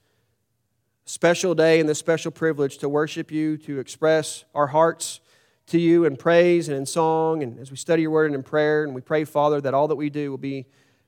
special 1.06 1.56
day 1.56 1.80
and 1.80 1.88
this 1.88 2.00
special 2.00 2.32
privilege 2.32 2.78
to 2.80 2.90
worship 2.90 3.32
you, 3.32 3.58
to 3.58 3.80
express 3.80 4.46
our 4.56 4.68
hearts 4.68 5.20
to 5.68 5.80
you 5.80 6.06
in 6.06 6.16
praise 6.16 6.70
and 6.70 6.78
in 6.78 6.86
song, 6.86 7.44
and 7.44 7.60
as 7.60 7.72
we 7.72 7.78
study 7.78 8.02
your 8.02 8.12
word 8.12 8.28
and 8.28 8.36
in 8.36 8.44
prayer. 8.44 8.84
And 8.84 8.96
we 8.96 9.02
pray, 9.02 9.24
Father, 9.26 9.62
that 9.62 9.74
all 9.74 9.88
that 9.90 9.96
we 9.96 10.10
do 10.10 10.32
will 10.32 10.38
be 10.38 10.66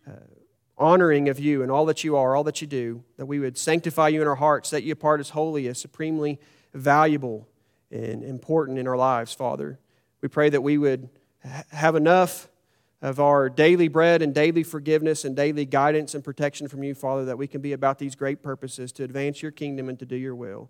uh, 0.07 0.11
honoring 0.77 1.29
of 1.29 1.39
you 1.39 1.63
and 1.63 1.71
all 1.71 1.85
that 1.85 2.03
you 2.03 2.15
are, 2.15 2.35
all 2.35 2.43
that 2.43 2.61
you 2.61 2.67
do, 2.67 3.03
that 3.17 3.25
we 3.25 3.39
would 3.39 3.57
sanctify 3.57 4.09
you 4.09 4.21
in 4.21 4.27
our 4.27 4.35
hearts, 4.35 4.69
set 4.69 4.83
you 4.83 4.93
apart 4.93 5.19
as 5.19 5.31
holy, 5.31 5.67
as 5.67 5.77
supremely 5.77 6.39
valuable 6.73 7.47
and 7.91 8.23
important 8.23 8.77
in 8.77 8.87
our 8.87 8.97
lives, 8.97 9.33
Father. 9.33 9.79
We 10.21 10.27
pray 10.27 10.49
that 10.49 10.61
we 10.61 10.77
would 10.77 11.09
have 11.71 11.95
enough 11.95 12.49
of 13.01 13.19
our 13.19 13.49
daily 13.49 13.87
bread 13.87 14.21
and 14.21 14.35
daily 14.35 14.63
forgiveness 14.63 15.23
and 15.23 15.35
daily 15.35 15.65
guidance 15.65 16.13
and 16.13 16.23
protection 16.23 16.67
from 16.67 16.83
you, 16.83 16.93
Father, 16.93 17.25
that 17.25 17.37
we 17.37 17.47
can 17.47 17.61
be 17.61 17.71
about 17.71 17.97
these 17.97 18.13
great 18.13 18.43
purposes 18.43 18.91
to 18.91 19.03
advance 19.03 19.41
your 19.41 19.51
kingdom 19.51 19.87
and 19.87 19.97
to 19.99 20.05
do 20.05 20.17
your 20.17 20.35
will. 20.35 20.69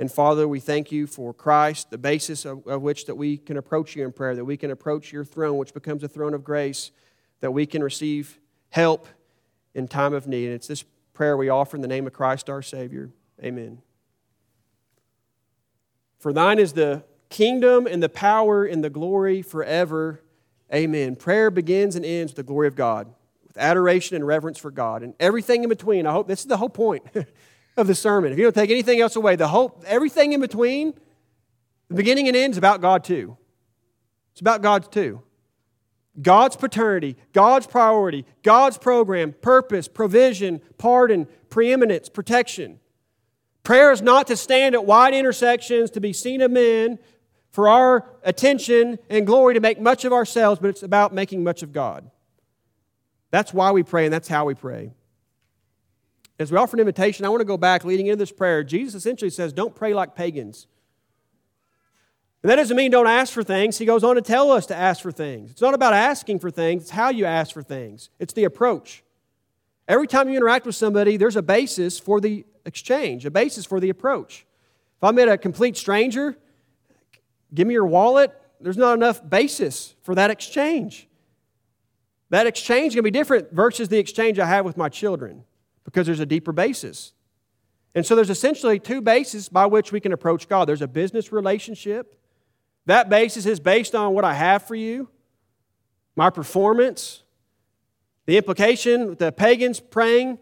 And 0.00 0.10
Father, 0.10 0.48
we 0.48 0.60
thank 0.60 0.90
you 0.90 1.06
for 1.06 1.34
Christ, 1.34 1.90
the 1.90 1.98
basis 1.98 2.46
of, 2.46 2.66
of, 2.66 2.80
which 2.80 3.04
that 3.04 3.16
we 3.16 3.36
can 3.36 3.58
approach 3.58 3.94
you 3.94 4.02
in 4.02 4.12
prayer, 4.12 4.34
that 4.34 4.46
we 4.46 4.56
can 4.56 4.70
approach 4.70 5.12
your 5.12 5.26
throne, 5.26 5.58
which 5.58 5.74
becomes 5.74 6.02
a 6.02 6.08
throne 6.08 6.32
of 6.32 6.42
grace, 6.42 6.90
that 7.40 7.50
we 7.50 7.66
can 7.66 7.84
receive 7.84 8.40
help 8.70 9.06
in 9.74 9.86
time 9.86 10.14
of 10.14 10.26
need. 10.26 10.46
And 10.46 10.54
it's 10.54 10.66
this 10.66 10.86
prayer 11.12 11.36
we 11.36 11.50
offer 11.50 11.76
in 11.76 11.82
the 11.82 11.88
name 11.88 12.06
of 12.06 12.14
Christ 12.14 12.48
our 12.48 12.62
Savior. 12.62 13.10
Amen. 13.44 13.82
For 16.18 16.32
thine 16.32 16.58
is 16.58 16.72
the 16.72 17.04
kingdom 17.28 17.86
and 17.86 18.02
the 18.02 18.08
power 18.08 18.64
and 18.64 18.82
the 18.82 18.90
glory 18.90 19.42
forever. 19.42 20.22
Amen. 20.72 21.14
Prayer 21.14 21.50
begins 21.50 21.94
and 21.94 22.06
ends 22.06 22.32
with 22.32 22.36
the 22.36 22.42
glory 22.42 22.68
of 22.68 22.74
God, 22.74 23.12
with 23.46 23.58
adoration 23.58 24.16
and 24.16 24.26
reverence 24.26 24.56
for 24.56 24.70
God, 24.70 25.02
and 25.02 25.12
everything 25.20 25.62
in 25.62 25.68
between. 25.68 26.06
I 26.06 26.12
hope 26.12 26.26
this 26.26 26.40
is 26.40 26.46
the 26.46 26.56
whole 26.56 26.70
point 26.70 27.04
of 27.80 27.86
the 27.86 27.94
sermon. 27.94 28.32
If 28.32 28.38
you 28.38 28.44
don't 28.44 28.54
take 28.54 28.70
anything 28.70 29.00
else 29.00 29.16
away, 29.16 29.36
the 29.36 29.48
whole 29.48 29.82
everything 29.86 30.32
in 30.32 30.40
between, 30.40 30.94
the 31.88 31.94
beginning 31.94 32.28
and 32.28 32.36
end 32.36 32.54
is 32.54 32.58
about 32.58 32.80
God 32.80 33.02
too. 33.02 33.36
It's 34.32 34.40
about 34.40 34.62
God 34.62 34.92
too. 34.92 35.22
God's 36.20 36.56
paternity, 36.56 37.16
God's 37.32 37.66
priority, 37.66 38.24
God's 38.42 38.78
program, 38.78 39.32
purpose, 39.40 39.88
provision, 39.88 40.60
pardon, 40.76 41.26
preeminence, 41.48 42.08
protection. 42.08 42.78
Prayer 43.62 43.92
is 43.92 44.02
not 44.02 44.26
to 44.26 44.36
stand 44.36 44.74
at 44.74 44.84
wide 44.84 45.14
intersections 45.14 45.90
to 45.92 46.00
be 46.00 46.12
seen 46.12 46.40
of 46.40 46.50
men 46.50 46.98
for 47.50 47.68
our 47.68 48.08
attention 48.22 48.98
and 49.08 49.26
glory 49.26 49.54
to 49.54 49.60
make 49.60 49.80
much 49.80 50.04
of 50.04 50.12
ourselves, 50.12 50.60
but 50.60 50.70
it's 50.70 50.82
about 50.82 51.12
making 51.12 51.42
much 51.42 51.62
of 51.62 51.72
God. 51.72 52.10
That's 53.30 53.54
why 53.54 53.70
we 53.70 53.82
pray, 53.82 54.06
and 54.06 54.12
that's 54.12 54.28
how 54.28 54.44
we 54.44 54.54
pray. 54.54 54.92
As 56.40 56.50
we 56.50 56.56
offer 56.56 56.74
an 56.74 56.80
invitation, 56.80 57.26
I 57.26 57.28
want 57.28 57.42
to 57.42 57.44
go 57.44 57.58
back 57.58 57.84
leading 57.84 58.06
into 58.06 58.16
this 58.16 58.32
prayer. 58.32 58.64
Jesus 58.64 58.94
essentially 58.94 59.30
says, 59.30 59.52
Don't 59.52 59.74
pray 59.74 59.92
like 59.92 60.14
pagans. 60.14 60.66
And 62.42 62.48
that 62.48 62.56
doesn't 62.56 62.74
mean 62.74 62.90
don't 62.90 63.06
ask 63.06 63.34
for 63.34 63.42
things. 63.42 63.76
He 63.76 63.84
goes 63.84 64.02
on 64.02 64.14
to 64.14 64.22
tell 64.22 64.50
us 64.50 64.64
to 64.66 64.74
ask 64.74 65.02
for 65.02 65.12
things. 65.12 65.50
It's 65.50 65.60
not 65.60 65.74
about 65.74 65.92
asking 65.92 66.38
for 66.38 66.50
things, 66.50 66.84
it's 66.84 66.90
how 66.90 67.10
you 67.10 67.26
ask 67.26 67.52
for 67.52 67.62
things, 67.62 68.08
it's 68.18 68.32
the 68.32 68.44
approach. 68.44 69.04
Every 69.86 70.06
time 70.06 70.30
you 70.30 70.36
interact 70.36 70.64
with 70.64 70.74
somebody, 70.74 71.18
there's 71.18 71.36
a 71.36 71.42
basis 71.42 71.98
for 71.98 72.20
the 72.20 72.46
exchange, 72.64 73.26
a 73.26 73.30
basis 73.30 73.66
for 73.66 73.78
the 73.78 73.90
approach. 73.90 74.46
If 74.96 75.04
I 75.04 75.10
met 75.10 75.28
a 75.28 75.36
complete 75.36 75.76
stranger, 75.76 76.38
give 77.52 77.66
me 77.66 77.74
your 77.74 77.84
wallet, 77.84 78.32
there's 78.62 78.78
not 78.78 78.94
enough 78.94 79.28
basis 79.28 79.94
for 80.02 80.14
that 80.14 80.30
exchange. 80.30 81.06
That 82.30 82.46
exchange 82.46 82.88
is 82.88 82.94
going 82.94 83.04
to 83.04 83.10
be 83.10 83.10
different 83.10 83.52
versus 83.52 83.88
the 83.90 83.98
exchange 83.98 84.38
I 84.38 84.46
have 84.46 84.64
with 84.64 84.78
my 84.78 84.88
children 84.88 85.44
because 85.84 86.06
there's 86.06 86.20
a 86.20 86.26
deeper 86.26 86.52
basis. 86.52 87.12
And 87.94 88.06
so 88.06 88.14
there's 88.14 88.30
essentially 88.30 88.78
two 88.78 89.00
bases 89.00 89.48
by 89.48 89.66
which 89.66 89.92
we 89.92 90.00
can 90.00 90.12
approach 90.12 90.48
God. 90.48 90.68
There's 90.68 90.82
a 90.82 90.88
business 90.88 91.32
relationship. 91.32 92.16
That 92.86 93.08
basis 93.08 93.46
is 93.46 93.60
based 93.60 93.94
on 93.94 94.14
what 94.14 94.24
I 94.24 94.34
have 94.34 94.66
for 94.66 94.74
you, 94.74 95.08
my 96.16 96.30
performance. 96.30 97.22
The 98.26 98.36
implication 98.36 99.08
with 99.08 99.18
the 99.18 99.32
pagans 99.32 99.80
praying 99.80 100.38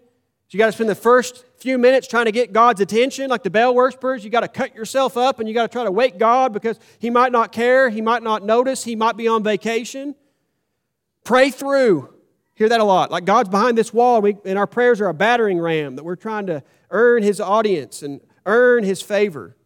you 0.51 0.59
got 0.59 0.67
to 0.67 0.73
spend 0.73 0.89
the 0.89 0.95
first 0.95 1.45
few 1.57 1.77
minutes 1.77 2.09
trying 2.09 2.25
to 2.25 2.33
get 2.33 2.53
God's 2.53 2.81
attention, 2.81 3.29
like 3.29 3.43
the 3.43 3.51
Baal 3.51 3.75
worshippers. 3.75 4.25
You 4.25 4.31
got 4.31 4.41
to 4.41 4.49
cut 4.49 4.75
yourself 4.75 5.17
up 5.17 5.41
and 5.41 5.49
you 5.49 5.55
got 5.55 5.63
to 5.63 5.69
try 5.69 5.85
to 5.85 5.93
wake 5.93 6.19
God 6.19 6.55
because 6.55 6.79
He 6.99 7.11
might 7.11 7.33
not 7.33 7.53
care, 7.53 7.91
He 7.91 8.01
might 8.01 8.23
not 8.23 8.43
notice, 8.43 8.85
He 8.85 8.97
might 8.97 9.17
be 9.17 9.29
on 9.29 9.43
vacation. 9.43 10.15
Pray 11.25 11.51
through. 11.51 12.15
Hear 12.59 12.69
that 12.71 12.81
a 12.81 12.85
lot. 12.85 13.13
Like 13.13 13.25
God's 13.25 13.49
behind 13.49 13.79
this 13.79 13.95
wall, 13.95 14.21
we, 14.21 14.37
and 14.45 14.59
our 14.59 14.67
prayers 14.67 15.01
are 15.01 15.07
a 15.07 15.15
battering 15.15 15.61
ram 15.61 15.95
that 15.95 16.03
we're 16.03 16.17
trying 16.17 16.47
to 16.47 16.65
earn 16.91 17.23
His 17.23 17.41
audience 17.41 18.03
and 18.03 18.21
earn 18.47 18.83
His 18.83 19.01
favor. 19.01 19.57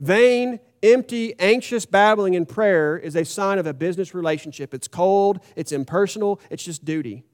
Vain, 0.00 0.58
empty, 0.82 1.38
anxious 1.38 1.84
babbling 1.84 2.32
in 2.32 2.46
prayer 2.46 2.96
is 2.96 3.14
a 3.14 3.26
sign 3.26 3.58
of 3.58 3.66
a 3.66 3.74
business 3.74 4.14
relationship. 4.14 4.72
It's 4.72 4.88
cold, 4.88 5.40
it's 5.54 5.70
impersonal, 5.70 6.40
it's 6.48 6.64
just 6.64 6.82
duty. 6.82 7.24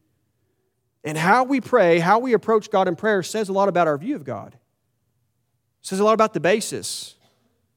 And 1.05 1.16
how 1.16 1.45
we 1.45 1.61
pray, 1.61 2.01
how 2.01 2.18
we 2.18 2.33
approach 2.33 2.68
God 2.68 2.89
in 2.89 2.97
prayer 2.97 3.22
says 3.22 3.49
a 3.49 3.53
lot 3.53 3.68
about 3.68 3.87
our 3.87 3.97
view 3.97 4.16
of 4.16 4.25
God. 4.25 4.55
It 4.55 5.87
says 5.87 6.01
a 6.01 6.05
lot 6.05 6.14
about 6.14 6.33
the 6.33 6.41
basis 6.41 7.14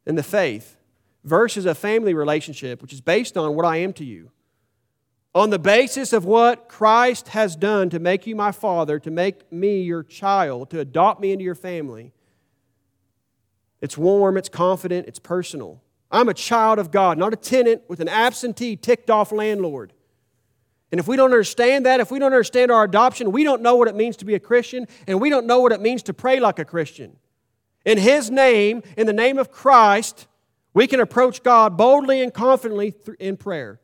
and 0.07 0.17
the 0.17 0.23
faith 0.23 0.77
versus 1.23 1.67
a 1.67 1.75
family 1.75 2.15
relationship, 2.15 2.81
which 2.81 2.91
is 2.91 3.01
based 3.01 3.37
on 3.37 3.53
what 3.53 3.65
I 3.65 3.77
am 3.77 3.93
to 3.93 4.03
you. 4.03 4.31
On 5.37 5.51
the 5.51 5.59
basis 5.59 6.13
of 6.13 6.25
what 6.25 6.67
Christ 6.67 7.27
has 7.27 7.55
done 7.55 7.91
to 7.91 7.99
make 7.99 8.25
you 8.25 8.35
my 8.35 8.51
father, 8.51 8.97
to 8.97 9.11
make 9.11 9.51
me 9.51 9.83
your 9.83 10.01
child, 10.01 10.71
to 10.71 10.79
adopt 10.79 11.21
me 11.21 11.31
into 11.31 11.45
your 11.45 11.53
family, 11.53 12.11
it's 13.79 13.95
warm, 13.95 14.35
it's 14.35 14.49
confident, 14.49 15.07
it's 15.07 15.19
personal. 15.19 15.79
I'm 16.09 16.27
a 16.27 16.33
child 16.33 16.79
of 16.79 16.89
God, 16.89 17.19
not 17.19 17.33
a 17.33 17.35
tenant 17.35 17.83
with 17.87 17.99
an 17.99 18.07
absentee, 18.07 18.75
ticked 18.75 19.11
off 19.11 19.31
landlord. 19.31 19.93
And 20.91 20.99
if 20.99 21.07
we 21.07 21.15
don't 21.15 21.31
understand 21.31 21.85
that, 21.85 21.99
if 21.99 22.09
we 22.09 22.17
don't 22.17 22.33
understand 22.33 22.71
our 22.71 22.85
adoption, 22.85 23.31
we 23.31 23.43
don't 23.43 23.61
know 23.61 23.75
what 23.75 23.87
it 23.87 23.95
means 23.95 24.17
to 24.17 24.25
be 24.25 24.33
a 24.33 24.39
Christian, 24.39 24.87
and 25.05 25.21
we 25.21 25.29
don't 25.29 25.45
know 25.45 25.59
what 25.59 25.71
it 25.71 25.81
means 25.81 26.01
to 26.03 26.15
pray 26.15 26.39
like 26.39 26.57
a 26.57 26.65
Christian. 26.65 27.15
In 27.85 27.99
His 27.99 28.31
name, 28.31 28.81
in 28.97 29.05
the 29.05 29.13
name 29.13 29.37
of 29.37 29.51
Christ, 29.51 30.25
we 30.73 30.87
can 30.87 30.99
approach 30.99 31.43
God 31.43 31.77
boldly 31.77 32.23
and 32.23 32.33
confidently 32.33 32.95
in 33.19 33.37
prayer. 33.37 33.79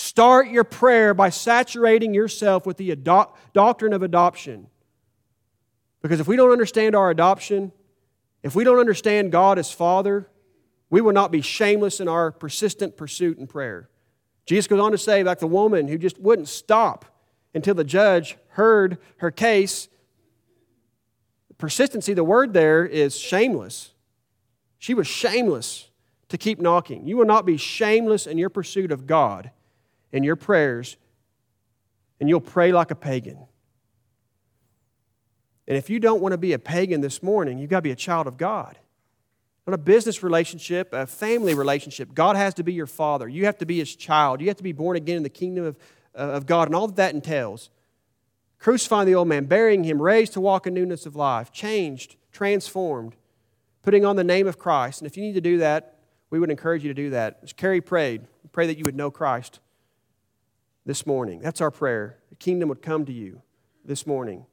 Start 0.00 0.48
your 0.48 0.64
prayer 0.64 1.12
by 1.12 1.28
saturating 1.28 2.14
yourself 2.14 2.64
with 2.64 2.78
the 2.78 2.96
doctrine 2.96 3.92
of 3.92 4.02
adoption. 4.02 4.66
Because 6.00 6.20
if 6.20 6.26
we 6.26 6.36
don't 6.36 6.52
understand 6.52 6.96
our 6.96 7.10
adoption, 7.10 7.70
if 8.42 8.54
we 8.54 8.64
don't 8.64 8.78
understand 8.78 9.30
God 9.30 9.58
as 9.58 9.70
Father, 9.70 10.26
we 10.88 11.02
will 11.02 11.12
not 11.12 11.30
be 11.30 11.42
shameless 11.42 12.00
in 12.00 12.08
our 12.08 12.32
persistent 12.32 12.96
pursuit 12.96 13.36
in 13.36 13.46
prayer. 13.46 13.90
Jesus 14.46 14.66
goes 14.66 14.80
on 14.80 14.92
to 14.92 14.98
say, 14.98 15.22
like 15.22 15.38
the 15.38 15.46
woman 15.46 15.86
who 15.86 15.98
just 15.98 16.18
wouldn't 16.18 16.48
stop 16.48 17.04
until 17.52 17.74
the 17.74 17.84
judge 17.84 18.38
heard 18.52 18.96
her 19.18 19.30
case. 19.30 19.90
Persistency, 21.58 22.14
the 22.14 22.24
word 22.24 22.54
there 22.54 22.86
is 22.86 23.18
shameless. 23.18 23.90
She 24.78 24.94
was 24.94 25.06
shameless 25.06 25.90
to 26.30 26.38
keep 26.38 26.58
knocking. 26.58 27.06
You 27.06 27.18
will 27.18 27.26
not 27.26 27.44
be 27.44 27.58
shameless 27.58 28.26
in 28.26 28.38
your 28.38 28.48
pursuit 28.48 28.92
of 28.92 29.06
God 29.06 29.50
in 30.12 30.22
your 30.22 30.36
prayers, 30.36 30.96
and 32.18 32.28
you'll 32.28 32.40
pray 32.40 32.72
like 32.72 32.90
a 32.90 32.94
pagan. 32.94 33.38
And 35.68 35.76
if 35.76 35.88
you 35.88 36.00
don't 36.00 36.20
want 36.20 36.32
to 36.32 36.38
be 36.38 36.52
a 36.52 36.58
pagan 36.58 37.00
this 37.00 37.22
morning, 37.22 37.58
you've 37.58 37.70
got 37.70 37.78
to 37.78 37.82
be 37.82 37.92
a 37.92 37.96
child 37.96 38.26
of 38.26 38.36
God. 38.36 38.78
Not 39.66 39.74
a 39.74 39.78
business 39.78 40.22
relationship, 40.22 40.92
a 40.92 41.06
family 41.06 41.54
relationship. 41.54 42.12
God 42.12 42.34
has 42.34 42.54
to 42.54 42.64
be 42.64 42.72
your 42.72 42.86
father. 42.86 43.28
You 43.28 43.44
have 43.44 43.58
to 43.58 43.66
be 43.66 43.78
his 43.78 43.94
child. 43.94 44.40
You 44.40 44.48
have 44.48 44.56
to 44.56 44.64
be 44.64 44.72
born 44.72 44.96
again 44.96 45.16
in 45.16 45.22
the 45.22 45.28
kingdom 45.28 45.64
of, 45.64 45.78
uh, 46.18 46.22
of 46.22 46.46
God 46.46 46.66
and 46.66 46.74
all 46.74 46.88
that 46.88 46.96
that 46.96 47.14
entails. 47.14 47.70
Crucifying 48.58 49.06
the 49.06 49.14
old 49.14 49.28
man, 49.28 49.44
burying 49.44 49.84
him, 49.84 50.02
raised 50.02 50.32
to 50.32 50.40
walk 50.40 50.66
in 50.66 50.74
newness 50.74 51.06
of 51.06 51.14
life, 51.14 51.52
changed, 51.52 52.16
transformed, 52.32 53.14
putting 53.82 54.04
on 54.04 54.16
the 54.16 54.24
name 54.24 54.46
of 54.46 54.58
Christ. 54.58 55.00
And 55.00 55.06
if 55.06 55.16
you 55.16 55.22
need 55.22 55.34
to 55.34 55.40
do 55.40 55.58
that, 55.58 55.98
we 56.30 56.40
would 56.40 56.50
encourage 56.50 56.82
you 56.82 56.88
to 56.88 56.94
do 56.94 57.10
that. 57.10 57.38
As 57.42 57.52
Carrie 57.52 57.80
prayed, 57.80 58.26
pray 58.52 58.66
that 58.66 58.76
you 58.76 58.84
would 58.84 58.96
know 58.96 59.10
Christ 59.10 59.60
this 60.90 61.06
morning. 61.06 61.38
That's 61.38 61.60
our 61.60 61.70
prayer. 61.70 62.18
The 62.30 62.34
kingdom 62.34 62.68
would 62.68 62.82
come 62.82 63.06
to 63.06 63.12
you 63.12 63.42
this 63.84 64.08
morning. 64.08 64.44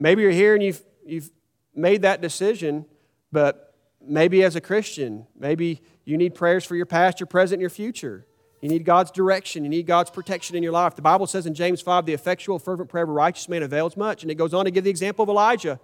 Maybe 0.00 0.22
you're 0.22 0.32
here 0.32 0.52
and 0.54 0.64
you've, 0.64 0.82
you've 1.06 1.30
made 1.76 2.02
that 2.02 2.20
decision, 2.20 2.86
but 3.30 3.72
maybe 4.04 4.42
as 4.42 4.56
a 4.56 4.60
Christian, 4.60 5.28
maybe 5.38 5.80
you 6.04 6.18
need 6.18 6.34
prayers 6.34 6.64
for 6.64 6.74
your 6.74 6.86
past, 6.86 7.20
your 7.20 7.28
present, 7.28 7.60
your 7.60 7.70
future. 7.70 8.26
You 8.60 8.68
need 8.68 8.84
God's 8.84 9.12
direction. 9.12 9.62
You 9.62 9.70
need 9.70 9.86
God's 9.86 10.10
protection 10.10 10.56
in 10.56 10.64
your 10.64 10.72
life. 10.72 10.96
The 10.96 11.02
Bible 11.02 11.28
says 11.28 11.46
in 11.46 11.54
James 11.54 11.80
5, 11.80 12.04
the 12.04 12.14
effectual, 12.14 12.58
fervent 12.58 12.88
prayer 12.88 13.04
of 13.04 13.10
a 13.10 13.12
righteous 13.12 13.48
man 13.48 13.62
avails 13.62 13.96
much. 13.96 14.24
And 14.24 14.30
it 14.32 14.34
goes 14.34 14.52
on 14.52 14.64
to 14.64 14.72
give 14.72 14.82
the 14.82 14.90
example 14.90 15.22
of 15.22 15.28
Elijah. 15.28 15.78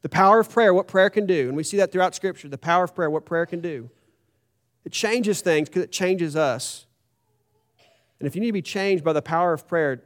The 0.00 0.08
power 0.08 0.40
of 0.40 0.48
prayer, 0.48 0.72
what 0.72 0.88
prayer 0.88 1.10
can 1.10 1.26
do. 1.26 1.48
And 1.48 1.58
we 1.58 1.62
see 1.62 1.76
that 1.76 1.92
throughout 1.92 2.14
Scripture. 2.14 2.48
The 2.48 2.56
power 2.56 2.84
of 2.84 2.94
prayer, 2.94 3.10
what 3.10 3.26
prayer 3.26 3.44
can 3.44 3.60
do. 3.60 3.90
It 4.86 4.92
changes 4.92 5.42
things 5.42 5.68
because 5.68 5.82
it 5.82 5.92
changes 5.92 6.36
us. 6.36 6.86
And 8.20 8.26
if 8.26 8.34
you 8.34 8.40
need 8.40 8.48
to 8.48 8.52
be 8.52 8.62
changed 8.62 9.02
by 9.02 9.12
the 9.12 9.22
power 9.22 9.52
of 9.52 9.66
prayer, 9.66 10.02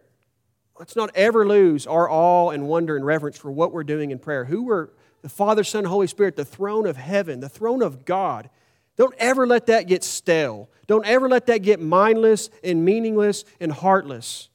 let's 0.79 0.97
not 0.97 1.11
ever 1.15 1.47
lose 1.47 1.87
our 1.87 2.09
awe 2.09 2.51
and 2.51 2.69
wonder 2.69 2.97
and 2.97 3.05
reverence 3.05 3.37
for 3.37 3.51
what 3.51 3.73
we're 3.73 3.85
doing 3.85 4.13
in 4.13 4.19
prayer. 4.19 4.45
Who 4.45 4.63
we're, 4.63 4.89
the 5.23 5.29
Father, 5.29 5.65
Son, 5.65 5.85
Holy 5.85 6.07
Spirit, 6.07 6.37
the 6.37 6.45
throne 6.45 6.87
of 6.87 6.97
heaven, 6.97 7.41
the 7.41 7.49
throne 7.49 7.83
of 7.83 8.05
God. 8.05 8.49
Don't 8.97 9.15
ever 9.19 9.47
let 9.47 9.67
that 9.67 9.89
get 9.89 10.05
stale. 10.05 10.71
Don't 10.87 11.05
ever 11.05 11.29
let 11.29 11.47
that 11.47 11.59
get 11.59 11.81
mindless 11.81 12.51
and 12.63 12.85
meaningless 12.85 13.45
and 13.59 13.73
heartless 13.73 14.49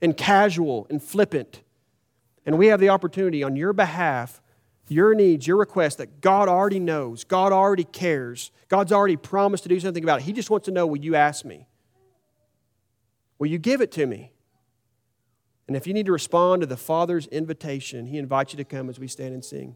and 0.00 0.16
casual 0.16 0.86
and 0.88 1.02
flippant. 1.02 1.62
And 2.46 2.58
we 2.58 2.68
have 2.68 2.80
the 2.80 2.88
opportunity 2.88 3.42
on 3.42 3.56
your 3.56 3.74
behalf, 3.74 4.40
your 4.88 5.14
needs, 5.14 5.46
your 5.46 5.58
requests 5.58 5.96
that 5.96 6.20
God 6.20 6.48
already 6.48 6.80
knows, 6.80 7.24
God 7.24 7.52
already 7.52 7.84
cares, 7.84 8.50
God's 8.68 8.92
already 8.92 9.16
promised 9.16 9.64
to 9.64 9.68
do 9.68 9.78
something 9.78 10.02
about 10.02 10.20
it. 10.20 10.24
He 10.24 10.32
just 10.32 10.50
wants 10.50 10.64
to 10.64 10.70
know 10.70 10.86
will 10.86 10.98
you 10.98 11.14
ask 11.14 11.44
me? 11.44 11.66
Will 13.42 13.48
you 13.48 13.58
give 13.58 13.80
it 13.80 13.90
to 13.90 14.06
me? 14.06 14.30
And 15.66 15.76
if 15.76 15.84
you 15.84 15.92
need 15.92 16.06
to 16.06 16.12
respond 16.12 16.60
to 16.60 16.66
the 16.66 16.76
Father's 16.76 17.26
invitation, 17.26 18.06
He 18.06 18.16
invites 18.16 18.52
you 18.52 18.56
to 18.58 18.64
come 18.64 18.88
as 18.88 19.00
we 19.00 19.08
stand 19.08 19.34
and 19.34 19.44
sing. 19.44 19.74